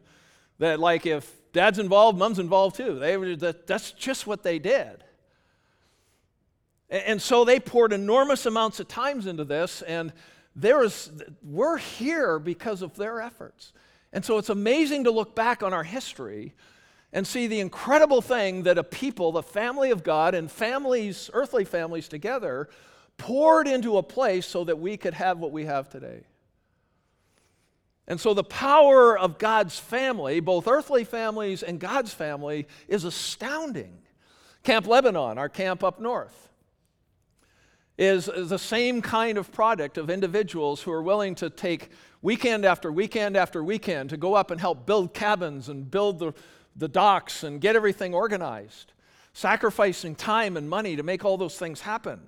that 0.58 0.78
like 0.80 1.06
if 1.06 1.30
dad's 1.52 1.78
involved, 1.78 2.18
mom's 2.18 2.38
involved 2.38 2.76
too. 2.76 2.98
They 2.98 3.16
that, 3.36 3.66
that's 3.66 3.92
just 3.92 4.26
what 4.26 4.42
they 4.42 4.58
did. 4.58 5.04
And, 6.90 7.02
and 7.02 7.22
so 7.22 7.44
they 7.44 7.60
poured 7.60 7.92
enormous 7.92 8.46
amounts 8.46 8.80
of 8.80 8.88
times 8.88 9.26
into 9.26 9.44
this, 9.44 9.82
and 9.82 10.12
there 10.54 10.82
is, 10.82 11.10
we're 11.42 11.76
here 11.76 12.38
because 12.38 12.82
of 12.82 12.96
their 12.96 13.20
efforts. 13.20 13.72
And 14.12 14.24
so 14.24 14.38
it's 14.38 14.48
amazing 14.48 15.04
to 15.04 15.10
look 15.10 15.34
back 15.34 15.62
on 15.62 15.72
our 15.72 15.84
history 15.84 16.54
and 17.12 17.26
see 17.26 17.46
the 17.46 17.60
incredible 17.60 18.20
thing 18.20 18.64
that 18.64 18.78
a 18.78 18.84
people, 18.84 19.32
the 19.32 19.42
family 19.42 19.90
of 19.90 20.04
God, 20.04 20.34
and 20.34 20.50
families, 20.50 21.30
earthly 21.32 21.64
families 21.64 22.08
together, 22.08 22.68
poured 23.16 23.66
into 23.66 23.96
a 23.96 24.02
place 24.02 24.46
so 24.46 24.64
that 24.64 24.78
we 24.78 24.96
could 24.96 25.14
have 25.14 25.38
what 25.38 25.52
we 25.52 25.64
have 25.64 25.88
today. 25.88 26.24
And 28.06 28.18
so 28.18 28.32
the 28.32 28.44
power 28.44 29.18
of 29.18 29.38
God's 29.38 29.78
family, 29.78 30.40
both 30.40 30.66
earthly 30.66 31.04
families 31.04 31.62
and 31.62 31.78
God's 31.78 32.12
family, 32.14 32.66
is 32.88 33.04
astounding. 33.04 33.98
Camp 34.62 34.86
Lebanon, 34.86 35.36
our 35.36 35.48
camp 35.48 35.84
up 35.84 36.00
north, 36.00 36.48
is, 37.98 38.26
the 38.26 38.58
same 38.58 39.02
kind 39.02 39.36
of 39.36 39.52
product 39.52 39.98
of 39.98 40.08
individuals 40.08 40.80
who 40.80 40.92
are 40.92 41.02
willing 41.02 41.34
to 41.34 41.50
take 41.50 41.90
weekend 42.22 42.64
after 42.64 42.90
weekend 42.90 43.36
after 43.36 43.62
weekend 43.62 44.10
to 44.10 44.16
go 44.16 44.34
up 44.34 44.50
and 44.50 44.60
help 44.60 44.86
build 44.86 45.12
cabins 45.12 45.68
and 45.68 45.90
build 45.90 46.18
the, 46.18 46.32
the 46.78 46.88
docks 46.88 47.42
and 47.42 47.60
get 47.60 47.76
everything 47.76 48.14
organized, 48.14 48.92
sacrificing 49.32 50.14
time 50.14 50.56
and 50.56 50.70
money 50.70 50.96
to 50.96 51.02
make 51.02 51.24
all 51.24 51.36
those 51.36 51.58
things 51.58 51.80
happen. 51.80 52.20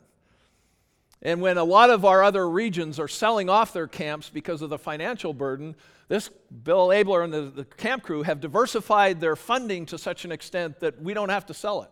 And 1.22 1.40
when 1.40 1.58
a 1.58 1.64
lot 1.64 1.90
of 1.90 2.04
our 2.04 2.22
other 2.22 2.48
regions 2.48 2.98
are 2.98 3.08
selling 3.08 3.48
off 3.48 3.72
their 3.72 3.86
camps 3.86 4.30
because 4.30 4.62
of 4.62 4.70
the 4.70 4.78
financial 4.78 5.34
burden, 5.34 5.76
this 6.08 6.28
Bill 6.28 6.92
Abler 6.92 7.22
and 7.22 7.32
the, 7.32 7.42
the, 7.42 7.64
camp 7.64 8.02
crew 8.02 8.22
have 8.22 8.40
diversified 8.40 9.20
their 9.20 9.36
funding 9.36 9.86
to 9.86 9.98
such 9.98 10.24
an 10.24 10.32
extent 10.32 10.80
that 10.80 11.00
we 11.00 11.14
don't 11.14 11.28
have 11.28 11.46
to 11.46 11.54
sell 11.54 11.82
it 11.82 11.90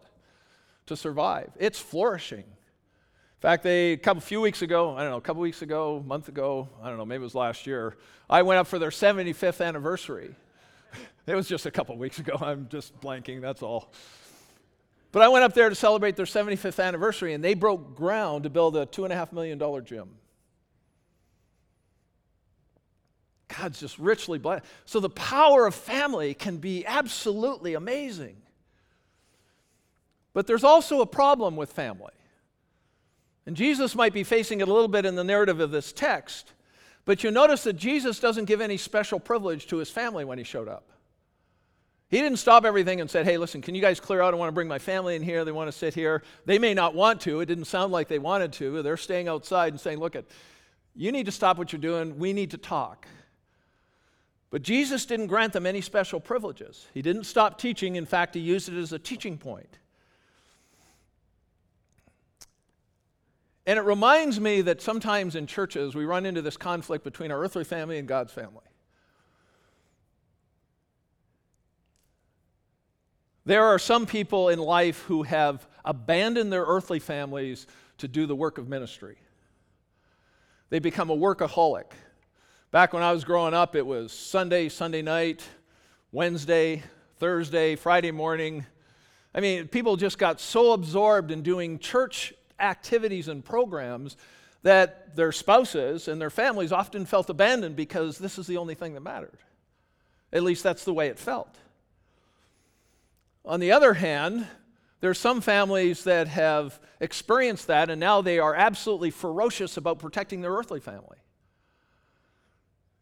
to 0.87 0.97
survive. 0.97 1.51
It's 1.59 1.79
flourishing. 1.79 2.38
In 2.38 3.40
fact, 3.40 3.62
they, 3.62 3.92
a 3.92 3.97
couple 3.99 4.21
few 4.23 4.40
weeks 4.40 4.62
ago, 4.62 4.97
I 4.97 5.03
don't 5.03 5.11
know, 5.11 5.18
a 5.18 5.21
couple 5.21 5.42
weeks 5.42 5.62
ago, 5.62 5.99
a 5.99 6.03
month 6.03 6.29
ago, 6.29 6.68
I 6.83 6.88
don't 6.88 6.97
know, 6.97 7.05
maybe 7.05 7.21
it 7.21 7.25
was 7.25 7.35
last 7.35 7.66
year, 7.66 7.97
I 8.29 8.42
went 8.42 8.59
up 8.59 8.66
for 8.66 8.79
their 8.79 8.90
75th 8.90 9.64
anniversary. 9.64 10.35
It 11.29 11.35
was 11.35 11.49
just 11.49 11.67
a 11.67 11.71
couple 11.71 11.97
weeks 11.97 12.19
ago. 12.19 12.37
I'm 12.41 12.69
just 12.69 12.99
blanking, 13.01 13.41
that's 13.41 13.62
all. 13.62 13.93
But 15.11 15.23
I 15.23 15.29
went 15.29 15.45
up 15.45 15.55
there 15.55 15.69
to 15.69 15.75
celebrate 15.75 16.17
their 16.17 16.27
75th 16.27 16.83
anniversary, 16.83 17.33
and 17.33 17.43
they 17.43 17.55
broke 17.55 17.97
ground 17.97 18.45
to 18.45 18.51
build 18.51 18.77
a 18.77 18.87
$2.5 18.87 19.33
million 19.33 19.85
gym. 19.85 20.11
God's 23.49 23.81
just 23.81 23.99
richly 23.99 24.38
blessed. 24.38 24.64
So 24.85 25.01
the 25.01 25.11
power 25.11 25.67
of 25.67 25.75
family 25.75 26.35
can 26.35 26.59
be 26.59 26.85
absolutely 26.85 27.75
amazing. 27.75 28.37
But 30.35 30.47
there's 30.47 30.64
also 30.64 31.01
a 31.01 31.07
problem 31.07 31.57
with 31.57 31.73
family. 31.73 32.12
And 33.47 33.57
Jesus 33.57 33.95
might 33.95 34.12
be 34.12 34.25
facing 34.25 34.61
it 34.61 34.69
a 34.69 34.73
little 34.73 34.88
bit 34.88 35.07
in 35.07 35.14
the 35.14 35.25
narrative 35.25 35.59
of 35.61 35.71
this 35.71 35.91
text, 35.91 36.53
but 37.07 37.25
you 37.25 37.31
notice 37.31 37.64
that 37.64 37.73
Jesus 37.73 38.21
doesn't 38.21 38.45
give 38.45 38.61
any 38.61 38.77
special 38.77 39.19
privilege 39.19 39.67
to 39.69 39.79
his 39.79 39.88
family 39.88 40.27
when 40.27 40.37
he 40.37 40.45
showed 40.45 40.69
up. 40.69 40.98
He 42.09 42.23
didn't 42.23 42.38
stop 42.38 42.64
everything 42.64 43.03
and 43.03 43.11
said, 43.11 43.27
hey, 43.27 43.37
listen, 43.37 43.61
can 43.61 43.75
you 43.75 43.83
guys 43.83 44.01
clear 44.01 44.23
out? 44.23 44.33
I 44.33 44.37
want 44.38 44.49
to 44.49 44.55
bring 44.55 44.68
my 44.68 44.79
family 44.79 45.14
in 45.14 45.23
here. 45.23 45.44
They 45.44 45.53
want 45.53 45.71
to 45.71 45.77
sit 45.77 45.92
here. 45.92 46.23
They 46.47 46.59
may 46.59 46.73
not 46.73 46.94
want 46.94 47.21
to. 47.23 47.40
It 47.40 47.47
didn't 47.47 47.66
sound 47.66 47.92
like 47.92 48.09
they 48.09 48.18
wanted 48.18 48.53
to. 48.55 48.83
They're 48.83 48.97
staying 48.97 49.29
outside 49.29 49.75
and 49.75 49.81
saying, 49.81 49.99
look, 49.99 50.16
at, 50.16 50.25
you 50.97 51.12
need 51.12 51.27
to 51.27 51.33
stop 51.33 51.59
what 51.59 51.71
you're 51.71 51.81
doing. 51.81 52.18
We 52.18 52.33
need 52.33 52.53
to 52.53 52.59
talk. 52.59 53.07
But 54.51 54.62
Jesus 54.62 55.05
didn't 55.05 55.27
grant 55.27 55.53
them 55.53 55.66
any 55.66 55.83
special 55.83 56.18
privileges. 56.18 56.87
He 56.95 57.03
didn't 57.03 57.24
stop 57.24 57.59
teaching. 57.59 57.97
In 57.97 58.07
fact, 58.07 58.35
he 58.35 58.41
used 58.41 58.70
it 58.70 58.78
as 58.78 58.95
a 58.95 58.99
teaching 58.99 59.37
point. 59.37 59.78
And 63.66 63.78
it 63.78 63.83
reminds 63.83 64.41
me 64.41 64.62
that 64.62 64.80
sometimes 64.80 65.37
in 65.37 65.47
churches 65.47 65.95
we 65.95 66.07
run 66.07 66.24
into 66.24 66.41
this 66.41 66.57
conflict 66.57 67.05
between 67.05 67.30
our 67.30 67.39
earthly 67.39 67.64
family 67.64 67.99
and 67.99 68.09
God's 68.09 68.33
family. 68.33 68.64
There 73.49 73.64
are 73.64 73.78
some 73.78 74.05
people 74.05 74.51
in 74.51 74.59
life 74.59 75.05
who 75.05 75.22
have 75.22 75.66
abandoned 75.82 76.53
their 76.53 76.64
earthly 76.64 76.99
families 76.99 77.66
to 77.96 78.07
do 78.07 78.26
the 78.26 78.36
work 78.36 78.59
of 78.59 78.68
ministry. 78.68 79.16
They 80.68 80.80
become 80.80 81.09
a 81.09 81.16
workaholic. 81.16 81.92
Back 82.72 82.92
when 82.92 83.03
I 83.03 83.11
was 83.11 83.24
growing 83.24 83.55
up, 83.55 83.74
it 83.74 83.86
was 83.86 84.12
Sunday, 84.12 84.68
Sunday 84.68 85.01
night, 85.01 85.49
Wednesday, 86.12 86.82
Thursday, 87.16 87.74
Friday 87.74 88.11
morning. 88.11 88.66
I 89.34 89.40
mean, 89.40 89.66
people 89.66 89.96
just 89.96 90.18
got 90.18 90.42
so 90.42 90.72
absorbed 90.72 91.30
in 91.30 91.40
doing 91.40 91.78
church 91.78 92.34
activities 92.61 93.28
and 93.28 93.42
programs 93.42 94.18
that 94.62 95.16
their 95.16 95.32
spouses 95.32 96.07
and 96.07 96.20
their 96.20 96.28
families 96.28 96.70
often 96.70 97.07
felt 97.07 97.30
abandoned 97.30 97.76
because 97.76 98.18
this 98.18 98.38
is 98.38 98.46
the 98.46 98.59
only 98.59 98.74
thing 98.74 98.92
that 98.92 99.01
mattered. 99.01 99.38
At 100.34 100.42
least 100.42 100.62
that's 100.62 100.84
the 100.84 100.92
way 100.92 101.09
it 101.09 101.18
felt. 101.18 101.57
On 103.49 103.61
the 103.61 103.72
other 103.72 103.94
hand, 103.94 104.46
there 105.01 105.09
are 105.09 105.14
some 105.14 105.40
families 105.40 106.05
that 106.05 106.28
have 106.28 106.78
experienced 107.01 107.68
that 107.68 107.88
and 107.88 107.99
now 107.99 108.20
they 108.20 108.38
are 108.38 108.55
absolutely 108.55 109.11
ferocious 109.11 109.78
about 109.78 109.99
protecting 109.99 110.42
their 110.42 110.53
earthly 110.53 110.80
family. 110.80 111.16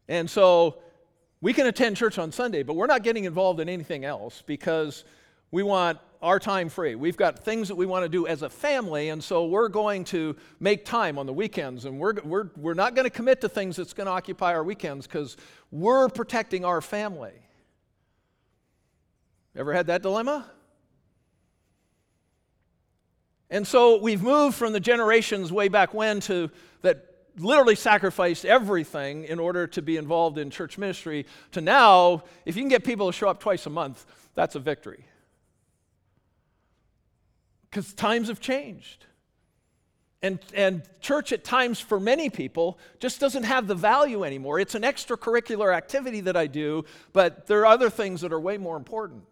And 0.07 0.29
so 0.29 0.77
we 1.41 1.51
can 1.51 1.67
attend 1.67 1.97
church 1.97 2.17
on 2.17 2.31
Sunday, 2.31 2.63
but 2.63 2.75
we're 2.75 2.87
not 2.87 3.03
getting 3.03 3.25
involved 3.25 3.59
in 3.59 3.67
anything 3.67 4.05
else 4.05 4.41
because 4.45 5.03
we 5.51 5.63
want 5.63 5.99
our 6.21 6.39
time 6.39 6.69
free. 6.69 6.95
We've 6.95 7.17
got 7.17 7.39
things 7.39 7.67
that 7.67 7.75
we 7.75 7.85
want 7.85 8.05
to 8.05 8.09
do 8.09 8.25
as 8.25 8.41
a 8.41 8.49
family, 8.49 9.09
and 9.09 9.21
so 9.21 9.47
we're 9.47 9.67
going 9.67 10.05
to 10.05 10.37
make 10.61 10.85
time 10.85 11.19
on 11.19 11.25
the 11.25 11.33
weekends, 11.33 11.83
and 11.83 11.99
we're, 11.99 12.15
we're, 12.23 12.49
we're 12.55 12.73
not 12.73 12.95
going 12.95 13.03
to 13.03 13.09
commit 13.09 13.41
to 13.41 13.49
things 13.49 13.75
that's 13.75 13.93
going 13.93 14.07
to 14.07 14.13
occupy 14.13 14.53
our 14.53 14.63
weekends 14.63 15.07
because 15.07 15.35
we're 15.71 16.07
protecting 16.07 16.63
our 16.63 16.81
family. 16.81 17.33
Ever 19.57 19.73
had 19.73 19.87
that 19.87 20.03
dilemma? 20.03 20.45
And 23.49 23.65
so 23.65 23.99
we've 23.99 24.21
moved 24.21 24.55
from 24.55 24.71
the 24.71 24.79
generations 24.79 25.51
way 25.51 25.67
back 25.67 25.93
when 25.93 26.19
to 26.21 26.51
that 26.81 27.05
literally 27.39 27.75
sacrificed 27.75 28.45
everything 28.45 29.23
in 29.23 29.39
order 29.39 29.65
to 29.67 29.81
be 29.81 29.97
involved 29.97 30.37
in 30.37 30.49
church 30.49 30.77
ministry 30.77 31.25
to 31.51 31.61
now, 31.61 32.23
if 32.45 32.55
you 32.55 32.61
can 32.61 32.69
get 32.69 32.83
people 32.83 33.07
to 33.07 33.13
show 33.13 33.29
up 33.29 33.39
twice 33.39 33.65
a 33.65 33.69
month, 33.69 34.05
that's 34.35 34.55
a 34.55 34.59
victory 34.59 35.05
because 37.69 37.93
times 37.93 38.27
have 38.27 38.39
changed. 38.39 39.05
And, 40.23 40.39
and 40.55 40.81
church 40.99 41.31
at 41.31 41.43
times 41.43 41.79
for 41.79 41.99
many 41.99 42.29
people 42.29 42.79
just 42.99 43.19
doesn't 43.19 43.43
have 43.43 43.67
the 43.67 43.75
value 43.75 44.23
anymore. 44.23 44.59
It's 44.59 44.73
an 44.73 44.81
extracurricular 44.81 45.75
activity 45.75 46.21
that 46.21 46.35
I 46.35 46.47
do, 46.47 46.85
but 47.13 47.45
there 47.45 47.59
are 47.61 47.67
other 47.67 47.89
things 47.91 48.21
that 48.21 48.33
are 48.33 48.39
way 48.39 48.57
more 48.57 48.77
important. 48.77 49.23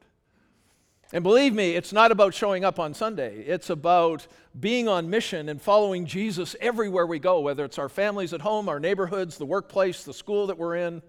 And 1.14 1.24
believe 1.24 1.54
me, 1.54 1.76
it's 1.76 1.94
not 1.94 2.12
about 2.12 2.34
showing 2.34 2.66
up 2.66 2.80
on 2.80 2.94
Sunday. 2.94 3.42
It's 3.42 3.70
about 3.70 4.26
being 4.60 4.88
on 4.88 5.10
mission 5.10 5.50
and 5.50 5.62
following 5.62 6.06
Jesus 6.06 6.56
everywhere 6.60 7.06
we 7.06 7.20
go, 7.20 7.42
whether 7.42 7.64
it's 7.64 7.78
our 7.78 7.90
families 7.90 8.34
at 8.34 8.42
home, 8.42 8.68
our 8.68 8.80
neighborhoods, 8.80 9.38
the 9.38 9.46
workplace, 9.46 10.04
the 10.04 10.14
school 10.14 10.48
that 10.48 10.58
we're 10.58 10.76
in. 10.76 11.02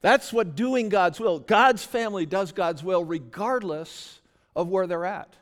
That's 0.00 0.32
what 0.32 0.54
doing 0.54 0.88
God's 0.88 1.20
will. 1.20 1.40
God's 1.40 1.84
family 1.84 2.24
does 2.24 2.52
God's 2.52 2.82
will 2.82 3.04
regardless 3.04 4.20
of 4.56 4.68
where 4.68 4.86
they're 4.86 5.04
at. 5.04 5.34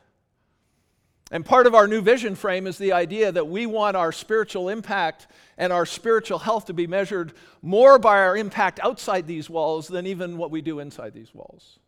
And 1.29 1.45
part 1.45 1.67
of 1.67 1.75
our 1.75 1.87
new 1.87 2.01
vision 2.01 2.35
frame 2.35 2.67
is 2.67 2.77
the 2.77 2.93
idea 2.93 3.31
that 3.31 3.47
we 3.47 3.65
want 3.65 3.97
our 3.97 4.11
spiritual 4.11 4.69
impact 4.69 5.27
and 5.57 5.73
our 5.73 5.85
spiritual 5.85 6.39
health 6.39 6.65
to 6.65 6.73
be 6.73 6.87
measured 6.87 7.33
more 7.61 7.99
by 7.99 8.17
our 8.19 8.37
impact 8.37 8.79
outside 8.81 9.27
these 9.27 9.49
walls 9.49 9.87
than 9.87 10.07
even 10.07 10.37
what 10.37 10.51
we 10.51 10.61
do 10.61 10.79
inside 10.79 11.13
these 11.13 11.33
walls. 11.33 11.79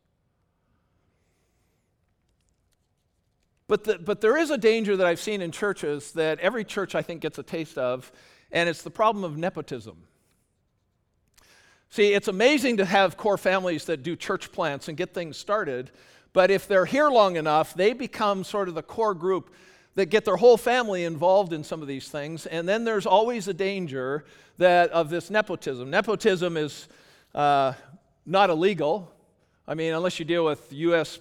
But, 3.69 3.83
the, 3.83 3.99
but 3.99 4.19
there 4.19 4.35
is 4.35 4.49
a 4.49 4.57
danger 4.57 4.97
that 4.97 5.05
I've 5.05 5.19
seen 5.19 5.43
in 5.43 5.51
churches 5.51 6.11
that 6.13 6.39
every 6.39 6.65
church, 6.65 6.95
I 6.95 7.03
think, 7.03 7.21
gets 7.21 7.37
a 7.37 7.43
taste 7.43 7.77
of, 7.77 8.11
and 8.51 8.67
it's 8.67 8.81
the 8.81 8.89
problem 8.89 9.23
of 9.23 9.37
nepotism. 9.37 9.95
See, 11.91 12.13
it's 12.13 12.27
amazing 12.27 12.77
to 12.77 12.85
have 12.85 13.15
core 13.15 13.37
families 13.37 13.85
that 13.85 14.01
do 14.01 14.15
church 14.15 14.51
plants 14.51 14.87
and 14.87 14.97
get 14.97 15.13
things 15.13 15.37
started, 15.37 15.91
but 16.33 16.49
if 16.49 16.67
they're 16.67 16.85
here 16.85 17.09
long 17.09 17.35
enough, 17.35 17.75
they 17.75 17.93
become 17.93 18.43
sort 18.43 18.69
of 18.69 18.73
the 18.73 18.81
core 18.81 19.13
group 19.13 19.53
that 19.93 20.07
get 20.07 20.25
their 20.25 20.37
whole 20.37 20.57
family 20.57 21.03
involved 21.03 21.53
in 21.53 21.63
some 21.63 21.83
of 21.83 21.87
these 21.87 22.09
things. 22.09 22.47
And 22.47 22.67
then 22.67 22.85
there's 22.85 23.05
always 23.05 23.47
a 23.47 23.53
danger 23.53 24.25
that 24.57 24.89
of 24.89 25.11
this 25.11 25.29
nepotism. 25.29 25.91
Nepotism 25.91 26.57
is 26.57 26.87
uh, 27.35 27.73
not 28.25 28.49
illegal. 28.49 29.11
I 29.67 29.75
mean, 29.75 29.93
unless 29.93 30.17
you 30.17 30.25
deal 30.25 30.43
with 30.43 30.73
U.S. 30.73 31.19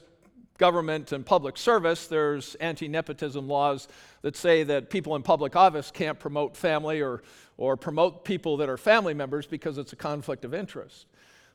government 0.59 1.13
and 1.13 1.25
public 1.25 1.57
service, 1.57 2.09
there's 2.09 2.57
anti-nepotism 2.57 3.49
laws 3.49 3.89
that 4.23 4.37
say 4.37 4.65
that 4.65 4.91
people 4.91 5.17
in 5.17 5.23
public 5.23 5.57
office 5.57 5.91
can't 5.91 6.19
promote 6.19 6.57
family 6.57 7.01
or, 7.01 7.23
or 7.57 7.77
promote 7.77 8.25
people 8.25 8.57
that 8.59 8.69
are 8.69 8.77
family 8.77 9.15
members 9.15 9.47
because 9.47 9.79
it's 9.79 9.93
a 9.93 9.97
conflict 9.97 10.45
of 10.45 10.53
interest. 10.53 11.07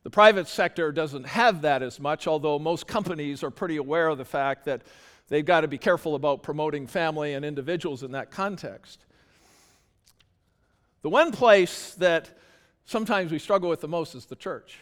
The 0.04 0.10
private 0.10 0.48
sector 0.48 0.92
doesn't 0.92 1.26
have 1.26 1.62
that 1.62 1.84
as 1.84 2.00
much, 2.00 2.28
although 2.28 2.58
most 2.60 2.88
companies 2.88 3.44
are 3.44 3.52
pretty 3.52 3.78
aware 3.78 4.08
of 4.08 4.18
the 4.18 4.26
fact 4.26 4.66
that 4.66 4.82
they've 5.28 5.46
got 5.46 5.62
to 5.62 5.68
be 5.68 5.78
careful 5.78 6.16
about 6.16 6.44
promoting 6.44 6.88
family 6.88 7.34
and 7.34 7.46
individuals 7.46 8.04
in 8.04 8.12
that 8.12 8.32
context. 8.32 9.06
The 11.02 11.10
one 11.10 11.32
place 11.32 11.94
that 11.96 12.30
sometimes 12.86 13.32
we 13.32 13.40
struggle 13.40 13.70
with 13.70 13.82
the 13.82 13.88
most 13.88 14.16
is 14.16 14.26
the 14.26 14.36
church. 14.36 14.78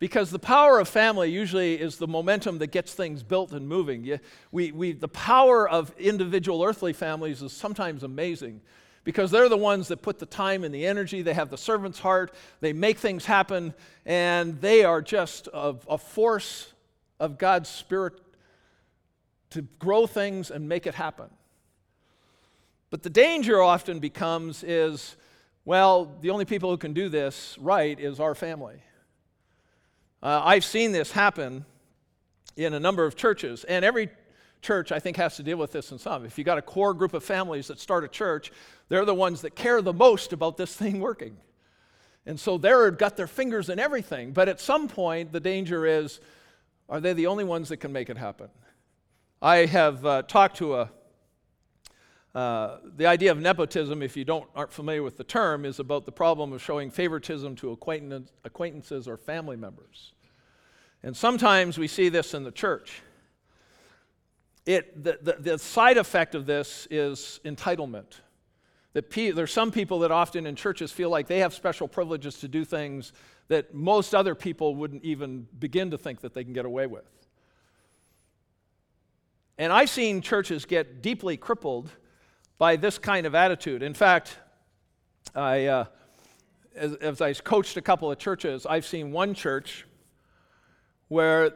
Because 0.00 0.30
the 0.30 0.38
power 0.38 0.78
of 0.78 0.88
family 0.88 1.30
usually 1.30 1.74
is 1.74 1.98
the 1.98 2.08
momentum 2.08 2.58
that 2.58 2.72
gets 2.72 2.94
things 2.94 3.22
built 3.22 3.52
and 3.52 3.68
moving. 3.68 4.18
We, 4.50 4.72
we, 4.72 4.92
the 4.92 5.08
power 5.08 5.68
of 5.68 5.94
individual 5.98 6.64
earthly 6.64 6.94
families 6.94 7.42
is 7.42 7.52
sometimes 7.52 8.02
amazing 8.02 8.62
because 9.04 9.30
they're 9.30 9.50
the 9.50 9.58
ones 9.58 9.88
that 9.88 10.00
put 10.00 10.18
the 10.18 10.24
time 10.24 10.64
and 10.64 10.74
the 10.74 10.86
energy. 10.86 11.20
They 11.20 11.34
have 11.34 11.50
the 11.50 11.58
servant's 11.58 11.98
heart. 11.98 12.34
They 12.60 12.72
make 12.72 12.98
things 12.98 13.26
happen, 13.26 13.74
and 14.06 14.58
they 14.62 14.84
are 14.84 15.02
just 15.02 15.48
a, 15.52 15.76
a 15.86 15.98
force 15.98 16.72
of 17.18 17.36
God's 17.36 17.68
Spirit 17.68 18.14
to 19.50 19.62
grow 19.78 20.06
things 20.06 20.50
and 20.50 20.66
make 20.66 20.86
it 20.86 20.94
happen. 20.94 21.28
But 22.88 23.02
the 23.02 23.10
danger 23.10 23.60
often 23.60 23.98
becomes 23.98 24.64
is, 24.64 25.16
well, 25.66 26.16
the 26.22 26.30
only 26.30 26.46
people 26.46 26.70
who 26.70 26.78
can 26.78 26.94
do 26.94 27.10
this 27.10 27.58
right 27.60 28.00
is 28.00 28.18
our 28.18 28.34
family. 28.34 28.82
Uh, 30.22 30.42
I've 30.44 30.64
seen 30.64 30.92
this 30.92 31.12
happen 31.12 31.64
in 32.56 32.74
a 32.74 32.80
number 32.80 33.06
of 33.06 33.16
churches, 33.16 33.64
and 33.64 33.84
every 33.84 34.10
church, 34.60 34.92
I 34.92 34.98
think, 34.98 35.16
has 35.16 35.36
to 35.36 35.42
deal 35.42 35.56
with 35.56 35.72
this 35.72 35.92
in 35.92 35.98
some. 35.98 36.26
If 36.26 36.36
you've 36.36 36.44
got 36.44 36.58
a 36.58 36.62
core 36.62 36.92
group 36.92 37.14
of 37.14 37.24
families 37.24 37.68
that 37.68 37.80
start 37.80 38.04
a 38.04 38.08
church, 38.08 38.52
they're 38.88 39.06
the 39.06 39.14
ones 39.14 39.40
that 39.42 39.56
care 39.56 39.80
the 39.80 39.92
most 39.92 40.32
about 40.32 40.56
this 40.56 40.76
thing 40.76 41.00
working. 41.00 41.36
And 42.26 42.38
so 42.38 42.58
they've 42.58 42.98
got 42.98 43.16
their 43.16 43.26
fingers 43.26 43.70
in 43.70 43.78
everything. 43.78 44.32
But 44.32 44.48
at 44.48 44.60
some 44.60 44.88
point, 44.88 45.32
the 45.32 45.40
danger 45.40 45.86
is 45.86 46.20
are 46.88 47.00
they 47.00 47.12
the 47.12 47.28
only 47.28 47.44
ones 47.44 47.68
that 47.68 47.78
can 47.78 47.92
make 47.92 48.10
it 48.10 48.18
happen? 48.18 48.48
I 49.40 49.64
have 49.66 50.04
uh, 50.04 50.22
talked 50.22 50.56
to 50.56 50.74
a 50.74 50.90
uh, 52.34 52.78
the 52.96 53.06
idea 53.06 53.32
of 53.32 53.40
nepotism, 53.40 54.02
if 54.02 54.16
you 54.16 54.24
don't 54.24 54.48
aren't 54.54 54.72
familiar 54.72 55.02
with 55.02 55.16
the 55.16 55.24
term, 55.24 55.64
is 55.64 55.80
about 55.80 56.06
the 56.06 56.12
problem 56.12 56.52
of 56.52 56.62
showing 56.62 56.90
favoritism 56.90 57.56
to 57.56 57.72
acquaintance, 57.72 58.32
acquaintances 58.44 59.08
or 59.08 59.16
family 59.16 59.56
members. 59.56 60.12
And 61.02 61.16
sometimes 61.16 61.78
we 61.78 61.88
see 61.88 62.08
this 62.08 62.34
in 62.34 62.44
the 62.44 62.52
church 62.52 63.02
it, 64.66 65.02
the, 65.02 65.18
the, 65.22 65.32
the 65.32 65.58
side 65.58 65.96
effect 65.96 66.34
of 66.34 66.46
this 66.46 66.86
is 66.90 67.40
entitlement. 67.44 68.20
That 68.92 69.10
pe- 69.10 69.30
there's 69.30 69.52
some 69.52 69.70
people 69.70 70.00
that 70.00 70.10
often 70.10 70.46
in 70.46 70.56
churches 70.56 70.92
feel 70.92 71.10
like 71.10 71.26
they 71.26 71.38
have 71.38 71.54
special 71.54 71.88
privileges 71.88 72.38
to 72.38 72.48
do 72.48 72.64
things 72.64 73.12
that 73.48 73.74
most 73.74 74.14
other 74.14 74.34
people 74.34 74.74
wouldn't 74.74 75.04
even 75.04 75.46
begin 75.58 75.90
to 75.90 75.98
think 75.98 76.20
that 76.20 76.34
they 76.34 76.44
can 76.44 76.52
get 76.52 76.64
away 76.64 76.86
with. 76.86 77.04
And 79.58 79.72
I've 79.72 79.90
seen 79.90 80.22
churches 80.22 80.64
get 80.64 81.02
deeply 81.02 81.36
crippled 81.36 81.90
by 82.60 82.76
this 82.76 82.98
kind 82.98 83.26
of 83.26 83.34
attitude. 83.34 83.82
In 83.82 83.94
fact, 83.94 84.36
I, 85.34 85.64
uh, 85.64 85.84
as, 86.76 86.94
as 86.96 87.22
I 87.22 87.32
coached 87.32 87.78
a 87.78 87.80
couple 87.80 88.12
of 88.12 88.18
churches, 88.18 88.66
I've 88.66 88.84
seen 88.84 89.12
one 89.12 89.32
church 89.32 89.86
where 91.08 91.54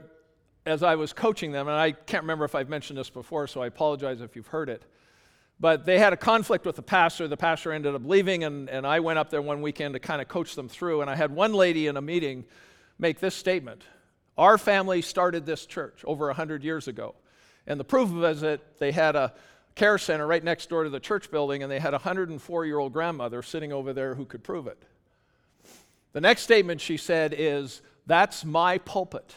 as 0.64 0.82
I 0.82 0.94
was 0.94 1.12
coaching 1.12 1.52
them, 1.52 1.68
and 1.68 1.76
I 1.76 1.92
can't 1.92 2.22
remember 2.22 2.46
if 2.46 2.54
I've 2.54 2.70
mentioned 2.70 2.98
this 2.98 3.10
before, 3.10 3.46
so 3.46 3.60
I 3.60 3.66
apologize 3.66 4.22
if 4.22 4.34
you've 4.34 4.46
heard 4.46 4.70
it. 4.70 4.82
But 5.60 5.84
they 5.84 5.98
had 5.98 6.14
a 6.14 6.16
conflict 6.16 6.64
with 6.64 6.76
the 6.76 6.82
pastor. 6.82 7.28
The 7.28 7.36
pastor 7.36 7.70
ended 7.70 7.94
up 7.94 8.06
leaving, 8.06 8.42
and, 8.42 8.70
and 8.70 8.86
I 8.86 9.00
went 9.00 9.18
up 9.18 9.28
there 9.28 9.42
one 9.42 9.60
weekend 9.60 9.92
to 9.92 10.00
kind 10.00 10.22
of 10.22 10.28
coach 10.28 10.54
them 10.54 10.70
through. 10.70 11.02
And 11.02 11.10
I 11.10 11.16
had 11.16 11.30
one 11.30 11.52
lady 11.52 11.86
in 11.86 11.98
a 11.98 12.02
meeting 12.02 12.46
make 12.98 13.20
this 13.20 13.34
statement 13.34 13.84
Our 14.38 14.56
family 14.56 15.02
started 15.02 15.44
this 15.44 15.66
church 15.66 16.02
over 16.06 16.28
100 16.28 16.64
years 16.64 16.88
ago. 16.88 17.14
And 17.66 17.78
the 17.78 17.84
proof 17.84 18.10
of 18.10 18.24
it 18.24 18.30
is 18.30 18.40
that 18.40 18.78
they 18.78 18.90
had 18.90 19.16
a 19.16 19.34
care 19.74 19.98
center 19.98 20.26
right 20.26 20.42
next 20.42 20.68
door 20.68 20.84
to 20.84 20.90
the 20.90 21.00
church 21.00 21.30
building, 21.30 21.62
and 21.62 21.70
they 21.70 21.80
had 21.80 21.94
a 21.94 21.98
104 21.98 22.66
year 22.66 22.78
old 22.78 22.92
grandmother 22.92 23.42
sitting 23.42 23.72
over 23.72 23.92
there 23.92 24.14
who 24.14 24.24
could 24.24 24.44
prove 24.44 24.66
it. 24.66 24.82
The 26.12 26.20
next 26.20 26.42
statement 26.42 26.80
she 26.80 26.96
said 26.96 27.34
is, 27.36 27.82
That's 28.06 28.44
my 28.44 28.78
pulpit. 28.78 29.34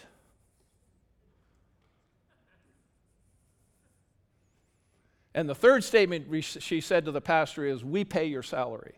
And 5.33 5.47
the 5.47 5.55
third 5.55 5.83
statement 5.83 6.27
she 6.43 6.81
said 6.81 7.05
to 7.05 7.11
the 7.11 7.21
pastor 7.21 7.65
is, 7.65 7.83
We 7.83 8.03
pay 8.03 8.25
your 8.25 8.43
salary. 8.43 8.95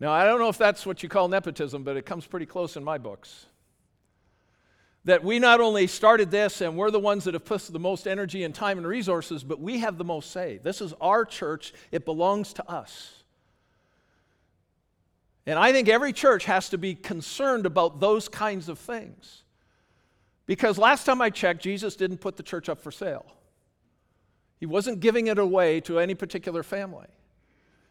Now, 0.00 0.12
I 0.12 0.24
don't 0.24 0.38
know 0.38 0.48
if 0.48 0.58
that's 0.58 0.86
what 0.86 1.02
you 1.02 1.08
call 1.08 1.28
nepotism, 1.28 1.82
but 1.82 1.96
it 1.96 2.06
comes 2.06 2.26
pretty 2.26 2.46
close 2.46 2.76
in 2.76 2.84
my 2.84 2.98
books. 2.98 3.46
That 5.04 5.24
we 5.24 5.38
not 5.38 5.60
only 5.60 5.86
started 5.86 6.30
this 6.30 6.60
and 6.60 6.76
we're 6.76 6.90
the 6.90 6.98
ones 6.98 7.24
that 7.24 7.34
have 7.34 7.44
put 7.44 7.62
the 7.62 7.78
most 7.78 8.06
energy 8.06 8.44
and 8.44 8.54
time 8.54 8.78
and 8.78 8.86
resources, 8.86 9.42
but 9.42 9.60
we 9.60 9.78
have 9.78 9.96
the 9.96 10.04
most 10.04 10.30
say. 10.30 10.58
This 10.62 10.80
is 10.80 10.92
our 11.00 11.24
church, 11.24 11.72
it 11.90 12.04
belongs 12.04 12.52
to 12.54 12.70
us. 12.70 13.14
And 15.46 15.58
I 15.58 15.72
think 15.72 15.88
every 15.88 16.12
church 16.12 16.44
has 16.44 16.68
to 16.70 16.78
be 16.78 16.94
concerned 16.94 17.64
about 17.64 18.00
those 18.00 18.28
kinds 18.28 18.68
of 18.68 18.78
things. 18.78 19.44
Because 20.44 20.76
last 20.78 21.04
time 21.04 21.22
I 21.22 21.30
checked, 21.30 21.62
Jesus 21.62 21.96
didn't 21.96 22.18
put 22.18 22.36
the 22.36 22.42
church 22.42 22.68
up 22.68 22.82
for 22.82 22.90
sale. 22.90 23.26
He 24.58 24.66
wasn't 24.66 25.00
giving 25.00 25.28
it 25.28 25.38
away 25.38 25.80
to 25.82 26.00
any 26.00 26.14
particular 26.14 26.62
family. 26.62 27.06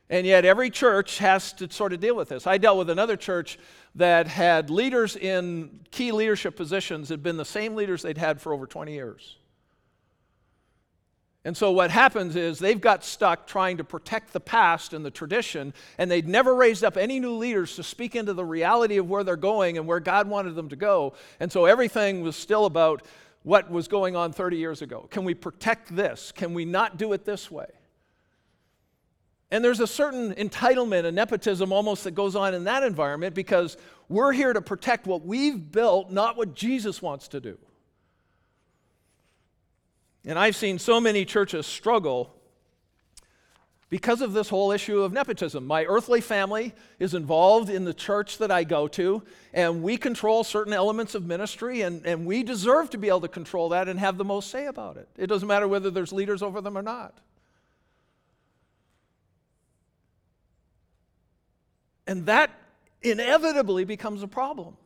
And 0.10 0.26
yet, 0.26 0.46
every 0.46 0.70
church 0.70 1.18
has 1.18 1.52
to 1.54 1.70
sort 1.70 1.92
of 1.92 2.00
deal 2.00 2.16
with 2.16 2.30
this. 2.30 2.48
I 2.48 2.58
dealt 2.58 2.78
with 2.78 2.90
another 2.90 3.18
church 3.18 3.60
that 3.96 4.28
had 4.28 4.70
leaders 4.70 5.18
in 5.18 5.82
key 5.92 6.14
leadership 6.14 6.56
positions 6.56 7.10
that 7.10 7.16
had 7.16 7.24
been 7.24 7.36
the 7.36 7.44
same 7.44 7.76
leaders 7.76 8.04
they'd 8.04 8.18
had 8.18 8.40
for 8.40 8.54
over 8.54 8.66
20 8.66 8.94
years. 8.94 9.36
And 11.44 11.56
so, 11.56 11.72
what 11.72 11.92
happens 11.92 12.36
is 12.36 12.60
they've 12.60 12.80
got 12.80 13.04
stuck 13.04 13.48
trying 13.48 13.78
to 13.78 13.84
protect 13.84 14.34
the 14.34 14.40
past 14.40 14.94
and 14.94 15.06
the 15.06 15.12
tradition, 15.12 15.74
and 15.98 16.12
they'd 16.12 16.28
never 16.28 16.56
raised 16.56 16.84
up 16.84 16.98
any 16.98 17.20
new 17.20 17.36
leaders 17.36 17.76
to 17.76 17.84
speak 17.84 18.16
into 18.16 18.34
the 18.34 18.44
reality 18.44 18.98
of 18.98 19.10
where 19.10 19.24
they're 19.24 19.36
going 19.36 19.78
and 19.78 19.88
where 19.88 20.00
God 20.00 20.28
wanted 20.28 20.56
them 20.56 20.70
to 20.70 20.76
go. 20.76 21.14
And 21.40 21.52
so, 21.52 21.66
everything 21.66 22.22
was 22.22 22.36
still 22.36 22.66
about 22.66 23.02
what 23.44 23.72
was 23.72 23.88
going 23.88 24.16
on 24.16 24.34
30 24.34 24.58
years 24.58 24.82
ago. 24.82 25.08
Can 25.10 25.24
we 25.24 25.34
protect 25.34 25.96
this? 25.96 26.34
Can 26.34 26.54
we 26.54 26.66
not 26.66 26.98
do 26.98 27.14
it 27.14 27.24
this 27.24 27.50
way? 27.50 27.68
And 29.50 29.64
there's 29.64 29.80
a 29.80 29.88
certain 29.88 30.34
entitlement 30.34 31.06
and 31.06 31.16
nepotism 31.16 31.72
almost 31.72 32.04
that 32.04 32.12
goes 32.12 32.36
on 32.36 32.54
in 32.54 32.66
that 32.66 32.84
environment 32.84 33.34
because 33.34 33.78
we're 34.10 34.34
here 34.34 34.52
to 34.52 34.62
protect 34.62 35.08
what 35.08 35.26
we've 35.26 35.72
built, 35.72 36.12
not 36.12 36.36
what 36.36 36.54
Jesus 36.54 37.02
wants 37.02 37.30
to 37.30 37.40
do. 37.40 37.58
And 40.26 40.38
I've 40.38 40.58
seen 40.58 40.78
so 40.78 41.00
many 41.00 41.24
churches 41.24 41.66
struggle 41.66 42.34
because 43.90 44.22
of 44.22 44.34
this 44.34 44.50
whole 44.50 44.74
issue 44.74 45.02
of 45.02 45.14
nepotism. 45.14 45.66
My 45.66 45.86
earthly 45.86 46.20
family 46.20 46.74
is 47.00 47.14
involved 47.14 47.70
in 47.70 47.86
the 47.86 47.94
church 47.94 48.38
that 48.40 48.52
I 48.52 48.66
go 48.66 48.90
to, 48.90 49.24
and 49.54 49.82
we 49.82 49.96
control 49.96 50.44
certain 50.44 50.74
elements 50.74 51.16
of 51.16 51.26
ministry, 51.26 51.82
and, 51.82 52.06
and 52.06 52.26
we 52.26 52.44
deserve 52.44 52.90
to 52.90 52.98
be 52.98 53.08
able 53.08 53.22
to 53.22 53.30
control 53.30 53.70
that 53.70 53.88
and 53.88 53.98
have 53.98 54.18
the 54.18 54.26
most 54.26 54.50
say 54.50 54.66
about 54.66 54.98
it. 54.98 55.08
It 55.18 55.28
doesn't 55.28 55.48
matter 55.48 55.70
whether 55.70 55.90
there's 55.90 56.12
leaders 56.12 56.42
over 56.42 56.60
them 56.60 56.78
or 56.78 56.82
not. 56.82 57.18
And 62.08 62.26
that 62.26 62.50
inevitably 63.02 63.84
becomes 63.84 64.24
a 64.24 64.28
problem. 64.28 64.78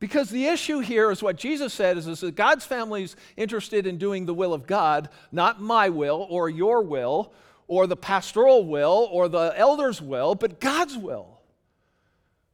Because 0.00 0.30
the 0.30 0.46
issue 0.46 0.78
here 0.78 1.10
is 1.10 1.22
what 1.22 1.36
Jesus 1.36 1.72
said 1.72 1.96
is, 1.96 2.06
is 2.06 2.20
that 2.20 2.36
God's 2.36 2.64
family 2.64 3.04
is 3.04 3.16
interested 3.36 3.86
in 3.86 3.98
doing 3.98 4.26
the 4.26 4.34
will 4.34 4.52
of 4.52 4.66
God, 4.66 5.08
not 5.32 5.60
my 5.60 5.88
will 5.88 6.26
or 6.28 6.48
your 6.48 6.82
will 6.82 7.32
or 7.66 7.86
the 7.86 7.96
pastoral 7.96 8.64
will 8.64 9.08
or 9.10 9.28
the 9.28 9.52
elder's 9.56 10.00
will, 10.00 10.34
but 10.34 10.60
God's 10.60 10.96
will. 10.96 11.40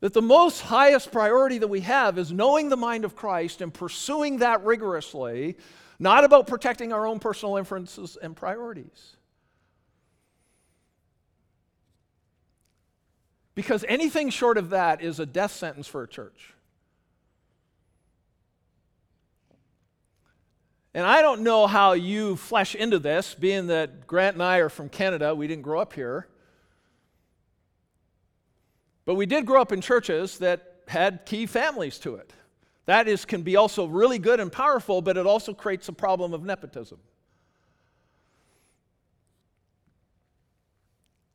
That 0.00 0.12
the 0.12 0.22
most 0.22 0.62
highest 0.62 1.12
priority 1.12 1.58
that 1.58 1.68
we 1.68 1.80
have 1.80 2.18
is 2.18 2.32
knowing 2.32 2.68
the 2.68 2.76
mind 2.76 3.04
of 3.04 3.14
Christ 3.16 3.60
and 3.60 3.72
pursuing 3.72 4.38
that 4.38 4.64
rigorously, 4.64 5.56
not 5.98 6.24
about 6.24 6.46
protecting 6.46 6.92
our 6.92 7.06
own 7.06 7.20
personal 7.20 7.56
inferences 7.56 8.18
and 8.20 8.34
priorities. 8.34 9.13
Because 13.54 13.84
anything 13.88 14.30
short 14.30 14.58
of 14.58 14.70
that 14.70 15.00
is 15.02 15.20
a 15.20 15.26
death 15.26 15.52
sentence 15.52 15.86
for 15.86 16.02
a 16.02 16.08
church. 16.08 16.54
And 20.92 21.04
I 21.04 21.22
don't 21.22 21.42
know 21.42 21.66
how 21.66 21.92
you 21.92 22.36
flesh 22.36 22.74
into 22.74 22.98
this, 23.00 23.34
being 23.34 23.66
that 23.66 24.06
Grant 24.06 24.34
and 24.34 24.42
I 24.42 24.58
are 24.58 24.68
from 24.68 24.88
Canada, 24.88 25.34
we 25.34 25.48
didn't 25.48 25.62
grow 25.62 25.80
up 25.80 25.92
here. 25.92 26.28
But 29.04 29.14
we 29.14 29.26
did 29.26 29.44
grow 29.44 29.60
up 29.60 29.72
in 29.72 29.80
churches 29.80 30.38
that 30.38 30.82
had 30.86 31.26
key 31.26 31.46
families 31.46 31.98
to 32.00 32.14
it. 32.14 32.32
That 32.86 33.08
is, 33.08 33.24
can 33.24 33.42
be 33.42 33.56
also 33.56 33.86
really 33.86 34.18
good 34.18 34.40
and 34.40 34.52
powerful, 34.52 35.02
but 35.02 35.16
it 35.16 35.26
also 35.26 35.52
creates 35.52 35.88
a 35.88 35.92
problem 35.92 36.32
of 36.32 36.44
nepotism. 36.44 36.98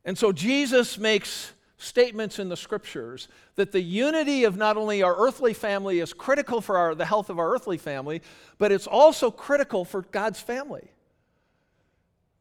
And 0.05 0.17
so 0.17 0.31
Jesus 0.31 0.97
makes 0.97 1.51
statements 1.79 2.39
in 2.39 2.49
the 2.49 2.57
scriptures 2.57 3.29
that 3.55 3.71
the 3.71 3.81
unity 3.81 4.43
of 4.43 4.57
not 4.57 4.77
only 4.77 5.01
our 5.01 5.15
earthly 5.15 5.53
family 5.53 5.99
is 5.99 6.13
critical 6.13 6.61
for 6.61 6.77
our, 6.77 6.93
the 6.93 7.05
health 7.05 7.29
of 7.29 7.39
our 7.39 7.51
earthly 7.51 7.77
family, 7.77 8.21
but 8.57 8.71
it's 8.71 8.85
also 8.85 9.31
critical 9.31 9.85
for 9.85 10.03
God's 10.03 10.41
family. 10.41 10.91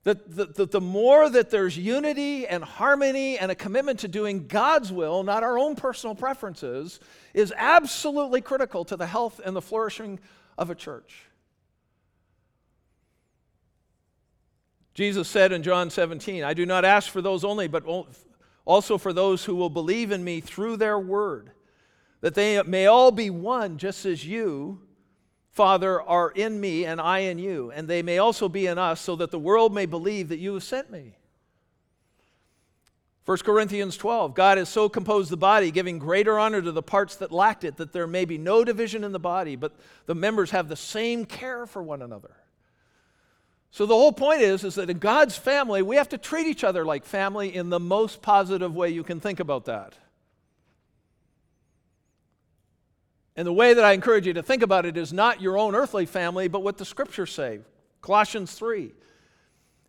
That 0.03 0.35
the, 0.35 0.47
the, 0.47 0.67
the 0.67 0.81
more 0.81 1.31
that 1.31 1.51
there's 1.51 1.79
unity 1.79 2.49
and 2.49 2.65
harmony 2.65 3.39
and 3.39 3.51
a 3.51 3.55
commitment 3.55 4.01
to 4.01 4.09
doing 4.09 4.49
God's 4.49 4.93
will, 4.93 5.23
not 5.23 5.45
our 5.45 5.57
own 5.57 5.77
personal 5.77 6.17
preferences, 6.17 6.99
is 7.33 7.53
absolutely 7.57 8.41
critical 8.41 8.85
to 8.87 8.97
the 8.97 9.07
health 9.07 9.41
and 9.45 9.55
the 9.55 9.63
flourishing 9.63 10.19
of 10.57 10.71
a 10.71 10.75
church. 10.75 11.23
Jesus 14.95 15.29
said 15.29 15.53
in 15.53 15.63
John 15.63 15.91
17, 15.91 16.43
I 16.43 16.55
do 16.55 16.67
not 16.67 16.85
ask 16.85 17.09
for 17.09 17.23
those 17.23 17.45
only, 17.45 17.69
but 17.69 17.85
also 18.69 18.99
for 18.99 19.15
those 19.15 19.47
who 19.47 19.57
will 19.57 19.71
believe 19.71 20.13
in 20.13 20.23
me 20.23 20.43
through 20.43 20.77
their 20.77 20.99
word, 20.99 21.51
that 22.21 22.35
they 22.35 22.63
may 22.65 22.85
all 22.85 23.11
be 23.11 23.31
one, 23.31 23.79
just 23.79 24.05
as 24.05 24.27
you, 24.27 24.83
Father, 25.53 26.03
are 26.03 26.31
in 26.31 26.61
me 26.61 26.85
and 26.85 27.01
I 27.01 27.21
in 27.21 27.39
you, 27.39 27.71
and 27.71 27.89
they 27.89 28.03
may 28.03 28.19
also 28.19 28.47
be 28.47 28.67
in 28.67 28.77
us, 28.77 29.01
so 29.01 29.17
that 29.17 29.31
the 29.31 29.39
world 29.39 29.73
may 29.73 29.87
believe 29.87 30.29
that 30.29 30.39
you 30.39 30.53
have 30.53 30.63
sent 30.63 30.91
me. 30.91 31.17
1 33.25 33.39
Corinthians 33.39 33.97
12 33.97 34.35
God 34.35 34.59
has 34.59 34.69
so 34.69 34.87
composed 34.91 35.31
the 35.31 35.39
body, 35.39 35.71
giving 35.71 35.99
greater 35.99 36.39
honor 36.39 36.61
to 36.61 36.73
the 36.73 36.83
parts 36.83 37.17
that 37.17 37.33
lacked 37.33 37.65
it, 37.65 37.79
that 37.79 37.95
there 37.95 38.07
may 38.07 38.27
be 38.27 38.37
no 38.37 38.65
division 38.65 39.03
in 39.03 39.13
the 39.13 39.19
body, 39.19 39.57
but 39.57 39.75
the 40.05 40.15
members 40.15 40.51
have 40.51 40.69
the 40.69 40.77
same 40.77 41.25
care 41.25 41.65
for 41.65 41.83
one 41.83 42.03
another. 42.03 42.37
So 43.71 43.87
the 43.87 43.95
whole 43.95 44.13
point 44.13 44.41
is, 44.41 44.65
is 44.65 44.77
that 44.77 44.91
in 44.91 44.99
God's 44.99 45.37
family, 45.37 45.83
we 45.83 45.97
have 45.97 46.09
to 46.11 46.19
treat 46.19 46.47
each 46.47 46.65
other 46.65 46.85
like 46.85 47.05
family 47.05 47.55
in 47.55 47.71
the 47.71 47.81
most 47.81 48.23
positive 48.23 48.75
way 48.75 48.89
you 48.89 49.05
can 49.05 49.21
think 49.21 49.41
about 49.41 49.67
that. 49.67 49.95
And 53.37 53.47
the 53.47 53.53
way 53.53 53.75
that 53.75 53.85
I 53.85 53.93
encourage 53.93 54.27
you 54.27 54.33
to 54.35 54.43
think 54.43 54.63
about 54.63 54.85
it 54.85 54.97
is 54.97 55.13
not 55.13 55.41
your 55.41 55.59
own 55.59 55.75
earthly 55.75 56.07
family, 56.07 56.49
but 56.49 56.65
what 56.65 56.77
the 56.77 56.85
scriptures 56.85 57.33
say. 57.33 57.61
Colossians 58.01 58.53
3. 58.55 58.93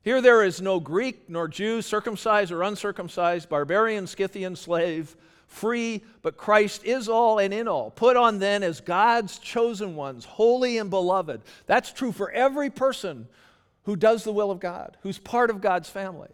Here 0.04 0.22
there 0.22 0.44
is 0.44 0.62
no 0.62 0.80
Greek 0.80 1.30
nor 1.30 1.48
Jew, 1.48 1.82
circumcised 1.82 2.52
or 2.52 2.62
uncircumcised, 2.62 3.50
barbarian, 3.50 4.08
Scythian, 4.08 4.56
slave, 4.56 5.16
free, 5.48 6.04
but 6.22 6.38
Christ 6.38 6.86
is 6.86 7.10
all 7.10 7.40
and 7.40 7.54
in 7.54 7.68
all. 7.68 7.90
Put 7.92 8.16
on 8.16 8.40
then 8.40 8.62
as 8.62 8.82
God's 8.82 9.40
chosen 9.40 9.96
ones, 9.96 10.26
holy 10.26 10.78
and 10.78 10.90
beloved. 10.90 11.42
That's 11.66 11.92
true 11.92 12.12
for 12.12 12.30
every 12.32 12.70
person 12.70 13.28
who 13.90 13.96
does 13.96 14.24
the 14.24 14.32
will 14.32 14.52
of 14.52 14.60
God, 14.60 14.98
who's 15.02 15.18
part 15.18 15.50
of 15.50 15.62
God's 15.62 15.90
family. 15.90 16.30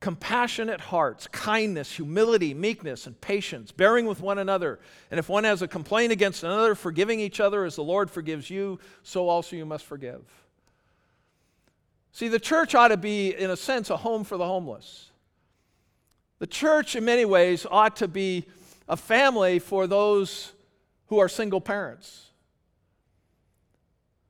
Compassionate 0.00 0.80
hearts, 0.80 1.26
kindness, 1.26 1.92
humility, 1.92 2.54
meekness, 2.54 3.06
and 3.06 3.20
patience, 3.20 3.72
bearing 3.72 4.06
with 4.06 4.22
one 4.22 4.38
another. 4.38 4.80
And 5.10 5.20
if 5.20 5.28
one 5.28 5.44
has 5.44 5.60
a 5.60 5.68
complaint 5.68 6.12
against 6.12 6.44
another, 6.44 6.74
forgiving 6.74 7.20
each 7.20 7.40
other 7.40 7.66
as 7.66 7.76
the 7.76 7.84
Lord 7.84 8.10
forgives 8.10 8.48
you, 8.48 8.78
so 9.02 9.28
also 9.28 9.54
you 9.54 9.66
must 9.66 9.84
forgive. 9.84 10.22
See, 12.12 12.28
the 12.28 12.40
church 12.40 12.74
ought 12.74 12.88
to 12.88 12.96
be, 12.96 13.34
in 13.34 13.50
a 13.50 13.56
sense, 13.56 13.90
a 13.90 13.98
home 13.98 14.24
for 14.24 14.38
the 14.38 14.46
homeless. 14.46 15.10
The 16.38 16.46
church, 16.46 16.96
in 16.96 17.04
many 17.04 17.26
ways, 17.26 17.66
ought 17.70 17.96
to 17.96 18.08
be 18.08 18.46
a 18.88 18.96
family 18.96 19.58
for 19.58 19.86
those 19.86 20.54
who 21.08 21.18
are 21.18 21.28
single 21.28 21.60
parents 21.60 22.27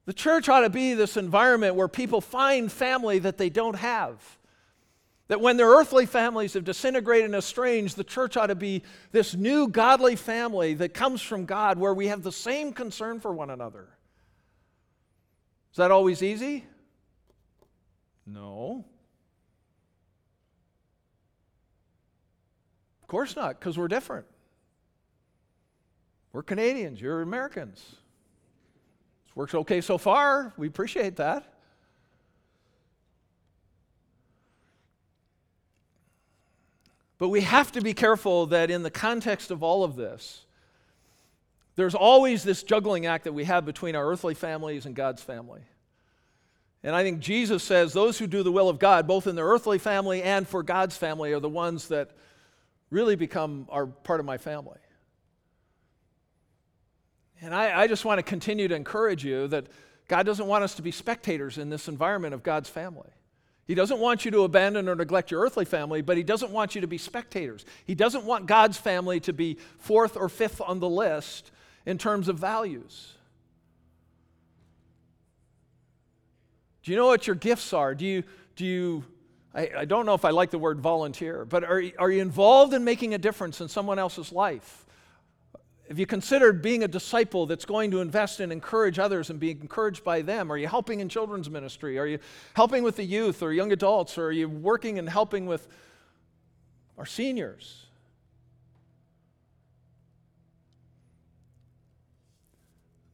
the 0.08 0.14
church 0.14 0.48
ought 0.48 0.60
to 0.60 0.70
be 0.70 0.94
this 0.94 1.18
environment 1.18 1.74
where 1.74 1.86
people 1.86 2.22
find 2.22 2.72
family 2.72 3.18
that 3.18 3.36
they 3.36 3.50
don't 3.50 3.76
have. 3.76 4.38
That 5.26 5.42
when 5.42 5.58
their 5.58 5.68
earthly 5.68 6.06
families 6.06 6.54
have 6.54 6.64
disintegrated 6.64 7.26
and 7.26 7.34
estranged, 7.34 7.94
the 7.94 8.04
church 8.04 8.34
ought 8.34 8.46
to 8.46 8.54
be 8.54 8.84
this 9.12 9.34
new 9.34 9.68
godly 9.68 10.16
family 10.16 10.72
that 10.72 10.94
comes 10.94 11.20
from 11.20 11.44
God 11.44 11.76
where 11.78 11.92
we 11.92 12.06
have 12.06 12.22
the 12.22 12.32
same 12.32 12.72
concern 12.72 13.20
for 13.20 13.34
one 13.34 13.50
another. 13.50 13.86
Is 15.72 15.76
that 15.76 15.90
always 15.90 16.22
easy? 16.22 16.64
No. 18.24 18.86
Of 23.02 23.08
course 23.08 23.36
not, 23.36 23.60
because 23.60 23.76
we're 23.76 23.88
different. 23.88 24.24
We're 26.32 26.44
Canadians, 26.44 26.98
you're 26.98 27.20
Americans. 27.20 27.96
Works 29.38 29.54
okay 29.54 29.80
so 29.80 29.98
far. 29.98 30.52
We 30.56 30.66
appreciate 30.66 31.14
that. 31.14 31.44
But 37.18 37.28
we 37.28 37.42
have 37.42 37.70
to 37.70 37.80
be 37.80 37.94
careful 37.94 38.46
that 38.46 38.68
in 38.68 38.82
the 38.82 38.90
context 38.90 39.52
of 39.52 39.62
all 39.62 39.84
of 39.84 39.94
this, 39.94 40.44
there's 41.76 41.94
always 41.94 42.42
this 42.42 42.64
juggling 42.64 43.06
act 43.06 43.22
that 43.22 43.32
we 43.32 43.44
have 43.44 43.64
between 43.64 43.94
our 43.94 44.10
earthly 44.10 44.34
families 44.34 44.86
and 44.86 44.96
God's 44.96 45.22
family. 45.22 45.62
And 46.82 46.96
I 46.96 47.04
think 47.04 47.20
Jesus 47.20 47.62
says 47.62 47.92
those 47.92 48.18
who 48.18 48.26
do 48.26 48.42
the 48.42 48.50
will 48.50 48.68
of 48.68 48.80
God, 48.80 49.06
both 49.06 49.28
in 49.28 49.36
their 49.36 49.46
earthly 49.46 49.78
family 49.78 50.20
and 50.20 50.48
for 50.48 50.64
God's 50.64 50.96
family, 50.96 51.32
are 51.32 51.38
the 51.38 51.48
ones 51.48 51.86
that 51.88 52.10
really 52.90 53.14
become 53.14 53.68
are 53.70 53.86
part 53.86 54.18
of 54.18 54.26
my 54.26 54.36
family. 54.36 54.78
And 57.40 57.54
I, 57.54 57.82
I 57.82 57.86
just 57.86 58.04
want 58.04 58.18
to 58.18 58.22
continue 58.22 58.68
to 58.68 58.74
encourage 58.74 59.24
you 59.24 59.48
that 59.48 59.66
God 60.08 60.24
doesn't 60.24 60.46
want 60.46 60.64
us 60.64 60.74
to 60.76 60.82
be 60.82 60.90
spectators 60.90 61.58
in 61.58 61.70
this 61.70 61.88
environment 61.88 62.34
of 62.34 62.42
God's 62.42 62.68
family. 62.68 63.10
He 63.66 63.74
doesn't 63.74 64.00
want 64.00 64.24
you 64.24 64.30
to 64.30 64.44
abandon 64.44 64.88
or 64.88 64.94
neglect 64.94 65.30
your 65.30 65.42
earthly 65.42 65.66
family, 65.66 66.00
but 66.00 66.16
He 66.16 66.22
doesn't 66.22 66.50
want 66.50 66.74
you 66.74 66.80
to 66.80 66.86
be 66.86 66.98
spectators. 66.98 67.64
He 67.84 67.94
doesn't 67.94 68.24
want 68.24 68.46
God's 68.46 68.78
family 68.78 69.20
to 69.20 69.32
be 69.32 69.58
fourth 69.78 70.16
or 70.16 70.28
fifth 70.28 70.60
on 70.60 70.80
the 70.80 70.88
list 70.88 71.50
in 71.84 71.98
terms 71.98 72.28
of 72.28 72.38
values. 72.38 73.12
Do 76.82 76.92
you 76.92 76.96
know 76.96 77.06
what 77.06 77.26
your 77.26 77.36
gifts 77.36 77.74
are? 77.74 77.94
Do 77.94 78.06
you, 78.06 78.24
do 78.56 78.64
you 78.64 79.04
I, 79.54 79.70
I 79.78 79.84
don't 79.84 80.06
know 80.06 80.14
if 80.14 80.24
I 80.24 80.30
like 80.30 80.50
the 80.50 80.58
word 80.58 80.80
volunteer, 80.80 81.44
but 81.44 81.64
are, 81.64 81.82
are 81.98 82.10
you 82.10 82.22
involved 82.22 82.74
in 82.74 82.84
making 82.84 83.14
a 83.14 83.18
difference 83.18 83.60
in 83.60 83.68
someone 83.68 83.98
else's 83.98 84.32
life? 84.32 84.86
Have 85.88 85.98
you 85.98 86.06
considered 86.06 86.60
being 86.60 86.84
a 86.84 86.88
disciple 86.88 87.46
that's 87.46 87.64
going 87.64 87.90
to 87.92 88.00
invest 88.00 88.40
and 88.40 88.52
encourage 88.52 88.98
others 88.98 89.30
and 89.30 89.40
be 89.40 89.50
encouraged 89.50 90.04
by 90.04 90.20
them? 90.20 90.52
Are 90.52 90.56
you 90.56 90.68
helping 90.68 91.00
in 91.00 91.08
children's 91.08 91.48
ministry? 91.48 91.98
Are 91.98 92.06
you 92.06 92.18
helping 92.54 92.82
with 92.82 92.96
the 92.96 93.04
youth 93.04 93.42
or 93.42 93.52
young 93.52 93.72
adults? 93.72 94.18
Or 94.18 94.26
are 94.26 94.32
you 94.32 94.48
working 94.48 94.98
and 94.98 95.08
helping 95.08 95.46
with 95.46 95.66
our 96.98 97.06
seniors? 97.06 97.88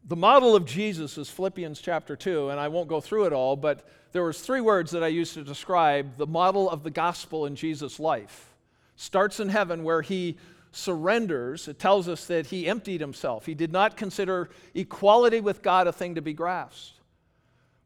the 0.06 0.16
model 0.16 0.54
of 0.54 0.66
Jesus 0.66 1.16
is 1.16 1.30
Philippians 1.30 1.80
chapter 1.80 2.14
2, 2.14 2.50
and 2.50 2.60
I 2.60 2.68
won't 2.68 2.88
go 2.88 3.00
through 3.00 3.24
it 3.24 3.32
all, 3.32 3.56
but 3.56 3.88
there 4.12 4.22
was 4.22 4.40
three 4.40 4.60
words 4.60 4.90
that 4.90 5.02
I 5.02 5.08
used 5.08 5.32
to 5.34 5.42
describe 5.42 6.18
the 6.18 6.26
model 6.26 6.68
of 6.68 6.82
the 6.82 6.90
gospel 6.90 7.46
in 7.46 7.56
Jesus' 7.56 7.98
life. 7.98 8.54
Starts 8.96 9.40
in 9.40 9.48
heaven 9.48 9.82
where 9.82 10.02
he 10.02 10.36
surrenders. 10.74 11.68
It 11.68 11.78
tells 11.78 12.08
us 12.08 12.26
that 12.26 12.46
he 12.46 12.66
emptied 12.66 13.00
himself. 13.00 13.46
He 13.46 13.54
did 13.54 13.72
not 13.72 13.96
consider 13.96 14.50
equality 14.74 15.40
with 15.40 15.62
God 15.62 15.86
a 15.86 15.92
thing 15.92 16.14
to 16.16 16.22
be 16.22 16.32
grasped. 16.32 17.00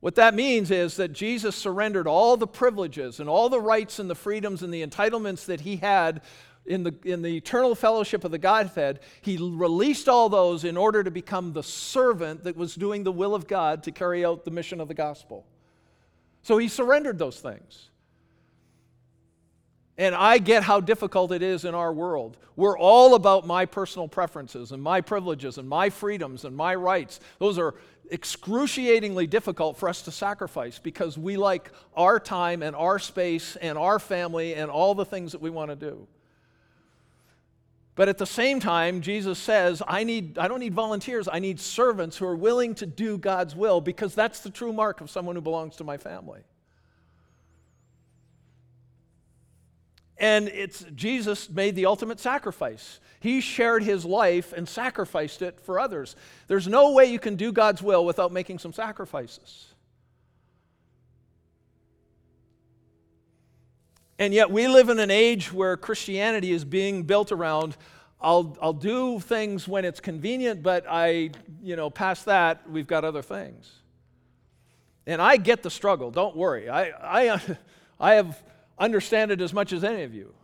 What 0.00 0.14
that 0.14 0.34
means 0.34 0.70
is 0.70 0.96
that 0.96 1.12
Jesus 1.12 1.56
surrendered 1.56 2.06
all 2.06 2.36
the 2.36 2.46
privileges 2.46 3.18
and 3.18 3.28
all 3.28 3.48
the 3.48 3.60
rights 3.60 3.98
and 3.98 4.08
the 4.08 4.14
freedoms 4.14 4.62
and 4.62 4.72
the 4.72 4.86
entitlements 4.86 5.46
that 5.46 5.62
he 5.62 5.76
had 5.76 6.22
in 6.68 6.82
the, 6.84 6.94
in 7.04 7.22
the 7.22 7.36
eternal 7.36 7.74
fellowship 7.74 8.24
of 8.24 8.30
the 8.30 8.38
Godhead, 8.38 9.00
he 9.22 9.38
released 9.38 10.08
all 10.08 10.28
those 10.28 10.64
in 10.64 10.76
order 10.76 11.02
to 11.02 11.10
become 11.10 11.52
the 11.52 11.62
servant 11.62 12.44
that 12.44 12.56
was 12.56 12.74
doing 12.74 13.02
the 13.02 13.12
will 13.12 13.34
of 13.34 13.48
God 13.48 13.82
to 13.84 13.90
carry 13.90 14.24
out 14.24 14.44
the 14.44 14.50
mission 14.50 14.80
of 14.80 14.86
the 14.86 14.94
gospel. 14.94 15.46
So 16.42 16.58
he 16.58 16.68
surrendered 16.68 17.18
those 17.18 17.40
things. 17.40 17.90
And 19.98 20.14
I 20.14 20.38
get 20.38 20.62
how 20.62 20.80
difficult 20.80 21.32
it 21.32 21.42
is 21.42 21.64
in 21.64 21.74
our 21.74 21.92
world. 21.92 22.36
We're 22.54 22.78
all 22.78 23.16
about 23.16 23.46
my 23.46 23.66
personal 23.66 24.06
preferences 24.06 24.70
and 24.70 24.80
my 24.80 25.00
privileges 25.00 25.58
and 25.58 25.68
my 25.68 25.90
freedoms 25.90 26.44
and 26.44 26.56
my 26.56 26.76
rights. 26.76 27.18
Those 27.40 27.58
are 27.58 27.74
excruciatingly 28.10 29.26
difficult 29.26 29.76
for 29.76 29.88
us 29.88 30.02
to 30.02 30.12
sacrifice 30.12 30.78
because 30.78 31.18
we 31.18 31.36
like 31.36 31.72
our 31.96 32.20
time 32.20 32.62
and 32.62 32.76
our 32.76 33.00
space 33.00 33.56
and 33.56 33.76
our 33.76 33.98
family 33.98 34.54
and 34.54 34.70
all 34.70 34.94
the 34.94 35.04
things 35.04 35.32
that 35.32 35.40
we 35.40 35.50
want 35.50 35.70
to 35.70 35.76
do. 35.76 36.06
But 37.96 38.08
at 38.08 38.18
the 38.18 38.26
same 38.26 38.60
time, 38.60 39.00
Jesus 39.00 39.40
says, 39.40 39.82
I, 39.86 40.04
need, 40.04 40.38
I 40.38 40.46
don't 40.46 40.60
need 40.60 40.74
volunteers, 40.74 41.28
I 41.30 41.40
need 41.40 41.58
servants 41.58 42.16
who 42.16 42.26
are 42.26 42.36
willing 42.36 42.76
to 42.76 42.86
do 42.86 43.18
God's 43.18 43.56
will 43.56 43.80
because 43.80 44.14
that's 44.14 44.38
the 44.38 44.50
true 44.50 44.72
mark 44.72 45.00
of 45.00 45.10
someone 45.10 45.34
who 45.34 45.42
belongs 45.42 45.74
to 45.76 45.84
my 45.84 45.96
family. 45.96 46.42
And 50.18 50.48
it's 50.48 50.84
Jesus 50.94 51.48
made 51.48 51.76
the 51.76 51.86
ultimate 51.86 52.18
sacrifice. 52.18 53.00
He 53.20 53.40
shared 53.40 53.82
his 53.82 54.04
life 54.04 54.52
and 54.52 54.68
sacrificed 54.68 55.42
it 55.42 55.60
for 55.60 55.78
others. 55.78 56.16
There's 56.46 56.68
no 56.68 56.92
way 56.92 57.06
you 57.06 57.18
can 57.18 57.36
do 57.36 57.52
God's 57.52 57.82
will 57.82 58.04
without 58.04 58.32
making 58.32 58.58
some 58.58 58.72
sacrifices. 58.72 59.66
And 64.20 64.34
yet, 64.34 64.50
we 64.50 64.66
live 64.66 64.88
in 64.88 64.98
an 64.98 65.12
age 65.12 65.52
where 65.52 65.76
Christianity 65.76 66.50
is 66.50 66.64
being 66.64 67.04
built 67.04 67.30
around 67.30 67.76
I'll, 68.20 68.56
I'll 68.60 68.72
do 68.72 69.20
things 69.20 69.68
when 69.68 69.84
it's 69.84 70.00
convenient, 70.00 70.62
but 70.62 70.84
I, 70.88 71.30
you 71.62 71.76
know, 71.76 71.88
past 71.88 72.24
that, 72.24 72.68
we've 72.68 72.86
got 72.86 73.04
other 73.04 73.22
things. 73.22 73.70
And 75.06 75.22
I 75.22 75.36
get 75.36 75.62
the 75.62 75.70
struggle, 75.70 76.10
don't 76.10 76.36
worry. 76.36 76.68
I, 76.68 76.90
I, 77.30 77.40
I 78.00 78.14
have 78.14 78.42
understand 78.78 79.30
it 79.30 79.40
as 79.40 79.52
much 79.52 79.72
as 79.72 79.84
any 79.84 80.02
of 80.02 80.14
you. 80.14 80.34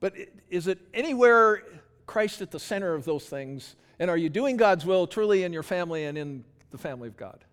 But 0.00 0.14
is 0.48 0.66
it 0.68 0.78
anywhere 0.94 1.62
Christ 2.06 2.40
at 2.40 2.50
the 2.50 2.60
center 2.60 2.94
of 2.94 3.04
those 3.04 3.24
things? 3.28 3.74
And 3.98 4.10
are 4.10 4.16
you 4.16 4.28
doing 4.28 4.56
God's 4.56 4.86
will 4.86 5.06
truly 5.06 5.42
in 5.42 5.52
your 5.52 5.62
family 5.62 6.04
and 6.04 6.16
in 6.16 6.44
the 6.70 6.78
family 6.78 7.08
of 7.08 7.16
God? 7.16 7.44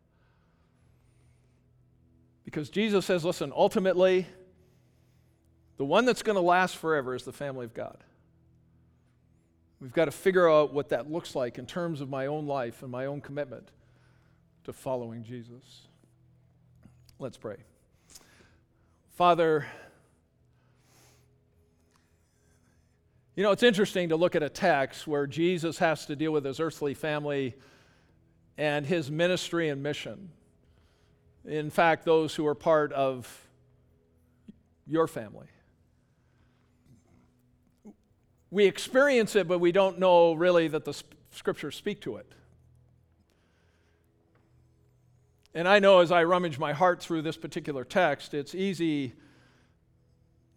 Because 2.44 2.70
Jesus 2.70 3.06
says, 3.06 3.26
listen, 3.26 3.52
ultimately, 3.56 4.28
the 5.78 5.86
one 5.86 6.06
that's 6.06 6.22
going 6.22 6.36
to 6.36 6.42
last 6.42 6.78
forever 6.78 7.16
is 7.16 7.24
the 7.24 7.34
family 7.34 7.66
of 7.66 7.74
God. 7.74 7.98
We've 9.82 9.92
got 9.92 10.06
to 10.06 10.12
figure 10.12 10.50
out 10.50 10.72
what 10.72 10.90
that 10.90 11.12
looks 11.12 11.36
like 11.36 11.58
in 11.58 11.66
terms 11.66 12.00
of 12.00 12.10
my 12.10 12.28
own 12.28 12.46
life 12.46 12.82
and 12.82 12.92
my 12.92 13.08
own 13.08 13.22
commitment 13.22 13.72
to 14.64 14.74
following 14.74 15.24
Jesus. 15.24 15.85
Let's 17.20 17.38
pray. 17.38 17.57
Father, 19.13 19.66
you 23.36 23.43
know, 23.43 23.51
it's 23.51 23.63
interesting 23.63 24.09
to 24.09 24.16
look 24.16 24.36
at 24.36 24.43
a 24.43 24.49
text 24.49 25.07
where 25.07 25.28
Jesus 25.28 25.78
has 25.78 26.05
to 26.07 26.16
deal 26.16 26.32
with 26.32 26.45
his 26.45 26.59
earthly 26.59 26.93
family 26.93 27.55
and 28.57 28.86
his 28.86 29.09
ministry 29.09 29.70
and 29.70 29.82
mission 29.82 30.30
in 31.47 31.70
fact, 31.70 32.05
those 32.05 32.36
who 32.36 32.47
are 32.47 32.55
part 32.55 32.91
of 32.93 33.47
your 34.88 35.07
family. 35.07 35.47
We 38.49 38.66
experience 38.66 39.36
it, 39.36 39.47
but 39.47 39.59
we 39.59 39.72
don't 39.72 39.99
know 39.99 40.34
really 40.34 40.68
that 40.70 40.86
the 40.86 40.93
scriptures 41.32 41.76
speak 41.76 42.01
to 42.01 42.18
it. 42.18 42.32
And 45.56 45.70
I 45.70 45.80
know 45.80 45.99
as 45.99 46.12
I 46.12 46.26
rummage 46.26 46.60
my 46.60 46.74
heart 46.74 47.01
through 47.01 47.22
this 47.22 47.38
particular 47.38 47.86
text, 47.86 48.34
it's 48.34 48.53
easy 48.53 49.14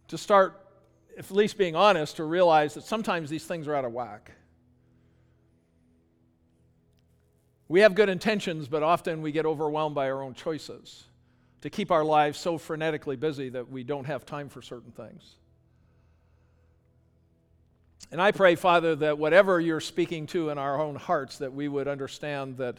to 0.09 0.19
start, 0.19 0.61
at 1.17 1.31
least 1.31 1.57
being 1.57 1.77
honest, 1.77 2.17
to 2.17 2.25
realize 2.25 2.75
that 2.75 2.83
sometimes 2.83 3.31
these 3.31 3.45
things 3.45 3.69
are 3.69 3.77
out 3.77 3.85
of 3.85 3.93
whack. 3.93 4.33
We 7.69 7.81
have 7.81 7.95
good 7.95 8.09
intentions, 8.09 8.67
but 8.67 8.83
often 8.83 9.23
we 9.23 9.31
get 9.31 9.47
overwhelmed 9.47 9.95
by 9.95 10.11
our 10.11 10.21
own 10.21 10.35
choices 10.35 11.05
to 11.61 11.71
keep 11.71 11.93
our 11.93 12.05
lives 12.05 12.37
so 12.39 12.59
frenetically 12.59 13.19
busy 13.19 13.51
that 13.51 13.71
we 13.71 13.85
don't 13.85 14.07
have 14.07 14.27
time 14.27 14.49
for 14.49 14.63
certain 14.63 14.91
things. 14.91 15.37
And 18.11 18.21
I 18.21 18.33
pray, 18.33 18.57
Father, 18.57 18.97
that 18.97 19.19
whatever 19.19 19.61
you're 19.61 19.81
speaking 19.81 20.27
to 20.29 20.49
in 20.51 20.59
our 20.59 20.81
own 20.81 20.97
hearts, 20.97 21.39
that 21.39 21.53
we 21.53 21.69
would 21.69 21.87
understand 21.87 22.57
that 22.57 22.79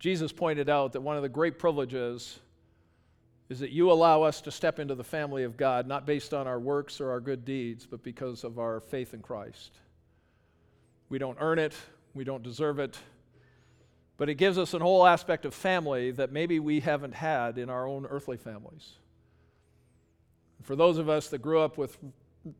Jesus 0.00 0.32
pointed 0.32 0.70
out 0.70 0.94
that 0.94 1.02
one 1.02 1.16
of 1.16 1.22
the 1.22 1.28
great 1.28 1.58
privileges 1.58 2.40
is 3.50 3.60
that 3.60 3.70
you 3.70 3.92
allow 3.92 4.22
us 4.22 4.40
to 4.40 4.50
step 4.50 4.78
into 4.78 4.94
the 4.94 5.04
family 5.04 5.44
of 5.44 5.58
God, 5.58 5.86
not 5.86 6.06
based 6.06 6.32
on 6.32 6.46
our 6.46 6.58
works 6.58 7.00
or 7.00 7.10
our 7.10 7.20
good 7.20 7.44
deeds, 7.44 7.86
but 7.86 8.02
because 8.02 8.42
of 8.42 8.58
our 8.58 8.80
faith 8.80 9.12
in 9.12 9.20
Christ. 9.20 9.78
We 11.10 11.18
don't 11.18 11.36
earn 11.38 11.58
it, 11.58 11.74
we 12.14 12.24
don't 12.24 12.42
deserve 12.42 12.78
it, 12.78 12.96
but 14.16 14.30
it 14.30 14.36
gives 14.36 14.56
us 14.56 14.72
an 14.72 14.80
whole 14.80 15.06
aspect 15.06 15.44
of 15.44 15.52
family 15.52 16.12
that 16.12 16.32
maybe 16.32 16.60
we 16.60 16.80
haven't 16.80 17.14
had 17.14 17.58
in 17.58 17.68
our 17.68 17.86
own 17.86 18.06
earthly 18.06 18.38
families. 18.38 18.92
For 20.62 20.76
those 20.76 20.96
of 20.96 21.08
us 21.08 21.28
that 21.28 21.42
grew 21.42 21.60
up 21.60 21.76
with 21.76 21.98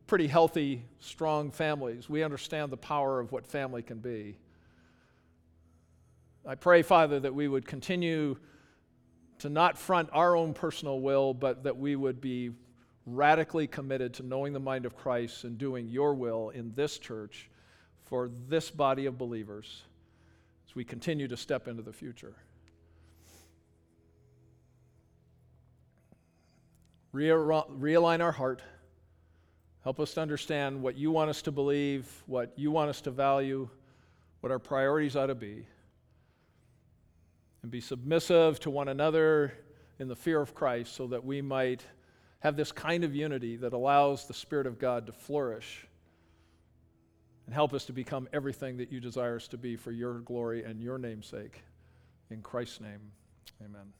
pretty 0.05 0.27
healthy, 0.27 0.83
strong 0.99 1.49
families, 1.49 2.07
we 2.07 2.21
understand 2.21 2.71
the 2.71 2.77
power 2.77 3.19
of 3.19 3.31
what 3.31 3.47
family 3.47 3.81
can 3.81 3.97
be. 3.97 4.37
I 6.45 6.55
pray, 6.55 6.81
Father, 6.81 7.19
that 7.19 7.33
we 7.33 7.47
would 7.47 7.67
continue 7.67 8.37
to 9.39 9.49
not 9.49 9.77
front 9.77 10.09
our 10.11 10.35
own 10.35 10.53
personal 10.53 10.99
will, 10.99 11.33
but 11.33 11.63
that 11.63 11.77
we 11.77 11.95
would 11.95 12.21
be 12.21 12.51
radically 13.05 13.67
committed 13.67 14.13
to 14.15 14.23
knowing 14.23 14.53
the 14.53 14.59
mind 14.59 14.85
of 14.85 14.95
Christ 14.95 15.43
and 15.43 15.57
doing 15.57 15.87
your 15.87 16.13
will 16.13 16.49
in 16.49 16.73
this 16.75 16.97
church 16.97 17.49
for 18.05 18.29
this 18.47 18.69
body 18.69 19.05
of 19.05 19.17
believers 19.17 19.83
as 20.67 20.75
we 20.75 20.83
continue 20.83 21.27
to 21.27 21.37
step 21.37 21.67
into 21.67 21.81
the 21.81 21.93
future. 21.93 22.35
Realign 27.13 28.21
our 28.21 28.31
heart 28.31 28.61
Help 29.83 29.99
us 29.99 30.13
to 30.13 30.21
understand 30.21 30.81
what 30.81 30.95
you 30.95 31.09
want 31.09 31.29
us 31.29 31.41
to 31.41 31.51
believe, 31.51 32.07
what 32.27 32.53
you 32.55 32.69
want 32.69 32.89
us 32.89 33.01
to 33.01 33.11
value, 33.11 33.67
what 34.41 34.51
our 34.51 34.59
priorities 34.59 35.15
ought 35.15 35.27
to 35.27 35.35
be, 35.35 35.65
and 37.61 37.71
be 37.71 37.81
submissive 37.81 38.59
to 38.61 38.69
one 38.69 38.87
another 38.87 39.53
in 39.99 40.07
the 40.07 40.15
fear 40.15 40.41
of 40.41 40.55
Christ 40.55 40.95
so 40.95 41.07
that 41.07 41.23
we 41.23 41.41
might 41.41 41.85
have 42.39 42.55
this 42.55 42.71
kind 42.71 43.03
of 43.03 43.15
unity 43.15 43.55
that 43.57 43.73
allows 43.73 44.25
the 44.25 44.33
Spirit 44.33 44.65
of 44.65 44.79
God 44.79 45.05
to 45.05 45.11
flourish 45.11 45.87
and 47.45 47.53
help 47.53 47.73
us 47.73 47.85
to 47.85 47.93
become 47.93 48.27
everything 48.33 48.77
that 48.77 48.91
you 48.91 48.99
desire 48.99 49.35
us 49.35 49.47
to 49.49 49.57
be 49.57 49.75
for 49.75 49.91
your 49.91 50.19
glory 50.19 50.63
and 50.63 50.81
your 50.81 50.97
name's 50.97 51.27
sake. 51.27 51.63
In 52.29 52.41
Christ's 52.41 52.81
name, 52.81 53.11
amen. 53.63 53.93